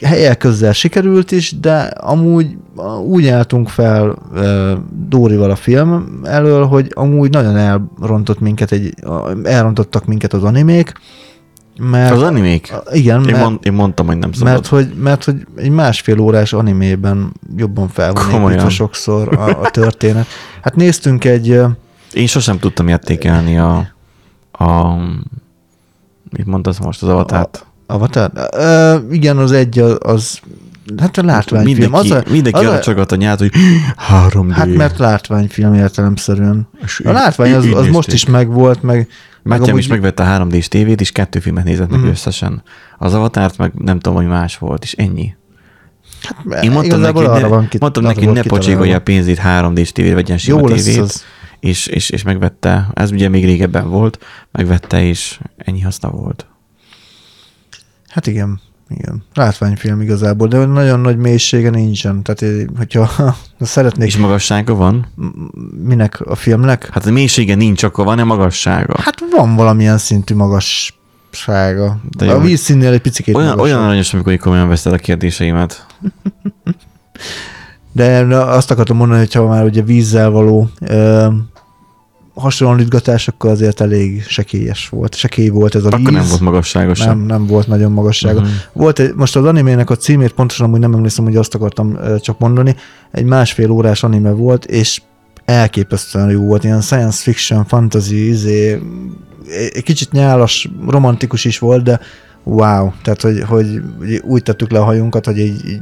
helyek 0.06 0.38
közel 0.38 0.74
sikerült 0.74 1.32
is, 1.32 1.60
de 1.60 1.78
amúgy 1.82 2.58
úgy 3.06 3.28
álltunk 3.28 3.70
fel 3.70 4.16
uh, 4.32 4.72
Dórival 5.08 5.52
a 5.52 5.56
film 5.56 6.20
elől, 6.24 6.66
hogy 6.66 6.92
amúgy 6.94 7.30
nagyon 7.30 7.58
elrontott 8.02 8.40
minket 8.40 8.72
egy, 8.72 8.94
elrontottak 9.44 10.06
minket 10.06 10.34
az 10.34 10.44
animék, 10.44 10.94
mert, 11.78 12.14
Az 12.14 12.22
animék? 12.22 12.74
igen, 12.92 13.20
Én, 13.20 13.32
mert, 13.32 13.44
mond, 13.44 13.60
én 13.62 13.74
mondtam, 13.74 14.06
hogy 14.06 14.18
nem 14.18 14.32
szabad. 14.32 14.54
mert, 14.54 14.68
hogy, 14.68 14.94
mert 14.98 15.24
hogy 15.24 15.48
egy 15.56 15.70
másfél 15.70 16.20
órás 16.20 16.54
animében 16.54 17.34
jobban 17.58 17.88
fel 17.88 18.14
van 18.14 18.70
sokszor 18.70 19.38
a, 19.38 19.62
a 19.62 19.70
történet. 19.70 20.28
Hát 20.62 20.76
néztünk 20.76 21.24
egy, 21.26 21.60
Én 22.14 22.28
sosem 22.28 22.60
tudtam 22.60 22.88
értékelni 22.88 23.58
a, 23.58 23.88
a 24.52 24.96
mit 26.30 26.46
mondtasz 26.46 26.80
most, 26.80 27.04
az 27.04 27.10
avatárt? 27.10 27.66
Avatar? 27.86 28.32
Ö, 28.52 28.96
igen, 29.12 29.38
az 29.38 29.52
egy, 29.52 29.80
az, 29.80 29.98
az 30.00 30.40
hát 30.98 31.18
a 31.18 31.24
látványfilm. 31.24 31.92
Mindenki, 31.92 32.12
Az 32.12 32.24
a, 32.28 32.32
mindenki 32.32 32.66
az 32.66 32.88
arra 32.88 33.02
a, 33.02 33.14
a 33.14 33.16
nyát, 33.16 33.40
hogy 33.40 33.52
3D. 34.30 34.52
Hát 34.52 34.68
mert 34.68 34.98
látványfilm 34.98 35.74
értelemszerűen. 35.74 36.68
És 36.84 37.02
A 37.06 37.12
látvány 37.12 37.54
az, 37.54 37.66
az 37.74 37.88
most 37.88 38.14
is 38.14 38.26
megvolt, 38.26 38.84
meg... 38.84 39.08
Amúgy- 39.46 39.78
is 39.78 39.88
megvette 39.88 40.24
a 40.24 40.26
3D-s 40.26 40.68
tévét, 40.68 41.02
és 41.02 41.12
kettő 41.12 41.40
filmet 41.40 41.64
nézett 41.64 41.90
meg 41.90 42.00
Mhm. 42.00 42.10
összesen. 42.10 42.64
Az 42.98 43.14
avatárt 43.14 43.58
meg 43.58 43.74
nem 43.74 44.00
tudom, 44.00 44.18
hogy 44.18 44.28
más 44.28 44.58
volt, 44.58 44.84
és 44.84 44.94
ennyi. 44.94 45.36
Hát, 46.22 46.64
Én 46.64 46.72
mondtam 46.72 47.00
neki, 47.00 47.20
ne, 47.20 47.48
van 47.48 47.68
kit- 47.68 47.82
mondtam 47.82 48.04
neki, 48.04 48.26
ne 48.26 48.42
pocsékolja 48.42 48.96
a 48.98 49.02
pénzét 49.02 49.38
3D-s 49.40 49.92
tévét, 49.92 50.14
vegyen 50.14 50.38
sima 50.38 50.60
Jó 50.60 50.66
tévét, 50.68 50.98
az. 51.00 51.24
és, 51.60 51.88
és, 51.88 52.10
és 52.10 52.24
megvette. 52.24 52.88
Ez 52.94 53.12
ugye 53.12 53.30
még 53.30 53.46
régebben 53.46 53.90
volt, 53.90 54.26
megvette, 54.52 55.04
és 55.04 55.40
ennyi 55.58 55.80
haszna 55.82 56.10
volt. 56.10 56.46
Hát 58.08 58.28
igen, 58.28 58.60
igen. 58.98 59.24
Látványfilm 59.34 60.02
igazából, 60.02 60.48
de 60.48 60.66
nagyon 60.66 61.00
nagy 61.00 61.18
mélysége 61.18 61.70
nincsen. 61.70 62.24
Tehát, 62.24 62.42
eh, 62.42 62.66
hogyha 62.78 63.10
szeretnék... 63.60 64.08
És 64.08 64.18
magassága 64.18 64.76
van? 64.76 65.08
minek 65.84 66.22
a 66.22 66.36
filmnek? 66.36 66.90
Hát 66.92 67.06
a 67.06 67.12
mélysége 67.12 67.56
nincs, 67.56 67.84
akkor 67.84 68.06
van-e 68.06 68.24
magassága? 68.24 68.94
Hát 68.98 69.24
van 69.32 69.56
valamilyen 69.56 69.98
szintű 69.98 70.36
magassága. 70.36 72.00
De 72.18 72.26
De 72.26 72.32
a 72.32 72.40
vízszínnél 72.40 72.92
egy 72.92 73.02
picit 73.02 73.28
Olyan, 73.28 73.40
magasabb. 73.40 73.60
olyan 73.66 73.84
aranyos, 73.84 74.14
amikor 74.14 74.38
komolyan 74.38 74.68
veszed 74.68 74.94
a 74.94 74.98
kérdéseimet. 74.98 75.86
De 77.92 78.36
azt 78.36 78.72
akartam 78.72 78.98
mondani, 78.98 79.20
hogy 79.20 79.34
ha 79.34 79.48
már 79.48 79.64
ugye 79.64 79.82
vízzel 79.82 80.30
való 80.30 80.70
ö, 80.82 81.28
hasonlítgatás, 82.36 83.28
akkor 83.28 83.50
azért 83.50 83.82
elég 83.82 84.24
sekélyes 84.24 84.90
volt. 84.90 85.16
Sekély 85.16 85.50
volt 85.50 85.76
ez 85.76 85.86
a 85.86 85.90
víz. 85.90 86.00
Akkor 86.00 86.12
nem 86.12 86.28
volt 86.28 86.40
magasságos. 86.40 87.00
nem, 87.00 87.20
nem 87.20 87.48
volt 87.48 87.68
nagyon 87.68 87.92
magassága. 87.92 88.40
Mhm. 88.40 88.50
Uh-huh. 88.50 88.62
Volt 88.74 89.00
egy, 89.00 89.14
most 89.16 89.36
az 89.36 89.46
animének 89.46 89.90
a 89.90 89.96
címét 89.96 90.32
pontosan 90.32 90.72
úgy 90.72 90.80
nem 90.80 90.94
emlékszem, 90.94 91.24
hogy 91.24 91.36
azt 91.36 91.56
akartam 91.56 91.98
csak 92.20 92.40
mondani. 92.40 92.76
Egy 93.12 93.26
másfél 93.26 93.70
órás 93.70 94.04
anime 94.04 94.32
volt, 94.32 94.66
és 94.66 95.02
elképesztően 95.46 96.30
jó 96.30 96.46
volt, 96.46 96.64
ilyen 96.64 96.82
science 96.82 97.22
fiction, 97.22 97.66
fantasy, 97.66 98.28
izé, 98.28 98.82
egy 99.74 99.84
kicsit 99.84 100.12
nyálas, 100.12 100.70
romantikus 100.88 101.46
is 101.46 101.60
volt, 101.60 101.84
de 101.84 102.00
wow, 102.44 102.92
tehát 103.04 103.22
hogy, 103.22 103.42
hogy 103.42 103.82
úgy 104.24 104.44
tettük 104.44 104.72
le 104.72 104.80
a 104.80 104.84
hajunkat, 104.84 105.26
hogy 105.26 105.40
így, 105.40 105.70
így 105.70 105.82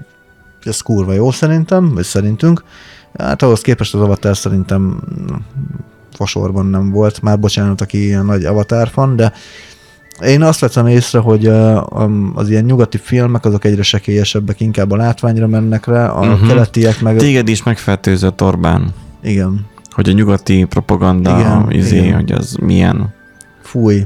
ez 0.63 0.81
kurva 0.81 1.13
jó 1.13 1.31
szerintem, 1.31 1.93
vagy 1.93 2.03
szerintünk. 2.03 2.63
Hát 3.17 3.41
ahhoz 3.41 3.61
képest 3.61 3.93
az 3.93 4.01
Avatar 4.01 4.37
szerintem 4.37 5.01
fasorban 6.21 6.65
nem 6.65 6.91
volt. 6.91 7.21
Már 7.21 7.39
bocsánat, 7.39 7.81
aki 7.81 8.05
ilyen 8.05 8.25
nagy 8.25 8.45
Avatar 8.45 8.87
fan, 8.87 9.15
de 9.15 9.33
én 10.25 10.41
azt 10.41 10.59
vettem 10.59 10.87
észre, 10.87 11.19
hogy 11.19 11.47
az 12.33 12.49
ilyen 12.49 12.63
nyugati 12.63 12.97
filmek 12.97 13.45
azok 13.45 13.65
egyre 13.65 13.83
sekélyesebbek, 13.83 14.59
inkább 14.59 14.91
a 14.91 14.95
látványra 14.95 15.47
mennek 15.47 15.85
rá, 15.85 16.07
a 16.07 16.19
uh-huh. 16.19 16.47
keletiek 16.47 17.01
meg... 17.01 17.17
Téged 17.17 17.47
is 17.47 17.63
megfertőzött 17.63 18.41
Orbán, 18.41 18.93
Igen, 19.23 19.65
hogy 19.89 20.09
a 20.09 20.11
nyugati 20.11 20.65
propaganda, 20.69 21.39
Igen, 21.39 21.71
izé, 21.71 21.97
igen. 21.97 22.15
hogy 22.15 22.31
az 22.31 22.55
milyen. 22.59 23.13
fúj. 23.61 24.05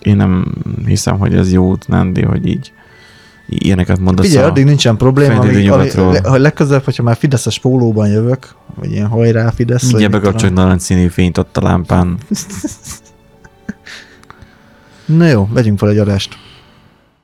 Én 0.00 0.16
nem 0.16 0.54
hiszem, 0.86 1.18
hogy 1.18 1.34
ez 1.34 1.52
jó 1.52 1.68
út, 1.68 1.88
Nandi, 1.88 2.22
hogy 2.22 2.46
így 2.46 2.72
ilyeneket 3.48 3.98
mondasz. 3.98 4.26
Figyelj, 4.26 4.46
addig 4.46 4.64
nincsen 4.64 4.96
probléma, 4.96 5.38
amíg, 5.38 5.70
ha 6.24 6.36
legközelebb, 6.36 6.84
hogyha 6.84 7.02
már 7.02 7.16
Fideszes 7.16 7.58
pólóban 7.58 8.08
jövök, 8.08 8.54
vagy 8.74 8.90
ilyen 8.90 9.06
hajrá 9.06 9.50
Fidesz. 9.50 9.92
Mindjárt 9.92 10.36
tudom. 10.36 10.54
narancsszínű 10.54 11.08
fényt 11.08 11.38
ott 11.38 11.56
a 11.56 11.62
lámpán. 11.62 12.18
Na 15.04 15.26
jó, 15.26 15.48
vegyünk 15.52 15.78
fel 15.78 15.88
egy 15.88 15.98
adást. 15.98 16.45